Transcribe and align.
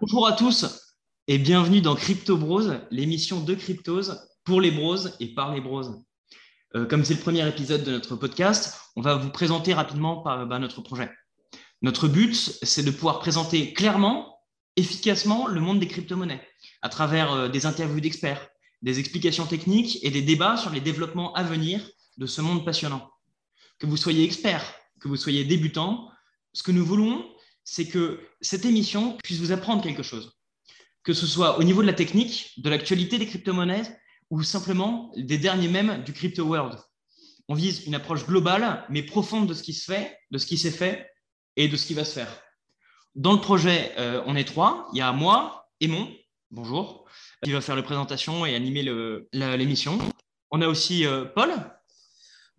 Bonjour 0.00 0.26
à 0.26 0.32
tous 0.32 0.66
et 1.26 1.38
bienvenue 1.38 1.80
dans 1.80 1.94
Crypto 1.94 2.36
Bros, 2.36 2.62
l'émission 2.90 3.40
de 3.40 3.54
cryptose 3.54 4.28
pour 4.44 4.60
les 4.60 4.70
bros 4.70 4.96
et 5.20 5.28
par 5.34 5.54
les 5.54 5.60
bros. 5.60 6.04
Euh, 6.74 6.86
comme 6.86 7.04
c'est 7.04 7.14
le 7.14 7.20
premier 7.20 7.48
épisode 7.48 7.84
de 7.84 7.92
notre 7.92 8.16
podcast, 8.16 8.78
on 8.96 9.00
va 9.00 9.14
vous 9.14 9.30
présenter 9.30 9.72
rapidement 9.72 10.22
par, 10.22 10.46
bah, 10.46 10.58
notre 10.58 10.82
projet. 10.82 11.10
Notre 11.82 12.08
but, 12.08 12.34
c'est 12.34 12.82
de 12.82 12.90
pouvoir 12.90 13.20
présenter 13.20 13.72
clairement, 13.72 14.38
efficacement 14.76 15.46
le 15.46 15.60
monde 15.60 15.80
des 15.80 15.88
crypto-monnaies 15.88 16.46
à 16.82 16.88
travers 16.88 17.32
euh, 17.32 17.48
des 17.48 17.64
interviews 17.64 18.00
d'experts, 18.00 18.48
des 18.82 18.98
explications 18.98 19.46
techniques 19.46 19.98
et 20.02 20.10
des 20.10 20.22
débats 20.22 20.56
sur 20.56 20.70
les 20.70 20.80
développements 20.80 21.32
à 21.34 21.42
venir 21.42 21.80
de 22.18 22.26
ce 22.26 22.42
monde 22.42 22.64
passionnant. 22.64 23.10
Que 23.78 23.86
vous 23.86 23.96
soyez 23.96 24.24
expert, 24.24 24.62
que 25.00 25.08
vous 25.08 25.16
soyez 25.16 25.44
débutant, 25.44 26.10
ce 26.52 26.62
que 26.62 26.72
nous 26.72 26.84
voulons, 26.84 27.24
c'est 27.70 27.86
que 27.86 28.18
cette 28.40 28.64
émission 28.64 29.16
puisse 29.22 29.38
vous 29.38 29.52
apprendre 29.52 29.80
quelque 29.80 30.02
chose. 30.02 30.36
Que 31.04 31.12
ce 31.12 31.24
soit 31.24 31.56
au 31.56 31.62
niveau 31.62 31.82
de 31.82 31.86
la 31.86 31.92
technique, 31.92 32.50
de 32.56 32.68
l'actualité 32.68 33.16
des 33.16 33.28
crypto-monnaies 33.28 33.84
ou 34.28 34.42
simplement 34.42 35.12
des 35.16 35.38
derniers 35.38 35.68
mèmes 35.68 36.02
du 36.02 36.12
crypto 36.12 36.42
world. 36.42 36.76
On 37.46 37.54
vise 37.54 37.86
une 37.86 37.94
approche 37.94 38.26
globale 38.26 38.84
mais 38.90 39.04
profonde 39.04 39.48
de 39.48 39.54
ce 39.54 39.62
qui 39.62 39.72
se 39.72 39.84
fait, 39.84 40.18
de 40.32 40.38
ce 40.38 40.46
qui 40.46 40.58
s'est 40.58 40.72
fait 40.72 41.12
et 41.54 41.68
de 41.68 41.76
ce 41.76 41.86
qui 41.86 41.94
va 41.94 42.04
se 42.04 42.14
faire. 42.14 42.42
Dans 43.14 43.34
le 43.34 43.40
projet, 43.40 43.92
euh, 43.98 44.20
on 44.26 44.34
est 44.34 44.48
trois. 44.48 44.88
Il 44.92 44.98
y 44.98 45.00
a 45.00 45.12
moi, 45.12 45.70
Aimon, 45.80 46.12
bonjour, 46.50 47.04
qui 47.44 47.52
va 47.52 47.60
faire 47.60 47.76
la 47.76 47.84
présentation 47.84 48.46
et 48.46 48.56
animer 48.56 48.82
l'émission. 49.32 49.96
On 50.50 50.60
a 50.60 50.66
aussi 50.66 51.06
euh, 51.06 51.24
Paul. 51.24 51.52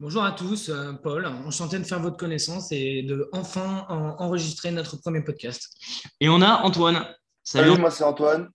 Bonjour 0.01 0.23
à 0.23 0.31
tous, 0.31 0.69
euh, 0.69 0.93
Paul. 0.93 1.27
Enchanté 1.27 1.77
de 1.77 1.83
faire 1.83 1.99
votre 1.99 2.17
connaissance 2.17 2.71
et 2.71 3.03
de 3.03 3.29
enfin 3.33 3.85
enregistrer 4.17 4.71
notre 4.71 4.97
premier 4.97 5.21
podcast. 5.21 5.77
Et 6.19 6.27
on 6.27 6.41
a 6.41 6.63
Antoine. 6.63 7.05
Salut, 7.43 7.77
moi 7.77 7.91
c'est 7.91 8.03
Antoine. 8.03 8.49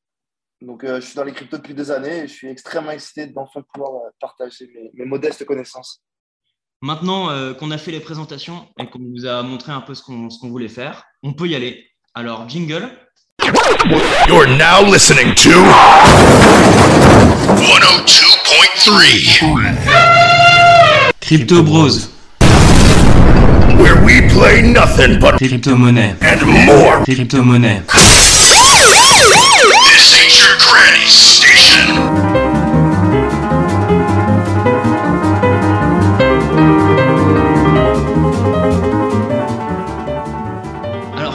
Donc, 0.60 0.84
je 0.84 0.98
suis 0.98 1.14
dans 1.14 1.22
les 1.22 1.30
cryptos 1.30 1.58
depuis 1.58 1.74
des 1.74 1.92
années 1.92 2.24
et 2.24 2.26
je 2.26 2.32
suis 2.32 2.48
extrêmement 2.48 2.90
excité 2.90 3.28
d'enfin 3.28 3.62
pouvoir 3.72 4.10
partager 4.20 4.68
mes, 4.94 5.04
modestes 5.04 5.44
connaissances. 5.44 6.02
Maintenant 6.82 7.54
qu'on 7.54 7.70
a 7.70 7.78
fait 7.78 7.92
les 7.92 8.00
présentations 8.00 8.66
et 8.80 8.90
qu'on 8.90 8.98
vous 8.98 9.24
a 9.24 9.44
montré 9.44 9.70
un 9.70 9.82
peu 9.82 9.94
ce 9.94 10.02
qu'on 10.02 10.28
voulait 10.48 10.66
faire, 10.66 11.04
on 11.22 11.32
peut 11.32 11.46
y 11.46 11.54
aller. 11.54 11.88
Alors, 12.14 12.48
jingle. 12.48 12.90
You're 14.26 14.48
now 14.48 14.82
listening 14.82 15.32
to 15.36 15.50
102.3 17.54 20.15
Crypto 21.26 21.60
Bros. 21.60 22.08
Where 23.80 24.00
we 24.04 24.28
play 24.28 24.62
nothing 24.62 25.18
but 25.18 25.38
crypto 25.38 25.74
money 25.74 26.14
and 26.20 26.40
more 26.64 27.02
crypto 27.02 27.42
money. 27.42 27.80
This 29.90 30.14
ain't 30.14 30.38
your 30.38 30.54
granny 30.62 31.04
station. 31.08 31.96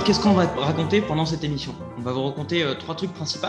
qu'est-ce 0.06 0.22
qu'on 0.22 0.32
va 0.32 0.46
raconter 0.46 1.02
pendant 1.02 1.26
cette 1.26 1.44
émission? 1.44 1.76
On 1.98 2.02
va 2.02 2.14
vous 2.14 2.24
raconter 2.24 2.64
euh, 2.64 2.76
trois 2.76 2.96
trucs 2.96 3.14
principaux. 3.14 3.48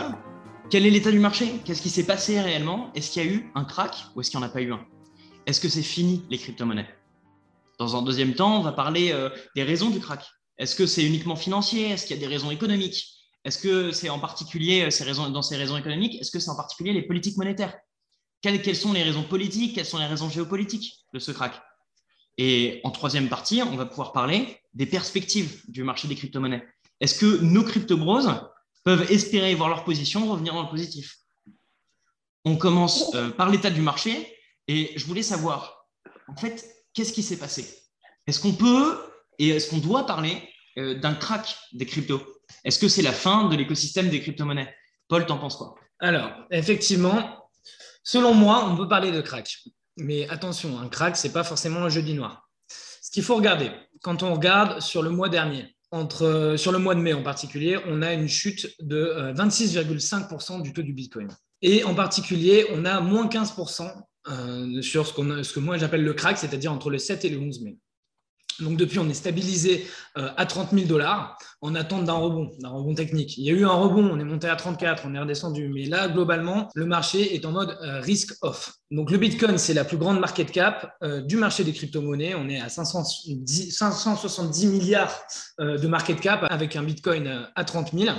Quel 0.69 0.85
est 0.85 0.89
l'état 0.89 1.11
du 1.11 1.19
marché? 1.19 1.61
Qu'est-ce 1.63 1.81
qui 1.81 1.89
s'est 1.89 2.05
passé 2.05 2.41
réellement? 2.41 2.89
Est-ce 2.95 3.11
qu'il 3.11 3.23
y 3.23 3.27
a 3.29 3.31
eu 3.31 3.49
un 3.55 3.63
crack 3.63 3.95
ou 4.13 4.19
est-ce 4.19 4.29
qu'il 4.29 4.41
n'y 4.41 4.45
en 4.45 4.49
a 4.49 4.51
pas 4.51 4.61
eu 4.61 4.73
un? 4.73 4.81
Est-ce 5.45 5.59
que 5.59 5.69
c'est 5.69 5.83
fini 5.83 6.23
les 6.29 6.37
crypto-monnaies? 6.37 6.87
Dans 7.79 7.97
un 7.97 8.01
deuxième 8.01 8.33
temps, 8.33 8.59
on 8.59 8.63
va 8.63 8.71
parler 8.71 9.11
euh, 9.11 9.29
des 9.55 9.63
raisons 9.63 9.89
du 9.89 9.99
crack. 9.99 10.25
Est-ce 10.57 10.75
que 10.75 10.85
c'est 10.85 11.03
uniquement 11.03 11.35
financier? 11.35 11.89
Est-ce 11.89 12.05
qu'il 12.05 12.15
y 12.15 12.19
a 12.19 12.21
des 12.21 12.31
raisons 12.31 12.51
économiques? 12.51 13.09
Est-ce 13.43 13.57
que 13.57 13.91
c'est 13.91 14.09
en 14.09 14.19
particulier 14.19 14.83
euh, 14.83 15.29
dans 15.29 15.41
ces 15.41 15.57
raisons 15.57 15.77
économiques 15.77 16.19
Est-ce 16.21 16.31
que 16.31 16.39
c'est 16.39 16.49
en 16.49 16.55
particulier 16.55 16.93
les 16.93 17.01
politiques 17.01 17.37
monétaires? 17.37 17.75
Quelles, 18.41 18.61
quelles 18.61 18.77
sont 18.77 18.93
les 18.93 19.03
raisons 19.03 19.23
politiques? 19.23 19.75
Quelles 19.75 19.85
sont 19.85 19.97
les 19.97 20.05
raisons 20.05 20.29
géopolitiques 20.29 20.93
de 21.13 21.19
ce 21.19 21.31
crack? 21.31 21.61
Et 22.37 22.79
en 22.83 22.91
troisième 22.91 23.27
partie, 23.27 23.61
on 23.61 23.75
va 23.75 23.85
pouvoir 23.85 24.13
parler 24.13 24.59
des 24.73 24.85
perspectives 24.85 25.61
du 25.67 25.83
marché 25.83 26.07
des 26.07 26.15
crypto-monnaies. 26.15 26.65
Est-ce 26.99 27.19
que 27.19 27.41
nos 27.41 27.63
crypto-bros 27.63 28.21
peuvent 28.85 29.11
espérer 29.11 29.53
voir 29.55 29.69
leur 29.69 29.83
position 29.83 30.29
revenir 30.31 30.53
dans 30.53 30.63
le 30.63 30.69
positif? 30.69 31.17
On 32.45 32.55
commence 32.55 33.13
euh, 33.13 33.29
par 33.29 33.49
l'état 33.49 33.69
du 33.69 33.81
marché 33.81 34.33
et 34.67 34.93
je 34.95 35.05
voulais 35.05 35.23
savoir, 35.23 35.87
en 36.27 36.35
fait, 36.35 36.65
qu'est-ce 36.93 37.13
qui 37.13 37.23
s'est 37.23 37.37
passé? 37.37 37.83
Est-ce 38.27 38.39
qu'on 38.39 38.53
peut 38.53 38.99
et 39.39 39.49
est-ce 39.49 39.69
qu'on 39.69 39.79
doit 39.79 40.05
parler 40.05 40.41
euh, 40.77 40.99
d'un 40.99 41.13
crack 41.13 41.57
des 41.73 41.85
cryptos? 41.85 42.21
Est-ce 42.63 42.79
que 42.79 42.87
c'est 42.87 43.01
la 43.01 43.11
fin 43.11 43.49
de 43.49 43.55
l'écosystème 43.55 44.09
des 44.09 44.21
crypto-monnaies? 44.21 44.73
Paul, 45.07 45.25
t'en 45.25 45.37
penses 45.37 45.57
quoi? 45.57 45.75
Alors, 45.99 46.31
effectivement, 46.51 47.49
selon 48.03 48.33
moi, 48.33 48.65
on 48.69 48.77
peut 48.77 48.87
parler 48.87 49.11
de 49.11 49.21
crack. 49.21 49.57
Mais 49.97 50.27
attention, 50.29 50.79
un 50.79 50.87
crack, 50.87 51.17
ce 51.17 51.27
n'est 51.27 51.33
pas 51.33 51.43
forcément 51.43 51.81
un 51.81 51.89
jeudi 51.89 52.13
noir. 52.13 52.49
Ce 52.67 53.11
qu'il 53.11 53.23
faut 53.23 53.35
regarder, 53.35 53.71
quand 54.01 54.23
on 54.23 54.33
regarde 54.33 54.79
sur 54.79 55.03
le 55.03 55.09
mois 55.09 55.29
dernier, 55.29 55.75
entre, 55.91 56.23
euh, 56.23 56.57
sur 56.57 56.71
le 56.71 56.79
mois 56.79 56.95
de 56.95 57.01
mai 57.01 57.13
en 57.13 57.21
particulier, 57.21 57.77
on 57.85 58.01
a 58.01 58.13
une 58.13 58.27
chute 58.27 58.75
de 58.79 59.33
26,5% 59.35 60.59
euh, 60.59 60.61
du 60.61 60.73
taux 60.73 60.81
du 60.81 60.93
Bitcoin. 60.93 61.27
Et 61.61 61.83
en 61.83 61.93
particulier, 61.93 62.65
on 62.71 62.85
a 62.85 62.99
moins 62.99 63.27
15% 63.27 63.91
euh, 64.27 64.81
sur 64.81 65.07
ce, 65.07 65.43
ce 65.43 65.53
que 65.53 65.59
moi 65.59 65.77
j'appelle 65.77 66.03
le 66.03 66.13
crack, 66.13 66.37
c'est-à-dire 66.37 66.71
entre 66.71 66.89
le 66.89 66.97
7 66.97 67.25
et 67.25 67.29
le 67.29 67.39
11 67.39 67.61
mai. 67.61 67.77
Donc 68.59 68.77
depuis, 68.77 68.99
on 68.99 69.09
est 69.09 69.13
stabilisé 69.13 69.87
euh, 70.17 70.29
à 70.37 70.45
30 70.45 70.71
000 70.71 70.85
dollars 70.85 71.37
en 71.61 71.75
attente 71.75 72.05
d'un 72.05 72.13
rebond, 72.13 72.51
d'un 72.59 72.69
rebond 72.69 72.93
technique. 72.93 73.37
Il 73.37 73.45
y 73.45 73.49
a 73.49 73.53
eu 73.53 73.65
un 73.65 73.71
rebond, 73.71 74.09
on 74.11 74.19
est 74.19 74.23
monté 74.23 74.47
à 74.47 74.55
34, 74.55 75.03
on 75.05 75.15
est 75.15 75.19
redescendu. 75.19 75.69
Mais 75.69 75.85
là, 75.85 76.07
globalement, 76.07 76.69
le 76.75 76.85
marché 76.85 77.35
est 77.35 77.45
en 77.45 77.51
mode 77.51 77.77
euh, 77.81 77.99
risk 77.99 78.33
off. 78.41 78.73
Donc 78.91 79.09
le 79.09 79.17
Bitcoin, 79.17 79.57
c'est 79.57 79.73
la 79.73 79.85
plus 79.85 79.97
grande 79.97 80.19
market 80.19 80.51
cap 80.51 80.95
euh, 81.03 81.21
du 81.21 81.35
marché 81.37 81.63
des 81.63 81.73
crypto-monnaies. 81.73 82.35
On 82.35 82.47
est 82.47 82.59
à 82.59 82.69
570 82.69 84.67
milliards 84.67 85.23
de 85.59 85.87
market 85.87 86.19
cap 86.19 86.45
avec 86.49 86.75
un 86.75 86.83
Bitcoin 86.83 87.47
à 87.55 87.63
30 87.63 87.93
000. 87.93 88.15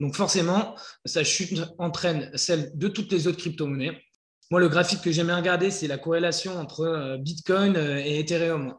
Donc 0.00 0.16
forcément, 0.16 0.74
sa 1.04 1.24
chute 1.24 1.62
entraîne 1.78 2.30
celle 2.34 2.76
de 2.76 2.88
toutes 2.88 3.10
les 3.12 3.26
autres 3.26 3.38
crypto-monnaies. 3.38 4.02
Moi, 4.50 4.60
le 4.60 4.68
graphique 4.68 5.02
que 5.02 5.12
j'aime 5.12 5.30
regarder, 5.30 5.70
c'est 5.70 5.86
la 5.86 5.98
corrélation 5.98 6.58
entre 6.58 7.16
Bitcoin 7.20 7.76
et 7.76 8.20
Ethereum 8.20 8.74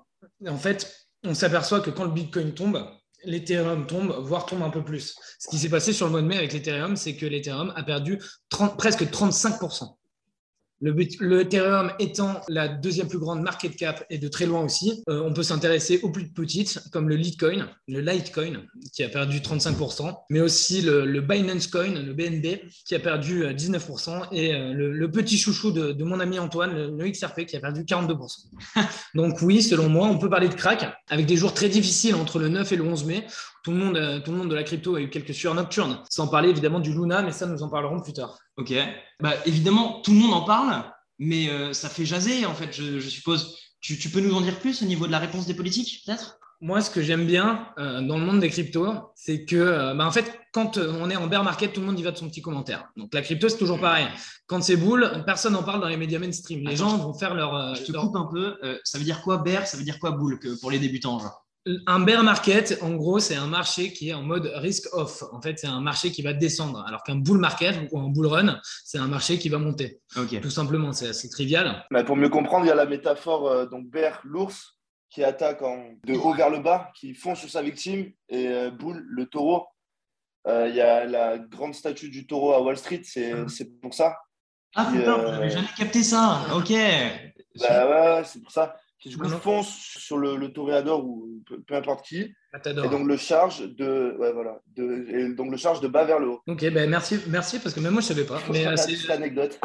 en 0.48 0.58
fait, 0.58 1.08
on 1.24 1.34
s'aperçoit 1.34 1.82
que 1.82 1.90
quand 1.90 2.06
le 2.06 2.12
Bitcoin 2.12 2.54
tombe, 2.54 2.86
l'Ethereum 3.26 3.86
tombe, 3.86 4.16
voire 4.22 4.46
tombe 4.46 4.64
un 4.64 4.70
peu 4.70 4.84
plus. 4.84 5.16
Ce 5.40 5.50
qui 5.50 5.58
s'est 5.58 5.70
passé 5.70 5.94
sur 5.94 6.06
le 6.06 6.12
mois 6.12 6.22
de 6.22 6.28
mai 6.28 6.38
avec 6.38 6.54
l'Ethereum, 6.54 6.96
c'est 6.96 7.16
que 7.16 7.26
l'Ethereum 7.26 7.74
a 7.76 7.84
perdu 7.84 8.22
presque 8.78 9.04
35%. 9.04 9.96
Le, 10.82 11.42
Ethereum 11.42 11.92
étant 12.00 12.42
la 12.48 12.70
deuxième 12.70 13.08
plus 13.08 13.20
grande 13.20 13.42
market 13.42 13.76
cap 13.76 14.06
et 14.10 14.18
de 14.18 14.28
très 14.30 14.46
loin 14.46 14.64
aussi, 14.64 15.04
euh, 15.10 15.22
on 15.26 15.34
peut 15.34 15.44
s'intéresser 15.44 16.00
aux 16.04 16.10
plus 16.10 16.30
petites 16.30 16.80
comme 16.92 17.10
le 17.10 17.16
Litecoin, 17.16 17.70
le 17.88 18.00
Litecoin 18.00 18.62
qui 18.94 19.04
a 19.04 19.10
perdu 19.10 19.40
35%, 19.40 20.16
mais 20.30 20.40
aussi 20.40 20.82
le, 20.82 21.20
Binance 21.20 21.68
Coin, 21.68 22.02
le 22.02 22.14
BNB 22.14 22.62
qui 22.86 22.96
a 22.96 23.00
perdu 23.00 23.44
19% 23.44 24.10
euh, 24.10 24.26
et 24.32 24.54
euh, 24.54 24.74
le, 24.74 25.12
petit 25.12 25.38
chouchou 25.38 25.72
de, 25.72 26.04
mon 26.04 26.20
ami 26.22 26.40
Antoine, 26.40 26.98
le, 26.98 27.10
XRP 27.10 27.46
qui 27.46 27.58
a 27.58 27.60
perdu 27.60 27.84
42%. 27.84 28.46
Donc 29.16 29.42
oui, 29.42 29.62
selon 29.62 29.90
moi, 29.90 30.08
on 30.08 30.18
peut 30.18 30.30
parler 30.30 30.48
de 30.48 30.56
crack 30.56 30.86
avec 31.10 31.26
des 31.26 31.36
jours 31.36 31.54
très 31.54 31.68
difficiles 31.68 32.16
entre 32.16 32.40
le 32.40 32.48
9 32.48 32.72
et 32.72 32.76
le 32.78 32.84
11 32.84 33.06
mai. 33.06 33.26
Tout 33.64 33.72
le 33.72 33.78
monde, 33.78 34.22
tout 34.24 34.32
le 34.32 34.38
monde 34.38 34.50
de 34.50 34.56
la 34.56 34.64
crypto 34.64 34.96
a 34.96 35.02
eu 35.02 35.10
quelques 35.10 35.34
sueurs 35.34 35.56
nocturnes, 35.56 36.02
sans 36.10 36.28
parler 36.28 36.50
évidemment 36.50 36.80
du 36.80 36.94
Luna, 36.94 37.22
mais 37.22 37.32
ça 37.32 37.46
nous 37.46 37.62
en 37.62 37.70
parlerons 37.70 38.00
plus 38.00 38.14
tard. 38.14 38.38
Ok. 38.60 38.74
Bah, 39.22 39.34
évidemment, 39.46 40.02
tout 40.02 40.12
le 40.12 40.18
monde 40.18 40.34
en 40.34 40.42
parle, 40.42 40.84
mais 41.18 41.50
euh, 41.50 41.74
ça 41.74 41.90
fait 41.90 42.06
jaser, 42.06 42.46
en 42.46 42.54
fait, 42.54 42.74
je, 42.74 43.00
suppose. 43.00 43.58
Tu, 43.82 44.10
peux 44.10 44.20
nous 44.20 44.34
en 44.34 44.42
dire 44.42 44.60
plus 44.60 44.82
au 44.82 44.86
niveau 44.86 45.08
de 45.08 45.12
la 45.12 45.20
réponse 45.20 45.46
des 45.46 45.54
politiques, 45.54 46.04
peut-être? 46.06 46.38
Moi, 46.60 46.82
ce 46.82 46.90
que 46.90 47.02
j'aime 47.02 47.26
bien 47.26 47.70
euh, 47.78 48.02
dans 48.02 48.18
le 48.18 48.26
monde 48.26 48.42
des 48.42 48.50
cryptos, 48.50 49.14
c'est 49.16 49.46
que, 49.46 49.56
euh, 49.56 49.94
bah, 49.94 50.06
en 50.06 50.12
fait, 50.12 50.38
quand 50.52 50.78
on 50.78 51.10
est 51.10 51.16
en 51.16 51.28
bear 51.28 51.44
market, 51.44 51.72
tout 51.72 51.80
le 51.80 51.86
monde 51.86 51.98
y 51.98 52.04
va 52.04 52.12
de 52.12 52.18
son 52.18 52.28
petit 52.28 52.42
commentaire. 52.42 52.90
Donc, 52.98 53.14
la 53.14 53.22
crypto, 53.22 53.48
c'est 53.48 53.58
toujours 53.58 53.80
pareil. 53.80 54.08
Quand 54.48 54.62
c'est 54.62 54.76
boule, 54.76 55.24
personne 55.26 55.54
n'en 55.54 55.64
parle 55.64 55.80
dans 55.80 55.88
les 55.88 55.96
médias 55.96 56.20
mainstream. 56.20 56.68
Les 56.68 56.76
gens 56.76 56.98
vont 56.98 57.14
faire 57.14 57.34
leur. 57.34 57.76
je 57.76 57.84
te 57.84 57.92
coupe 57.94 58.16
un 58.18 58.28
peu. 58.30 58.58
ça 58.84 58.98
veut 58.98 59.06
dire 59.06 59.22
quoi 59.22 59.38
bear? 59.38 59.68
Ça 59.68 59.78
veut 59.78 59.84
dire 59.84 60.00
quoi 60.00 60.12
boule 60.12 60.40
pour 60.60 60.72
les 60.72 60.80
débutants 60.80 61.20
genre? 61.20 61.46
Un 61.66 62.00
bear 62.00 62.24
market, 62.24 62.80
en 62.82 62.96
gros, 62.96 63.20
c'est 63.20 63.36
un 63.36 63.48
marché 63.48 63.92
qui 63.92 64.10
est 64.10 64.14
en 64.14 64.24
mode 64.24 64.52
risk 64.56 64.88
off. 64.94 65.24
En 65.32 65.42
fait, 65.42 65.60
c'est 65.60 65.68
un 65.68 65.82
marché 65.82 66.12
qui 66.12 66.22
va 66.22 66.34
descendre, 66.34 66.84
alors 66.88 67.04
qu'un 67.04 67.16
bull 67.16 67.38
market 67.38 67.76
ou 67.92 68.00
un 68.00 68.10
bull 68.10 68.28
run, 68.28 68.60
c'est 68.86 68.98
un 68.98 69.08
marché 69.08 69.38
qui 69.38 69.50
va 69.50 69.58
monter. 69.58 70.02
Tout 70.42 70.50
simplement, 70.50 70.94
c'est 70.94 71.10
assez 71.10 71.30
trivial. 71.30 71.86
Mais 71.92 72.04
pour 72.04 72.16
mieux 72.16 72.30
comprendre, 72.30 72.66
il 72.66 72.70
y 72.70 72.72
a 72.72 72.76
la 72.76 72.86
métaphore 72.86 73.48
euh, 73.48 73.66
donc 73.66 73.88
bear, 73.90 74.22
l'ours, 74.24 74.80
qui 75.10 75.24
attaque 75.24 75.62
de 76.06 76.14
haut 76.14 76.34
vers 76.34 76.50
le 76.50 76.60
bas, 76.60 76.92
qui 76.96 77.14
fonce 77.14 77.40
sur 77.40 77.50
sa 77.50 77.62
victime, 77.62 78.12
et 78.30 78.48
euh, 78.48 78.72
bull, 78.72 79.04
le 79.10 79.26
taureau. 79.26 79.68
Euh, 80.48 80.68
il 80.70 80.76
y 80.76 80.82
a 80.82 81.06
la 81.06 81.38
grande 81.38 81.76
statue 81.76 82.10
du 82.10 82.26
taureau 82.26 82.54
à 82.54 82.62
Wall 82.62 82.78
Street, 82.78 83.02
c'est 83.04 83.34
ah. 83.34 83.46
pour 83.82 83.94
ça. 83.94 84.18
Ah 84.76 84.90
putain, 84.92 85.20
j'avais 85.28 85.50
jamais 85.50 85.68
capté 85.76 86.04
ça. 86.04 86.46
Ok. 86.56 86.72
Bah 87.60 87.90
ouais, 87.90 88.24
c'est 88.24 88.42
pour 88.42 88.52
ça. 88.52 88.76
Qui 89.00 89.10
du 89.10 89.18
coup 89.18 89.30
fonce 89.30 89.70
sur 89.70 90.18
le, 90.18 90.36
le 90.36 90.52
toréador 90.52 91.06
ou 91.06 91.42
peu, 91.66 91.76
importe 91.76 92.06
qui, 92.06 92.18
et 92.66 92.90
donc 92.90 93.08
le 93.08 93.16
charge 93.16 93.62
de, 93.76 94.16
ouais, 94.20 94.34
voilà, 94.34 94.60
de, 94.76 95.06
et 95.08 95.34
donc 95.36 95.52
le 95.52 95.58
charge 95.58 95.80
de 95.82 95.88
bas 95.88 96.04
vers 96.04 96.20
le 96.20 96.28
haut. 96.30 96.42
Ok, 96.48 96.70
ben 96.72 96.90
merci, 96.90 97.20
merci 97.28 97.60
parce 97.60 97.74
que 97.74 97.80
même 97.80 97.94
moi 97.94 98.02
je 98.02 98.08
savais 98.08 98.26
pas. 98.26 98.40
Mais 98.52 98.68
euh, 98.68 98.76
c'est- 98.76 98.92
petite 98.94 99.10
anecdote. 99.10 99.60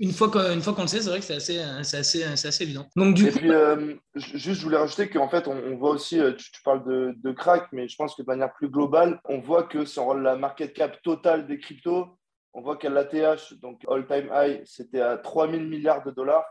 une 0.00 0.12
fois 0.12 0.28
qu'on 0.30 0.52
une 0.52 0.62
le 0.82 0.86
sait, 0.86 1.02
c'est 1.02 1.10
vrai 1.10 1.18
que 1.18 1.24
c'est 1.24 1.34
assez, 1.36 1.58
euh, 1.58 1.78
assez, 1.80 2.02
c'est 2.36 2.48
assez 2.48 2.64
évident. 2.64 2.86
Donc 2.96 3.14
du 3.14 3.26
Et 3.26 3.30
coup, 3.32 3.38
puis, 3.40 3.50
euh, 3.52 3.94
ju- 4.14 4.38
juste, 4.38 4.60
je 4.60 4.64
voulais 4.64 4.78
rajouter 4.78 5.08
qu'en 5.10 5.28
fait, 5.28 5.48
on, 5.48 5.56
on 5.56 5.76
voit 5.76 5.90
aussi, 5.90 6.18
euh, 6.18 6.32
tu, 6.32 6.50
tu 6.50 6.62
parles 6.62 6.84
de, 6.86 7.14
de 7.22 7.32
crack, 7.32 7.68
mais 7.72 7.88
je 7.88 7.96
pense 7.96 8.14
que 8.14 8.22
de 8.22 8.26
manière 8.26 8.52
plus 8.54 8.70
globale, 8.70 9.20
on 9.24 9.40
voit 9.40 9.64
que 9.64 9.84
si 9.84 9.98
on 9.98 10.06
regarde 10.06 10.24
la 10.24 10.36
market 10.36 10.72
cap 10.72 11.02
totale 11.02 11.46
des 11.46 11.58
cryptos, 11.58 12.06
on 12.54 12.62
voit 12.62 12.76
qu'à 12.78 12.88
l'ATH, 12.88 13.52
donc 13.60 13.82
all-time 13.88 14.30
high, 14.32 14.62
c'était 14.64 15.00
à 15.02 15.18
3000 15.18 15.68
milliards 15.68 16.02
de 16.04 16.10
dollars. 16.10 16.44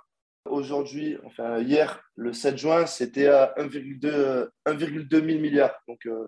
Aujourd'hui, 0.50 1.18
enfin 1.26 1.60
hier, 1.60 2.02
le 2.16 2.34
7 2.34 2.58
juin, 2.58 2.86
c'était 2.86 3.28
à 3.28 3.54
1,2 3.58 4.06
euh, 4.06 4.48
1,2 4.66 5.22
mille 5.22 5.42
milliards. 5.42 5.76
Donc, 5.88 6.06
euh, 6.06 6.28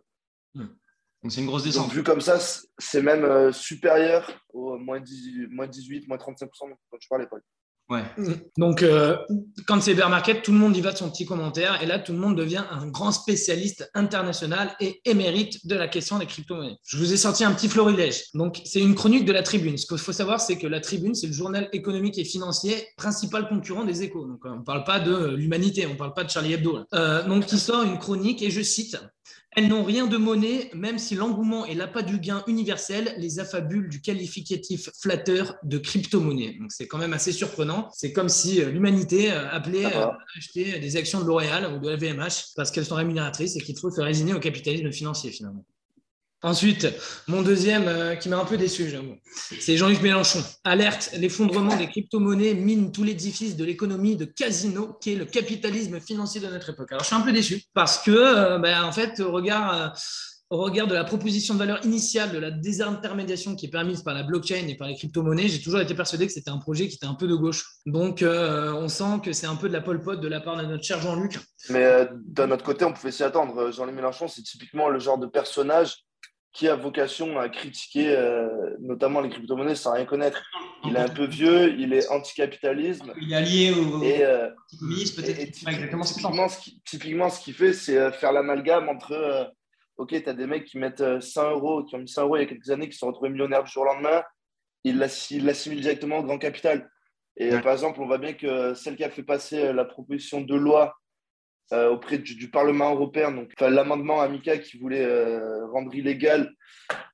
Donc 0.55 1.31
c'est 1.31 1.41
une 1.41 1.47
grosse 1.47 1.63
donc, 1.63 1.73
descente. 1.73 1.91
vu 1.91 2.03
comme 2.03 2.21
ça, 2.21 2.39
c'est 2.77 3.01
même 3.01 3.23
euh, 3.23 3.51
supérieur 3.51 4.31
au 4.53 4.77
moins, 4.77 4.99
18, 4.99 5.47
moins 5.47 5.67
18, 5.67 6.07
moins 6.07 6.17
35% 6.17 6.47
dont 6.69 6.97
tu 6.99 7.07
parlais, 7.09 7.27
Paul. 7.27 7.41
Ouais. 7.89 8.03
donc 8.57 8.83
euh, 8.83 9.17
quand 9.65 9.81
c'est 9.81 9.95
bear 9.95 10.09
market, 10.09 10.43
tout 10.43 10.51
le 10.51 10.59
monde 10.59 10.77
y 10.77 10.81
va 10.81 10.91
de 10.91 10.97
son 10.97 11.09
petit 11.09 11.25
commentaire 11.25 11.81
et 11.81 11.87
là 11.87 11.97
tout 11.97 12.11
le 12.13 12.19
monde 12.19 12.37
devient 12.37 12.63
un 12.69 12.87
grand 12.87 13.11
spécialiste 13.11 13.89
international 13.95 14.75
et 14.79 15.01
émérite 15.05 15.65
de 15.65 15.75
la 15.75 15.87
question 15.87 16.19
des 16.19 16.27
crypto-monnaies. 16.27 16.77
Je 16.83 16.97
vous 16.97 17.13
ai 17.13 17.17
sorti 17.17 17.43
un 17.43 17.51
petit 17.51 17.67
florilège. 17.67 18.25
Donc 18.35 18.61
c'est 18.63 18.79
une 18.79 18.93
chronique 18.93 19.25
de 19.25 19.31
la 19.31 19.41
Tribune. 19.41 19.77
Ce 19.77 19.87
qu'il 19.87 19.97
faut 19.97 20.13
savoir, 20.13 20.39
c'est 20.39 20.57
que 20.57 20.67
la 20.67 20.81
Tribune, 20.81 21.15
c'est 21.15 21.27
le 21.27 21.33
journal 21.33 21.67
économique 21.73 22.17
et 22.19 22.25
financier 22.25 22.87
principal 22.97 23.47
concurrent 23.49 23.85
des 23.85 24.03
Échos. 24.03 24.27
Donc 24.27 24.45
euh, 24.45 24.49
on 24.53 24.59
ne 24.59 24.63
parle 24.63 24.83
pas 24.83 24.99
de 24.99 25.35
l'humanité, 25.35 25.87
on 25.87 25.93
ne 25.93 25.97
parle 25.97 26.13
pas 26.13 26.23
de 26.23 26.29
Charlie 26.29 26.53
Hebdo. 26.53 26.79
Euh, 26.93 27.27
donc 27.27 27.47
qui 27.47 27.57
sort 27.57 27.81
une 27.81 27.97
chronique 27.97 28.41
et 28.41 28.51
je 28.51 28.61
cite. 28.61 28.97
Elles 29.59 29.67
n'ont 29.67 29.83
rien 29.83 30.07
de 30.07 30.15
monnaie, 30.15 30.71
même 30.73 30.97
si 30.97 31.15
l'engouement 31.15 31.65
et 31.65 31.75
l'appât 31.75 32.01
du 32.01 32.17
gain 32.17 32.45
universel 32.47 33.13
les 33.17 33.39
affabulent 33.39 33.89
du 33.89 33.99
qualificatif 33.99 34.89
flatteur 35.01 35.57
de 35.63 35.77
crypto-monnaie. 35.77 36.55
Donc 36.61 36.71
c'est 36.71 36.87
quand 36.87 36.97
même 36.97 37.11
assez 37.11 37.33
surprenant. 37.33 37.89
C'est 37.93 38.13
comme 38.13 38.29
si 38.29 38.61
euh, 38.61 38.69
l'humanité 38.69 39.33
euh, 39.33 39.49
appelait 39.49 39.81
va. 39.81 39.89
euh, 39.89 40.05
à 40.11 40.17
acheter 40.37 40.79
des 40.79 40.95
actions 40.95 41.19
de 41.19 41.25
L'Oréal 41.25 41.73
ou 41.73 41.79
de 41.79 41.89
la 41.89 41.97
VMH 41.97 42.53
parce 42.55 42.71
qu'elles 42.71 42.85
sont 42.85 42.95
rémunératrices 42.95 43.57
et 43.57 43.59
qu'il 43.59 43.77
faut 43.77 43.91
se 43.91 43.99
résigner 43.99 44.33
au 44.33 44.39
capitalisme 44.39 44.93
financier 44.93 45.29
finalement. 45.29 45.65
Ensuite, 46.41 46.87
mon 47.27 47.41
deuxième 47.41 47.89
euh, 47.89 48.15
qui 48.15 48.29
m'a 48.29 48.37
un 48.37 48.45
peu 48.45 48.55
déçu, 48.55 48.89
c'est 49.59 49.75
Jean-Luc 49.75 50.01
Mélenchon. 50.01 50.41
Alerte, 50.63 51.11
l'effondrement 51.17 51.75
des 51.75 51.87
crypto-monnaies 51.87 52.53
mine 52.53 52.93
tout 52.93 53.03
l'édifice 53.03 53.57
de 53.57 53.65
l'économie 53.65 54.15
de 54.15 54.23
casino 54.23 54.97
qui 55.01 55.11
est 55.11 55.15
le 55.15 55.25
capitalisme 55.25 55.99
financier 55.99 56.39
de 56.39 56.47
notre 56.47 56.69
époque. 56.69 56.93
Alors 56.93 57.03
je 57.03 57.07
suis 57.07 57.15
un 57.15 57.21
peu 57.21 57.33
déçu 57.33 57.61
parce 57.73 58.01
que, 58.01 58.11
euh, 58.11 58.57
ben, 58.57 58.83
en 58.83 58.93
fait, 58.93 59.19
au 59.19 59.33
regard, 59.33 59.73
euh, 59.73 59.87
au 60.49 60.63
regard 60.63 60.87
de 60.87 60.93
la 60.93 61.03
proposition 61.03 61.55
de 61.55 61.59
valeur 61.59 61.83
initiale 61.83 62.31
de 62.31 62.37
la 62.37 62.51
désintermédiation 62.51 63.57
qui 63.57 63.65
est 63.65 63.69
permise 63.69 64.01
par 64.01 64.13
la 64.13 64.23
blockchain 64.23 64.65
et 64.69 64.75
par 64.75 64.87
les 64.87 64.95
crypto-monnaies, 64.95 65.49
j'ai 65.49 65.61
toujours 65.61 65.81
été 65.81 65.93
persuadé 65.93 66.25
que 66.25 66.31
c'était 66.31 66.51
un 66.51 66.57
projet 66.57 66.87
qui 66.87 66.95
était 66.95 67.05
un 67.05 67.15
peu 67.15 67.27
de 67.27 67.35
gauche. 67.35 67.65
Donc 67.85 68.23
on 68.23 68.87
sent 68.87 69.19
que 69.23 69.33
c'est 69.33 69.45
un 69.45 69.57
peu 69.57 69.67
de 69.67 69.73
la 69.73 69.81
pole 69.81 70.01
pot 70.01 70.15
de 70.15 70.27
la 70.27 70.39
part 70.39 70.55
de 70.55 70.63
notre 70.63 70.83
cher 70.83 71.01
Jean-Luc. 71.01 71.37
Mais 71.69 72.07
d'un 72.25 72.49
autre 72.49 72.63
côté, 72.63 72.85
on 72.85 72.93
pouvait 72.93 73.11
s'y 73.11 73.23
attendre. 73.23 73.71
Jean-Luc 73.71 73.93
Mélenchon, 73.93 74.27
c'est 74.27 74.41
typiquement 74.41 74.89
le 74.89 74.97
genre 74.97 75.19
de 75.19 75.27
personnage 75.27 76.05
qui 76.51 76.67
a 76.67 76.75
vocation 76.75 77.39
à 77.39 77.47
critiquer 77.47 78.09
euh, 78.15 78.75
notamment 78.79 79.21
les 79.21 79.29
crypto-monnaies 79.29 79.75
sans 79.75 79.93
rien 79.93 80.05
connaître. 80.05 80.41
Il 80.85 80.95
est 80.95 80.99
un 80.99 81.07
peu 81.07 81.25
vieux, 81.25 81.75
il 81.77 81.93
est 81.93 82.09
anticapitalisme. 82.09 83.13
Il 83.21 83.31
est 83.31 83.35
allié 83.35 83.71
au 83.71 84.01
Et, 84.03 84.23
euh, 84.25 84.49
peut-être. 84.79 85.55
ce 85.55 86.59
qu'il 86.63 86.81
typiquement, 86.83 87.29
ce 87.29 87.39
qui- 87.39 87.43
qu'il 87.45 87.53
fait, 87.53 87.73
c'est 87.73 87.97
euh, 87.97 88.11
faire 88.11 88.31
l'amalgame 88.31 88.89
entre 88.89 89.11
euh, 89.11 89.45
OK, 89.97 90.09
tu 90.09 90.29
as 90.29 90.33
des 90.33 90.47
mecs 90.47 90.65
qui 90.65 90.77
mettent 90.79 91.01
euh, 91.01 91.19
100 91.21 91.51
euros, 91.51 91.83
qui 91.83 91.95
ont 91.95 91.99
mis 91.99 92.07
100 92.07 92.23
euros 92.23 92.37
il 92.37 92.39
y 92.39 92.43
a 92.43 92.47
quelques 92.47 92.69
années, 92.71 92.87
qui 92.87 92.93
se 92.93 92.99
sont 92.99 93.07
retrouvés 93.07 93.29
millionnaires 93.29 93.63
du 93.63 93.71
jour 93.71 93.83
au 93.83 93.85
lendemain. 93.85 94.23
Ils 94.85 94.97
l'assi- 94.97 95.35
ils 95.35 95.45
l'assimilent 95.45 95.81
directement 95.81 96.19
au 96.19 96.23
grand 96.23 96.37
capital. 96.39 96.89
Et 97.37 97.51
Ouais. 97.51 97.61
par 97.61 97.73
exemple, 97.73 98.01
on 98.01 98.07
voit 98.07 98.17
bien 98.17 98.33
que 98.33 98.73
celle 98.73 98.95
qui 98.95 99.03
a 99.03 99.09
fait 99.09 99.23
passer 99.23 99.71
la 99.73 99.85
proposition 99.85 100.41
de 100.41 100.55
loi 100.55 100.95
euh, 101.73 101.89
auprès 101.91 102.17
du, 102.17 102.35
du 102.35 102.49
Parlement 102.49 102.93
européen, 102.93 103.31
donc 103.31 103.49
l'amendement 103.59 104.21
Amica 104.21 104.57
qui 104.57 104.77
voulait 104.77 105.05
euh, 105.05 105.65
rendre 105.67 105.93
illégal 105.93 106.51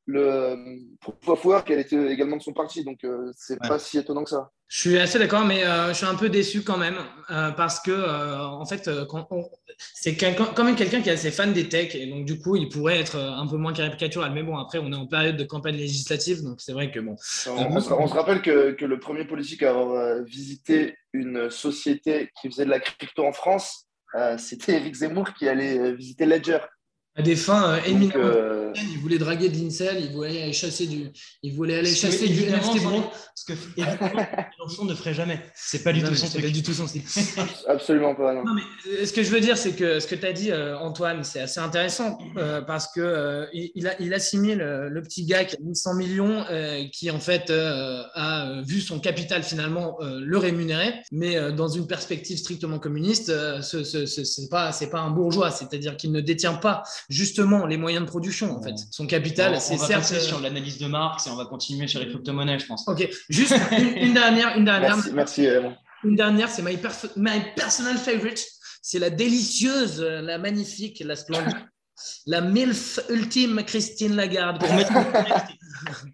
le 0.07 0.77
proof 1.01 1.15
of 1.27 1.45
work, 1.45 1.71
elle 1.71 1.79
était 1.79 2.11
également 2.13 2.37
de 2.37 2.41
son 2.41 2.53
parti. 2.53 2.83
Donc, 2.83 3.03
euh, 3.03 3.31
c'est 3.35 3.59
Ouais. 3.61 3.67
pas 3.67 3.79
si 3.79 3.97
étonnant 3.97 4.23
que 4.23 4.29
ça. 4.29 4.51
Je 4.67 4.79
suis 4.79 4.99
assez 4.99 5.17
d'accord, 5.19 5.45
mais 5.45 5.63
euh, 5.63 5.89
je 5.89 5.93
suis 5.93 6.05
un 6.05 6.15
peu 6.15 6.29
déçu 6.29 6.63
quand 6.63 6.77
même 6.77 6.97
parce 7.55 7.79
que 7.79 7.91
en 7.91 8.65
fait, 8.65 8.89
c'est 9.93 10.15
quand 10.15 10.63
même 10.63 10.75
quelqu'un 10.75 11.01
qui 11.01 11.09
est 11.09 11.13
assez 11.13 11.31
fan 11.31 11.53
des 11.53 11.69
techs 11.69 11.93
et 11.95 12.07
donc 12.07 12.25
du 12.25 12.39
coup, 12.39 12.55
il 12.55 12.69
pourrait 12.69 12.99
être 12.99 13.15
un 13.17 13.45
peu 13.47 13.57
moins 13.57 13.73
caricatural. 13.73 14.31
Mais 14.33 14.41
bon, 14.43 14.57
après, 14.57 14.79
on 14.79 14.91
est 14.91 14.95
en 14.95 15.05
période 15.07 15.37
de 15.37 15.43
campagne 15.43 15.75
législative, 15.75 16.41
donc 16.43 16.61
c'est 16.61 16.73
vrai 16.73 16.91
que 16.91 16.99
bon. 16.99 17.15
On, 17.47 17.51
on 17.75 17.79
se, 17.79 17.93
on 17.93 18.07
se 18.07 18.13
rappelle 18.13 18.41
que, 18.41 18.71
que 18.71 18.85
le 18.85 18.99
premier 18.99 19.25
politique 19.25 19.61
à 19.63 19.69
avoir 19.71 20.23
visité 20.23 20.95
une 21.13 21.49
société 21.51 22.29
qui 22.41 22.49
faisait 22.49 22.65
de 22.65 22.71
la 22.71 22.79
crypto 22.79 23.23
en 23.25 23.33
France, 23.33 23.87
c'était 24.37 24.77
Eric 24.77 24.95
Zemmour 24.95 25.33
qui 25.33 25.47
allait 25.47 25.77
euh, 25.77 25.91
visiter 25.91 26.25
Ledger. 26.25 26.59
À 27.17 27.21
des 27.21 27.35
fins 27.37 27.71
euh, 27.75 27.79
éminemment 27.85 28.23
euh, 28.25 28.73
il 28.91 28.97
voulait 28.99 29.17
draguer 29.17 29.47
de 29.47 29.55
l'Incel, 29.55 30.03
il 30.03 30.11
voulait 30.11 30.41
aller 30.43 30.51
chasser 30.51 30.85
du, 30.85 31.05
il 31.43 31.53
voulait 31.53 31.77
aller 31.77 31.95
chasser 31.95 32.27
du 32.27 32.41
NFT 32.43 32.83
bro. 32.83 33.03
Parce 33.03 33.43
que 33.47 33.53
évidemment, 33.77 34.21
Mélenchon 34.59 34.83
ne 34.83 34.93
ferait 34.93 35.13
jamais. 35.13 35.39
C'est 35.55 35.81
pas 35.81 35.93
du 35.93 36.01
Non, 36.01 36.09
tout 36.09 36.15
son 36.15 36.25
c'est 36.27 36.33
pas 36.39 36.41
truc. 36.41 36.51
du 36.53 36.61
tout 36.63 36.73
son 36.73 36.85
style. 36.87 37.03
absolument 37.69 38.15
pas. 38.15 38.33
non. 38.33 38.43
Non, 38.43 38.53
mais 38.53 38.61
euh, 38.91 39.05
ce 39.05 39.13
que 39.13 39.23
je 39.23 39.29
veux 39.29 39.39
dire, 39.39 39.57
c'est 39.57 39.71
que 39.73 40.01
ce 40.01 40.07
que 40.07 40.15
tu 40.15 40.25
as 40.25 40.33
dit, 40.33 40.51
euh, 40.51 40.77
Antoine, 40.77 41.23
c'est 41.23 41.39
assez 41.39 41.61
intéressant 41.61 42.17
euh, 42.37 42.61
parce 42.61 42.87
que 42.93 42.99
euh, 42.99 43.45
il, 43.53 43.71
il 43.75 43.87
a- 43.87 43.95
il 44.01 44.13
assimile 44.13 44.59
euh, 44.61 44.89
le 44.89 45.01
petit 45.01 45.25
gars 45.25 45.45
qui 45.45 45.55
a 45.55 45.59
mis 45.61 45.75
100 45.75 45.95
millions, 45.95 46.43
euh, 46.49 46.83
qui 46.91 47.09
en 47.11 47.19
fait 47.21 47.49
euh, 47.49 48.01
a 48.13 48.61
vu 48.67 48.81
son 48.81 48.99
capital 48.99 49.43
finalement 49.43 49.97
euh, 50.01 50.19
le 50.21 50.37
rémunérer, 50.37 50.93
mais 51.13 51.37
euh, 51.37 51.51
dans 51.53 51.69
une 51.69 51.87
perspective 51.87 52.37
strictement 52.37 52.79
communiste, 52.79 53.29
euh, 53.29 53.61
ce, 53.61 53.85
ce, 53.85 54.05
ce- 54.05 54.25
c'est 54.25 54.49
pas 54.49 54.73
c'est 54.73 54.89
pas 54.89 54.99
un 54.99 55.11
bourgeois, 55.11 55.49
c'est-à-dire 55.51 55.95
qu'il 55.95 56.11
ne 56.11 56.19
détient 56.19 56.55
pas 56.55 56.83
justement 57.09 57.65
les 57.65 57.77
moyens 57.77 58.03
de 58.05 58.09
production 58.09 58.55
en 58.57 58.61
fait. 58.61 58.75
Son 58.91 59.07
capital, 59.07 59.53
on, 59.55 59.59
c'est 59.59 59.73
on 59.73 59.77
va 59.77 59.87
certes. 59.87 60.01
passer 60.01 60.15
euh, 60.15 60.19
sur 60.19 60.39
l'analyse 60.41 60.77
de 60.77 60.87
Marx 60.87 61.27
et 61.27 61.29
on 61.29 61.35
va 61.35 61.45
continuer 61.45 61.87
sur 61.87 61.99
les 61.99 62.07
crypto-monnaies, 62.07 62.59
je 62.59 62.65
pense. 62.65 62.87
Ok, 62.87 63.07
juste 63.29 63.55
une, 63.71 63.97
une 63.97 64.13
dernière, 64.13 64.57
une 64.57 64.65
dernière. 64.65 64.95
Merci, 64.97 65.11
merci. 65.13 65.47
euh, 65.47 65.69
Une 66.03 66.15
dernière, 66.15 66.49
c'est 66.49 66.61
my, 66.61 66.75
perf- 66.77 67.11
my 67.15 67.41
personal 67.55 67.97
favorite. 67.97 68.45
C'est 68.81 68.99
la 68.99 69.09
délicieuse, 69.09 69.99
la 70.01 70.37
magnifique, 70.37 71.01
la 71.03 71.15
splendide, 71.15 71.55
la 72.25 72.41
MILF 72.41 72.99
ultime 73.09 73.63
Christine 73.65 74.15
Lagarde. 74.15 74.59
Pour 74.59 74.73
mettre 74.73 74.95
en 74.95 75.03
contexte, 75.03 75.45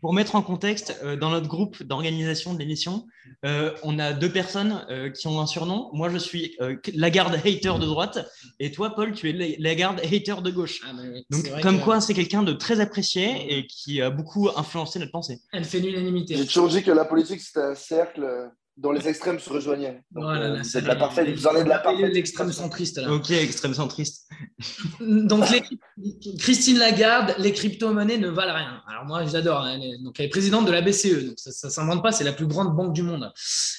pour 0.01 0.13
mettre 0.13 0.35
en 0.35 0.41
contexte, 0.41 0.99
euh, 1.03 1.15
dans 1.15 1.29
notre 1.31 1.47
groupe 1.47 1.81
d'organisation 1.83 2.53
de 2.53 2.59
l'émission, 2.59 3.05
euh, 3.45 3.71
on 3.83 3.97
a 4.00 4.13
deux 4.13 4.31
personnes 4.31 4.85
euh, 4.89 5.09
qui 5.09 5.27
ont 5.27 5.39
un 5.39 5.47
surnom. 5.47 5.89
Moi, 5.93 6.09
je 6.09 6.17
suis 6.17 6.55
euh, 6.61 6.75
Lagarde 6.93 7.35
hater 7.35 7.73
de 7.79 7.85
droite 7.85 8.19
et 8.59 8.71
toi, 8.71 8.93
Paul, 8.95 9.13
tu 9.13 9.29
es 9.29 9.33
La- 9.33 9.55
Lagarde 9.69 10.00
hater 10.01 10.41
de 10.43 10.51
gauche. 10.51 10.81
Ah, 10.88 10.93
bah 10.93 11.01
oui, 11.11 11.25
Donc, 11.29 11.61
comme 11.61 11.79
que 11.79 11.83
quoi, 11.83 12.01
c'est 12.01 12.13
quelqu'un 12.13 12.43
de 12.43 12.53
très 12.53 12.79
apprécié 12.79 13.57
et 13.57 13.67
qui 13.67 14.01
a 14.01 14.09
beaucoup 14.09 14.50
influencé 14.55 15.00
notre 15.00 15.11
pensée. 15.11 15.39
Elle 15.53 15.65
fait 15.65 15.79
l'unanimité. 15.79 16.35
J'ai 16.38 16.45
toujours 16.45 16.69
dit 16.69 16.83
que 16.83 16.91
la 16.91 17.05
politique, 17.05 17.41
c'était 17.41 17.61
un 17.61 17.75
cercle 17.75 18.23
euh, 18.23 18.47
dont 18.77 18.91
les 18.91 19.07
extrêmes 19.07 19.39
se 19.39 19.49
rejoignaient. 19.49 20.01
Donc, 20.11 20.23
Voilà, 20.23 20.45
euh, 20.47 20.55
là, 20.57 20.63
ça 20.63 20.79
êtes 20.79 20.85
la 20.85 20.95
parfaite, 20.95 21.29
vous 21.29 21.45
en 21.47 21.55
êtes 21.55 21.65
de 21.65 21.69
la 21.69 21.79
parfaite. 21.79 22.11
L'extrême 22.13 22.51
centriste, 22.51 22.97
là. 22.97 23.11
Ok, 23.11 23.29
extrême 23.31 23.73
centriste. 23.73 24.27
Donc, 24.99 25.45
les- 25.49 26.37
Christine 26.37 26.77
Lagarde, 26.79 27.35
les 27.37 27.51
crypto-monnaies 27.51 28.17
ne 28.17 28.29
valent 28.29 28.55
rien. 28.55 28.81
Alors, 28.87 29.05
moi, 29.05 29.25
j'adore. 29.25 29.61
hein, 29.61 29.73
Elle 29.75 29.83
est, 29.83 29.97
donc, 30.03 30.19
elle 30.19 30.25
est 30.27 30.29
présidente 30.29 30.65
de 30.65 30.71
la 30.71 30.81
BCE. 30.81 31.25
Donc, 31.27 31.33
ça 31.37 31.67
ne 31.67 31.71
s'invente 31.71 32.01
pas, 32.01 32.11
c'est 32.11 32.23
la 32.23 32.33
plus 32.33 32.47
grande 32.47 32.75
banque 32.75 32.93
du 32.93 33.03
monde. 33.03 33.31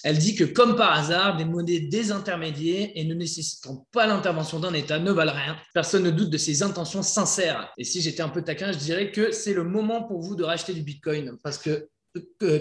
Elle 0.04 0.18
dit 0.18 0.34
que, 0.34 0.44
comme 0.44 0.76
par 0.76 0.92
hasard, 0.92 1.36
des 1.36 1.44
monnaies 1.44 1.80
désintermédiées 1.80 2.98
et 3.00 3.04
ne 3.04 3.14
nécessitant 3.14 3.86
pas 3.92 4.06
l'intervention 4.06 4.60
d'un 4.60 4.74
État 4.74 4.98
ne 4.98 5.10
valent 5.10 5.32
rien. 5.34 5.56
Personne 5.74 6.02
ne 6.04 6.10
doute 6.10 6.30
de 6.30 6.38
ses 6.38 6.62
intentions 6.62 7.02
sincères. 7.02 7.72
Et 7.78 7.84
si 7.84 8.00
j'étais 8.02 8.22
un 8.22 8.28
peu 8.28 8.42
taquin, 8.42 8.72
je 8.72 8.78
dirais 8.78 9.10
que 9.10 9.32
c'est 9.32 9.54
le 9.54 9.64
moment 9.64 10.02
pour 10.04 10.20
vous 10.20 10.36
de 10.36 10.44
racheter 10.44 10.74
du 10.74 10.82
Bitcoin. 10.82 11.36
Parce 11.42 11.58
que 11.58 11.88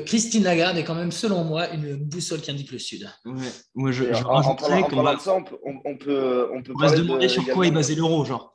Christine 0.05 0.43
Lagarde 0.43 0.77
est 0.77 0.83
quand 0.83 0.95
même, 0.95 1.11
selon 1.11 1.43
moi, 1.43 1.69
une 1.69 1.95
boussole 1.97 2.39
qui 2.41 2.51
indique 2.51 2.71
le 2.71 2.79
Sud. 2.79 3.09
Ouais. 3.25 3.33
Moi, 3.75 3.91
je, 3.91 4.05
je 4.13 4.23
rajouterais 4.23 4.83
qu'on 4.83 5.03
va, 5.03 5.17
ça, 5.19 5.33
on 5.33 5.43
peut, 5.43 5.57
on, 5.65 5.79
on 5.85 5.97
peut, 5.97 6.49
on 6.53 6.61
peut 6.63 6.73
on 6.75 6.79
va 6.79 6.89
se 6.89 6.95
demander 6.95 7.27
de- 7.27 7.31
sur 7.31 7.45
quoi 7.47 7.67
est 7.67 7.71
basé 7.71 7.95
l'euro, 7.95 8.23
genre. 8.25 8.53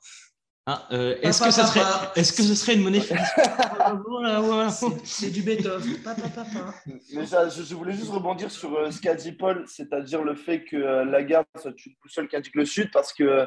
Hein, 0.69 0.83
euh, 0.91 1.17
est-ce 1.23 1.43
que, 1.45 1.51
ça 1.53 1.65
serait, 1.67 1.81
est-ce 2.17 2.33
que 2.33 2.43
ce 2.43 2.55
serait 2.57 2.75
une 2.75 2.83
monnaie 2.83 2.99
Voilà, 4.09 4.41
voilà. 4.41 4.71
C'est- 4.71 4.87
C'est 5.05 5.31
du 5.31 5.43
Beethoven. 5.43 5.97
Papa, 6.03 6.29
papa. 6.29 6.75
Mais 7.15 7.25
ça, 7.27 7.49
je, 7.49 7.63
je 7.63 7.75
voulais 7.75 7.93
juste 7.93 8.11
rebondir 8.11 8.51
sur 8.51 8.75
euh, 8.77 8.91
ce 8.91 9.01
qu'a 9.01 9.15
dit 9.15 9.33
Paul, 9.33 9.65
c'est-à-dire 9.69 10.25
le 10.25 10.35
fait 10.35 10.65
que 10.65 10.77
euh, 10.77 11.05
Lagarde 11.05 11.47
soit 11.61 11.71
une 11.87 11.93
boussole 12.03 12.27
qui 12.29 12.37
indique 12.37 12.57
le 12.57 12.65
Sud, 12.65 12.91
parce 12.93 13.13
que 13.13 13.23
euh, 13.25 13.47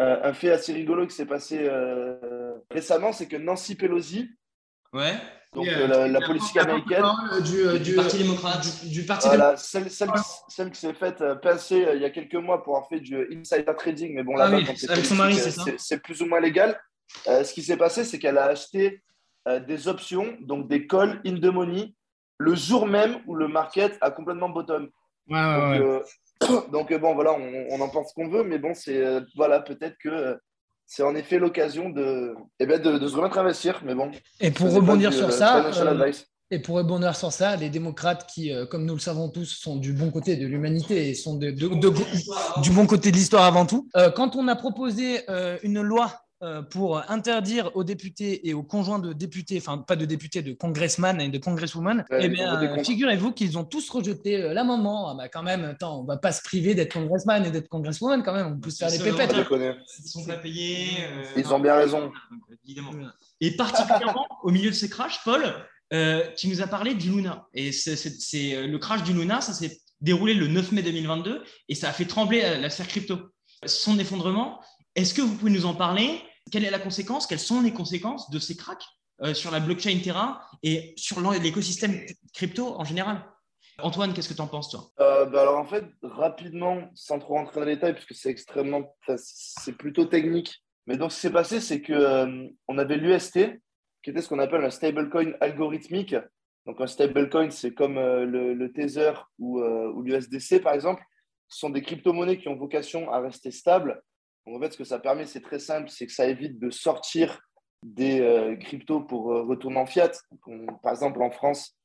un 0.00 0.32
fait 0.32 0.50
assez 0.50 0.72
rigolo 0.72 1.06
qui 1.06 1.14
s'est 1.14 1.26
passé 1.26 1.58
euh, 1.60 2.54
récemment, 2.70 3.12
c'est 3.12 3.28
que 3.28 3.36
Nancy 3.36 3.74
Pelosi, 3.76 4.30
Ouais. 4.92 5.14
Donc 5.54 5.66
la, 5.66 6.20
politique 6.20 6.56
américaine. 6.56 7.04
Du, 7.42 7.94
Parti 7.94 8.18
démocrate. 8.18 8.84
Du, 8.86 9.04
Parti 9.04 9.28
voilà, 9.28 9.56
celle, 9.56 9.90
celle, 9.90 10.10
celle, 10.48 10.70
qui 10.70 10.80
s'est 10.80 10.94
faite 10.94 11.22
pincer 11.42 11.86
il 11.94 12.00
y 12.00 12.04
a 12.04 12.10
quelques 12.10 12.34
mois 12.34 12.62
pour 12.62 12.76
avoir 12.76 12.88
fait 12.88 13.00
du 13.00 13.16
insider 13.36 13.74
trading, 13.76 14.14
mais 14.14 14.22
bon, 14.22 14.36
là, 14.36 14.48
ah 14.48 14.56
oui, 14.56 14.66
avec 14.88 15.04
son 15.04 15.14
mari, 15.16 15.34
c'est 15.34 15.50
ça 15.50 15.64
C'est 15.78 16.02
plus 16.02 16.22
ou 16.22 16.26
moins 16.26 16.40
légal. 16.40 16.80
ce 17.26 17.52
qui 17.52 17.62
s'est 17.62 17.76
passé, 17.76 18.04
c'est 18.04 18.18
qu'elle 18.18 18.38
a 18.38 18.44
acheté 18.44 19.02
des 19.66 19.88
options, 19.88 20.36
donc 20.40 20.68
des 20.68 20.86
calls 20.86 21.20
in 21.26 21.34
the 21.36 21.52
money, 21.52 21.94
le 22.38 22.54
jour 22.54 22.86
même 22.86 23.18
où 23.26 23.34
le 23.34 23.48
market 23.48 23.98
a 24.00 24.10
complètement 24.10 24.48
bottom. 24.48 24.88
Ouais, 25.28 25.38
ouais, 25.38 25.78
donc, 25.78 25.88
ouais. 25.88 26.02
Donc, 26.72 26.90
euh, 26.90 26.98
bon, 26.98 27.14
voilà, 27.14 27.32
on, 27.34 27.80
en 27.80 27.88
pense 27.88 28.12
qu'on 28.12 28.28
veut, 28.28 28.42
mais 28.42 28.58
bon, 28.58 28.74
c'est 28.74 28.96
euh, 28.96 29.20
voilà, 29.36 29.60
peut-être 29.60 29.96
que 29.98 30.08
euh, 30.08 30.36
c'est 30.92 31.04
en 31.04 31.14
effet 31.14 31.38
l'occasion 31.38 31.88
de, 31.88 32.34
eh 32.58 32.66
ben, 32.66 32.82
de, 32.82 33.06
se 33.06 33.14
remettre 33.14 33.38
à 33.38 33.42
investir. 33.42 33.80
Mais 33.84 33.94
bon. 33.94 34.10
Et 34.40 34.50
pour 34.50 34.74
rebondir 34.74 35.12
sur 35.12 35.30
ça. 35.30 35.70
et 36.50 36.58
pour 36.58 36.74
rebondir 36.74 37.14
sur 37.14 37.30
ça, 37.30 37.54
les 37.54 37.70
démocrates 37.70 38.28
qui, 38.28 38.52
comme 38.72 38.84
nous 38.84 38.94
le 38.94 39.00
savons 39.00 39.28
tous, 39.28 39.46
sont 39.46 39.76
du 39.76 39.92
bon 39.92 40.10
côté 40.10 40.34
de 40.36 40.48
l'humanité 40.48 41.08
et 41.08 41.14
sont 41.14 41.36
de, 41.36 41.52
du 41.52 42.70
bon 42.70 42.86
côté 42.88 43.12
de 43.12 43.16
l'histoire 43.16 43.44
avant 43.44 43.66
tout. 43.66 43.88
quand 44.16 44.34
on 44.34 44.48
a 44.48 44.56
proposé 44.56 45.20
une 45.62 45.80
loi 45.80 46.06
euh, 46.06 46.29
pour 46.70 47.02
interdire 47.10 47.70
aux 47.74 47.84
députés 47.84 48.48
et 48.48 48.54
aux 48.54 48.62
conjoints 48.62 48.98
de 48.98 49.12
députés, 49.12 49.58
enfin 49.58 49.78
pas 49.78 49.96
de 49.96 50.06
députés, 50.06 50.42
de 50.42 50.54
congressman 50.54 51.20
et 51.20 51.28
de 51.28 51.38
congresswoman, 51.38 52.04
eh 52.18 52.28
bien, 52.28 52.82
figurez-vous 52.82 53.32
qu'ils 53.32 53.58
ont 53.58 53.64
tous 53.64 53.90
rejeté 53.90 54.40
euh, 54.40 54.54
l'amendement. 54.54 55.10
Ah 55.10 55.14
bah 55.14 55.28
quand 55.28 55.42
même, 55.42 55.64
attends, 55.64 56.00
on 56.00 56.04
va 56.04 56.16
pas 56.16 56.32
se 56.32 56.42
priver 56.42 56.74
d'être 56.74 56.94
congressman 56.94 57.44
et 57.44 57.50
d'être 57.50 57.68
congresswoman 57.68 58.22
quand 58.22 58.32
même, 58.32 58.54
on 58.54 58.58
peut 58.58 58.70
se 58.70 58.78
faire 58.78 58.90
des 58.90 58.98
pépettes. 58.98 59.34
Ils 59.34 60.08
sont 60.08 60.24
pas 60.24 60.36
payés. 60.36 60.88
Euh, 61.10 61.24
Ils 61.36 61.52
ont 61.52 61.60
bien 61.60 61.74
raison. 61.74 62.10
Évidemment. 62.64 62.92
Et 63.40 63.56
particulièrement 63.56 64.26
au 64.42 64.50
milieu 64.50 64.70
de 64.70 64.74
ces 64.74 64.88
crashs, 64.88 65.20
Paul, 65.24 65.42
tu 66.36 66.48
nous 66.48 66.62
as 66.62 66.66
parlé 66.66 66.94
du 66.94 67.10
Luna. 67.10 67.48
Et 67.52 67.72
c'est 67.72 68.66
le 68.66 68.78
crash 68.78 69.02
du 69.02 69.12
Luna, 69.12 69.40
ça 69.40 69.52
s'est 69.52 69.78
déroulé 70.00 70.32
le 70.32 70.46
9 70.46 70.72
mai 70.72 70.82
2022 70.82 71.42
et 71.68 71.74
ça 71.74 71.90
a 71.90 71.92
fait 71.92 72.06
trembler 72.06 72.40
la, 72.40 72.58
la 72.58 72.70
sphère 72.70 72.88
crypto. 72.88 73.18
Son 73.66 73.98
effondrement, 73.98 74.60
est-ce 74.94 75.12
que 75.12 75.20
vous 75.20 75.36
pouvez 75.36 75.50
nous 75.50 75.66
en 75.66 75.74
parler? 75.74 76.22
Quelle 76.50 76.64
est 76.64 76.70
la 76.70 76.78
conséquence 76.78 77.26
Quelles 77.26 77.38
sont 77.38 77.60
les 77.60 77.72
conséquences 77.72 78.30
de 78.30 78.38
ces 78.38 78.56
cracks 78.56 78.84
euh, 79.22 79.34
sur 79.34 79.50
la 79.50 79.60
blockchain 79.60 79.98
Terra 80.02 80.42
et 80.62 80.94
sur 80.96 81.20
l'écosystème 81.32 82.00
crypto 82.34 82.74
en 82.78 82.84
général? 82.84 83.24
Antoine, 83.78 84.12
qu'est-ce 84.12 84.28
que 84.28 84.34
tu 84.34 84.40
en 84.40 84.46
penses, 84.46 84.70
toi? 84.70 84.90
Euh, 85.00 85.24
bah 85.26 85.42
Alors, 85.42 85.58
en 85.58 85.64
fait, 85.64 85.84
rapidement, 86.02 86.90
sans 86.94 87.18
trop 87.18 87.34
rentrer 87.34 87.60
dans 87.60 87.66
les 87.66 87.74
détails, 87.76 87.94
puisque 87.94 88.14
c'est 88.14 88.28
extrêmement, 88.28 88.94
c'est 89.16 89.72
plutôt 89.72 90.04
technique. 90.04 90.62
Mais 90.86 90.96
donc, 90.96 91.12
ce 91.12 91.16
qui 91.16 91.22
s'est 91.22 91.32
passé, 91.32 91.60
c'est 91.60 91.80
qu'on 91.80 91.92
euh, 91.94 92.46
on 92.68 92.78
avait 92.78 92.96
l'UST, 92.96 93.38
qui 94.02 94.10
était 94.10 94.20
ce 94.20 94.28
qu'on 94.28 94.38
appelle 94.38 94.64
un 94.64 94.70
stablecoin 94.70 95.32
algorithmique. 95.40 96.14
Donc, 96.66 96.80
un 96.80 96.86
stablecoin, 96.86 97.50
c'est 97.50 97.72
comme 97.72 97.94
le, 97.94 98.72
Tether 98.72 99.12
ou, 99.38 99.62
ou 99.62 100.02
l'USDC, 100.02 100.62
par 100.62 100.74
exemple. 100.74 101.02
Ce 101.48 101.58
sont 101.58 101.70
des 101.70 101.82
crypto-monnaies 101.82 102.38
qui 102.38 102.48
ont 102.48 102.56
vocation 102.56 103.10
à 103.10 103.20
rester 103.20 103.50
stables 103.50 104.02
en 104.46 104.60
fait, 104.60 104.72
ce 104.72 104.78
que 104.78 104.84
ça 104.84 104.98
permet, 104.98 105.26
c'est 105.26 105.40
très 105.40 105.58
simple, 105.58 105.88
c'est 105.90 106.06
que 106.06 106.12
ça 106.12 106.26
évite 106.26 106.58
de 106.58 106.70
sortir 106.70 107.40
des 107.82 108.20
euh, 108.20 108.56
cryptos 108.56 109.00
pour 109.00 109.32
euh, 109.32 109.42
retourner 109.42 109.78
en 109.78 109.86
fiat. 109.86 110.12
par 110.82 110.92
exemple, 110.92 111.22
en 111.22 111.30
France, 111.30 111.76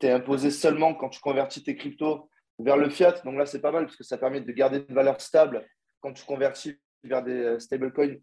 tu 0.00 0.06
es 0.06 0.10
imposé 0.10 0.50
seulement 0.50 0.94
quand 0.94 1.08
tu 1.08 1.20
convertis 1.20 1.62
tes 1.62 1.76
cryptos 1.76 2.28
vers 2.58 2.76
le 2.76 2.90
fiat. 2.90 3.12
Donc 3.24 3.36
là, 3.36 3.46
c'est 3.46 3.60
pas 3.60 3.72
mal 3.72 3.86
parce 3.86 3.96
que 3.96 4.04
ça 4.04 4.18
permet 4.18 4.40
de 4.40 4.52
garder 4.52 4.84
une 4.88 4.94
valeur 4.94 5.20
stable 5.20 5.66
quand 6.00 6.12
tu 6.12 6.24
convertis 6.24 6.76
vers 7.04 7.22
des 7.22 7.32
euh, 7.32 7.58
stablecoins 7.58 8.16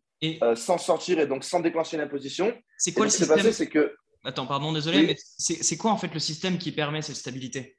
sans 0.55 0.77
sortir 0.77 1.19
et 1.19 1.27
donc 1.27 1.43
sans 1.43 1.59
déclencher 1.59 1.97
l'imposition. 1.97 2.53
C'est 2.77 2.93
quoi 2.93 3.05
le 3.05 3.11
système 3.11 3.51
c'est 3.51 3.67
que... 3.67 3.93
Attends, 4.23 4.47
pardon, 4.47 4.71
désolé, 4.71 5.05
mais 5.05 5.15
c'est 5.17 5.75
quoi 5.75 5.91
en 5.91 5.97
fait 5.97 6.13
le 6.13 6.19
système 6.19 6.57
qui 6.57 6.71
permet 6.71 7.01
cette 7.01 7.17
stabilité? 7.17 7.77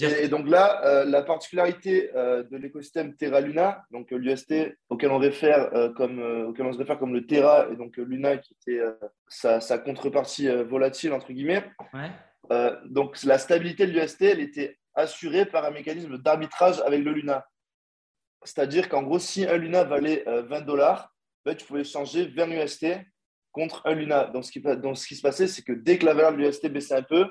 Et, 0.00 0.28
donc 0.28 0.48
là, 0.48 0.84
euh, 0.84 1.04
la 1.04 1.22
particularité 1.22 2.10
euh, 2.16 2.42
de 2.44 2.56
l'écosystème 2.56 3.14
Terra 3.14 3.40
Luna, 3.40 3.84
donc 3.90 4.12
euh, 4.12 4.16
l'UST 4.16 4.54
auquel 4.88 5.10
on 5.10 5.18
réfère 5.18 5.70
comme 5.96 6.20
auquel 6.48 6.66
on 6.66 6.72
se 6.72 6.78
réfère 6.78 6.98
comme 6.98 7.12
le 7.12 7.26
Terra 7.26 7.68
et 7.70 7.76
donc 7.76 7.96
Luna 7.96 8.38
qui 8.38 8.54
était 8.54 8.80
sa, 9.28 9.78
contrepartie 9.78 10.48
volatile 10.64 11.12
entre 11.12 11.32
guillemets. 11.32 11.64
donc 12.86 13.22
la 13.24 13.38
stabilité 13.38 13.86
de 13.86 13.92
l'UST, 13.92 14.22
elle 14.22 14.40
était 14.40 14.78
assurée 14.94 15.46
par 15.46 15.64
un 15.64 15.70
mécanisme 15.70 16.18
d'arbitrage 16.18 16.80
avec 16.80 17.02
le 17.02 17.12
Luna. 17.12 17.46
C'est-à-dire 18.44 18.88
qu'en 18.88 19.02
gros, 19.02 19.18
si 19.18 19.46
un 19.46 19.56
Luna 19.56 19.84
valait 19.84 20.24
20 20.26 20.62
dollars, 20.62 21.14
ben, 21.44 21.54
tu 21.54 21.64
pouvais 21.64 21.84
changer 21.84 22.26
20 22.26 22.50
UST 22.50 22.86
contre 23.52 23.82
un 23.86 23.94
Luna. 23.94 24.24
Donc 24.24 24.44
ce 24.44 24.52
qui, 24.52 24.60
donc, 24.60 24.96
ce 24.96 25.06
qui 25.06 25.16
se 25.16 25.22
passait, 25.22 25.46
c'est 25.46 25.62
que 25.62 25.72
dès 25.72 25.98
que 25.98 26.06
la 26.06 26.14
valeur 26.14 26.32
de 26.32 26.38
l'UST 26.38 26.66
baissait 26.68 26.94
un 26.94 27.02
peu, 27.02 27.26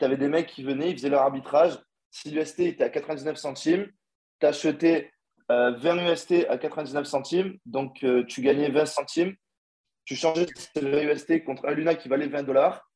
tu 0.00 0.04
avais 0.04 0.16
des 0.16 0.28
mecs 0.28 0.48
qui 0.48 0.64
venaient, 0.64 0.90
ils 0.90 0.96
faisaient 0.96 1.10
leur 1.10 1.22
arbitrage. 1.22 1.78
Si 2.10 2.30
l'UST 2.30 2.60
était 2.60 2.84
à 2.84 2.88
99 2.88 3.36
centimes, 3.36 3.86
tu 4.40 4.46
achetais 4.46 5.12
20 5.48 6.12
UST 6.12 6.46
à 6.48 6.58
99 6.58 7.06
centimes, 7.06 7.58
donc 7.66 8.02
euh, 8.04 8.24
tu 8.24 8.40
gagnais 8.40 8.70
20 8.70 8.86
centimes. 8.86 9.34
Tu 10.04 10.16
changeais 10.16 10.46
ce 10.56 10.80
UST 10.80 11.44
contre 11.44 11.66
un 11.68 11.72
Luna 11.72 11.94
qui 11.94 12.08
valait 12.08 12.26
20 12.26 12.44
dollars. 12.44 12.88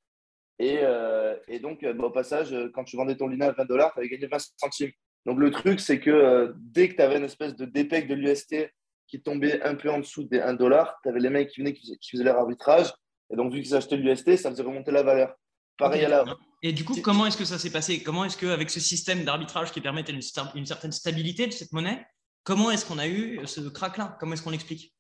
Et, 0.59 0.79
euh, 0.83 1.37
donc, 1.61 1.83
euh, 1.83 1.93
bah, 1.93 2.05
au 2.05 2.11
passage, 2.11 2.55
quand 2.75 2.85
tu 2.85 2.97
vendais 2.97 3.17
ton 3.17 3.29
Luna 3.29 3.49
à 3.49 3.53
20 3.53 3.65
dollars, 3.67 3.93
tu 3.93 4.01
avais 4.01 4.09
gagné 4.09 4.27
20 4.27 4.39
centimes. 4.57 4.91
Donc, 5.27 5.39
le 5.39 5.51
truc, 5.51 5.81
c'est 5.81 6.01
que 6.01 6.55
dès 6.59 6.89
que 6.89 6.95
tu 6.95 7.03
avais 7.03 7.19
une 7.19 7.25
espèce 7.25 7.55
de 7.57 7.65
dépec 7.65 8.09
de 8.09 8.15
l'UST 8.15 8.71
qui 9.07 9.21
tombait 9.21 9.63
un 9.63 9.75
peu 9.75 9.91
en 9.91 9.99
dessous 9.99 10.25
des 10.25 10.41
1 10.41 10.55
dollar, 10.55 10.99
tu 11.03 11.09
avais 11.09 11.21
les 11.21 11.31
mecs 11.31 11.51
qui 11.51 11.61
venaient, 11.61 11.73
qui 11.73 12.11
faisaient 12.11 12.25
leur 12.25 12.39
arbitrage. 12.39 12.93
Et 13.31 13.37
donc, 13.37 13.53
vu 13.53 13.63
qu'ils 13.63 13.75
achetaient 13.75 13.97
l'UST, 13.97 14.37
ça 14.37 14.51
faisait 14.51 14.63
remonter 14.63 14.93
la 14.93 15.03
valeur. 15.03 15.35
Pareil 15.77 16.05
à 16.05 16.09
la, 16.09 16.25
et 16.67 16.73
du 16.73 16.83
coup, 16.83 16.97
comment 17.03 17.27
est-ce 17.27 17.37
que 17.37 17.45
ça 17.45 17.59
s'est 17.59 17.71
passé? 17.71 18.03
Comment 18.03 18.25
est-ce 18.25 18.39
qu'avec 18.39 18.71
ce 18.71 18.81
système 18.81 19.23
d'arbitrage 19.23 19.71
qui 19.71 19.83
permettait 19.83 20.13
une, 20.13 20.23
une, 20.55 20.65
certaine 20.65 20.93
stabilité 20.93 21.47
de 21.47 21.53
cette 21.53 21.73
monnaie, 21.73 22.07
comment 22.43 22.71
est-ce 22.71 22.87
qu'on 22.87 22.99
a 22.99 23.07
eu 23.07 23.39
ce 23.45 23.61
crack-là? 23.61 24.17
Comment 24.19 24.33
est-ce 24.33 24.43
qu'on 24.43 24.51
l'explique? 24.51 24.95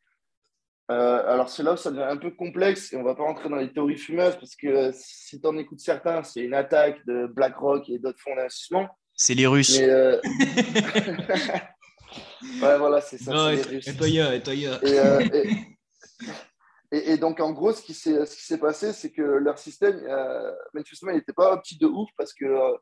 Euh, 0.90 1.26
alors 1.26 1.48
c'est 1.48 1.62
là 1.62 1.72
où 1.72 1.78
ça 1.78 1.90
devient 1.90 2.02
un 2.02 2.18
peu 2.18 2.30
complexe 2.30 2.92
et 2.92 2.96
on 2.96 2.98
ne 2.98 3.06
va 3.06 3.14
pas 3.14 3.22
rentrer 3.22 3.48
dans 3.48 3.56
les 3.56 3.72
théories 3.72 3.96
fumeuses 3.96 4.34
parce 4.34 4.54
que 4.54 4.66
euh, 4.66 4.92
si 4.94 5.40
tu 5.40 5.46
en 5.46 5.56
écoutes 5.56 5.80
certains, 5.80 6.22
c'est 6.22 6.40
une 6.40 6.52
attaque 6.52 7.02
de 7.06 7.26
BlackRock 7.26 7.88
et 7.88 7.98
d'autres 7.98 8.20
fonds 8.20 8.36
d'investissement. 8.36 8.86
C'est 9.16 9.32
les 9.32 9.46
Russes. 9.46 9.78
Euh, 9.80 10.20
ouais, 12.60 12.78
voilà, 12.78 13.00
c'est 13.00 13.16
ça. 13.16 13.52
les 13.52 13.62
Russes. 13.62 13.88
Et 13.88 13.96
Toya, 13.96 14.34
et 14.34 14.42
Et, 16.96 17.16
donc, 17.16 17.40
en 17.40 17.50
gros, 17.50 17.72
ce 17.72 17.82
qui 17.82 17.92
s'est 17.92 18.58
passé, 18.58 18.92
c'est 18.92 19.10
que 19.10 19.22
leur 19.22 19.58
système, 19.58 20.00
euh, 20.06 20.54
manifestement, 20.74 21.10
il 21.10 21.16
n'était 21.16 21.32
pas 21.32 21.56
petit 21.56 21.76
de 21.76 21.86
ouf 21.86 22.08
parce 22.16 22.32
que, 22.32 22.44
euh, 22.44 22.76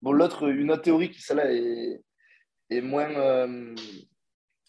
bon, 0.00 0.12
l'autre, 0.12 0.48
une 0.48 0.70
autre 0.70 0.82
théorie 0.82 1.10
qui, 1.10 1.20
celle-là, 1.20 1.52
est, 1.52 2.80
moins, 2.80 3.10
euh, 3.10 3.74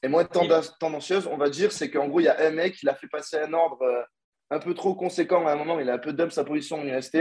est 0.03 0.09
moins 0.09 0.25
tendancieuse, 0.25 1.27
on 1.27 1.37
va 1.37 1.49
dire, 1.49 1.71
c'est 1.71 1.89
qu'en 1.89 2.09
gros, 2.09 2.19
il 2.19 2.23
y 2.23 2.27
a 2.27 2.45
un 2.45 2.51
mec, 2.51 2.81
il 2.83 2.89
a 2.89 2.95
fait 2.95 3.07
passer 3.07 3.37
un 3.37 3.53
ordre 3.53 3.81
euh, 3.83 4.03
un 4.49 4.59
peu 4.59 4.73
trop 4.73 4.95
conséquent 4.95 5.47
à 5.47 5.53
un 5.53 5.55
moment, 5.55 5.79
il 5.79 5.89
a 5.89 5.93
un 5.93 5.99
peu 5.99 6.11
dump 6.11 6.31
sa 6.33 6.43
position 6.43 6.81
en 6.81 6.85
UST. 6.85 7.19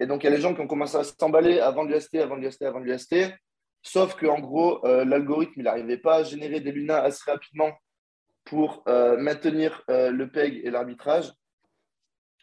Et 0.00 0.06
donc, 0.06 0.22
il 0.22 0.30
y 0.30 0.32
a 0.32 0.34
les 0.34 0.40
gens 0.40 0.54
qui 0.54 0.62
ont 0.62 0.66
commencé 0.66 0.96
à 0.96 1.04
s'emballer 1.04 1.60
avant 1.60 1.84
l'UST, 1.84 2.14
avant 2.16 2.36
l'UST, 2.36 2.62
avant 2.62 2.78
l'UST. 2.78 3.16
Sauf 3.82 4.14
qu'en 4.14 4.40
gros, 4.40 4.80
l'algorithme, 4.84 5.54
il 5.56 5.64
n'arrivait 5.64 5.98
pas 5.98 6.16
à 6.16 6.22
générer 6.22 6.60
des 6.60 6.72
lunas 6.72 7.02
assez 7.02 7.30
rapidement 7.30 7.72
pour 8.46 8.84
euh, 8.88 9.18
maintenir 9.18 9.82
euh, 9.90 10.10
le 10.10 10.30
PEG 10.30 10.62
et 10.64 10.70
l'arbitrage, 10.70 11.32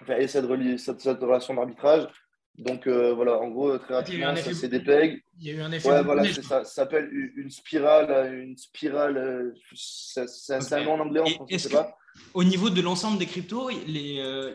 enfin, 0.02 0.18
et 0.18 0.28
cette, 0.28 0.46
cette, 0.78 1.20
relation 1.20 1.56
d'arbitrage. 1.56 2.08
Donc 2.56 2.86
euh, 2.86 3.14
voilà, 3.14 3.40
en 3.40 3.48
gros, 3.48 3.76
très 3.80 3.96
rapidement, 3.96 4.36
ça 4.36 4.54
c'est 4.54 4.68
des 4.68 4.82
PEG. 4.82 5.24
Il 5.40 5.48
y 5.48 5.50
a 5.50 5.54
eu 5.54 5.62
un 5.62 5.72
effet. 5.72 5.90
Ouais, 5.90 6.04
voilà, 6.04 6.24
c'est 6.26 6.44
ça. 6.44 6.64
Ça 6.64 6.66
s'appelle 6.66 7.10
une 7.12 7.50
spirale, 7.50 8.36
une 8.36 8.58
spirale. 8.58 9.56
C'est 9.74 10.74
un 10.74 10.84
nom 10.84 10.94
en 10.94 11.00
anglais, 11.00 11.22
en 11.22 11.26
français, 11.26 11.58
je 11.58 11.58
sais 11.58 11.70
pas. 11.70 11.98
Au 12.36 12.44
niveau 12.44 12.70
de 12.70 12.80
l'ensemble 12.80 13.18
des 13.18 13.26
cryptos, 13.26 13.72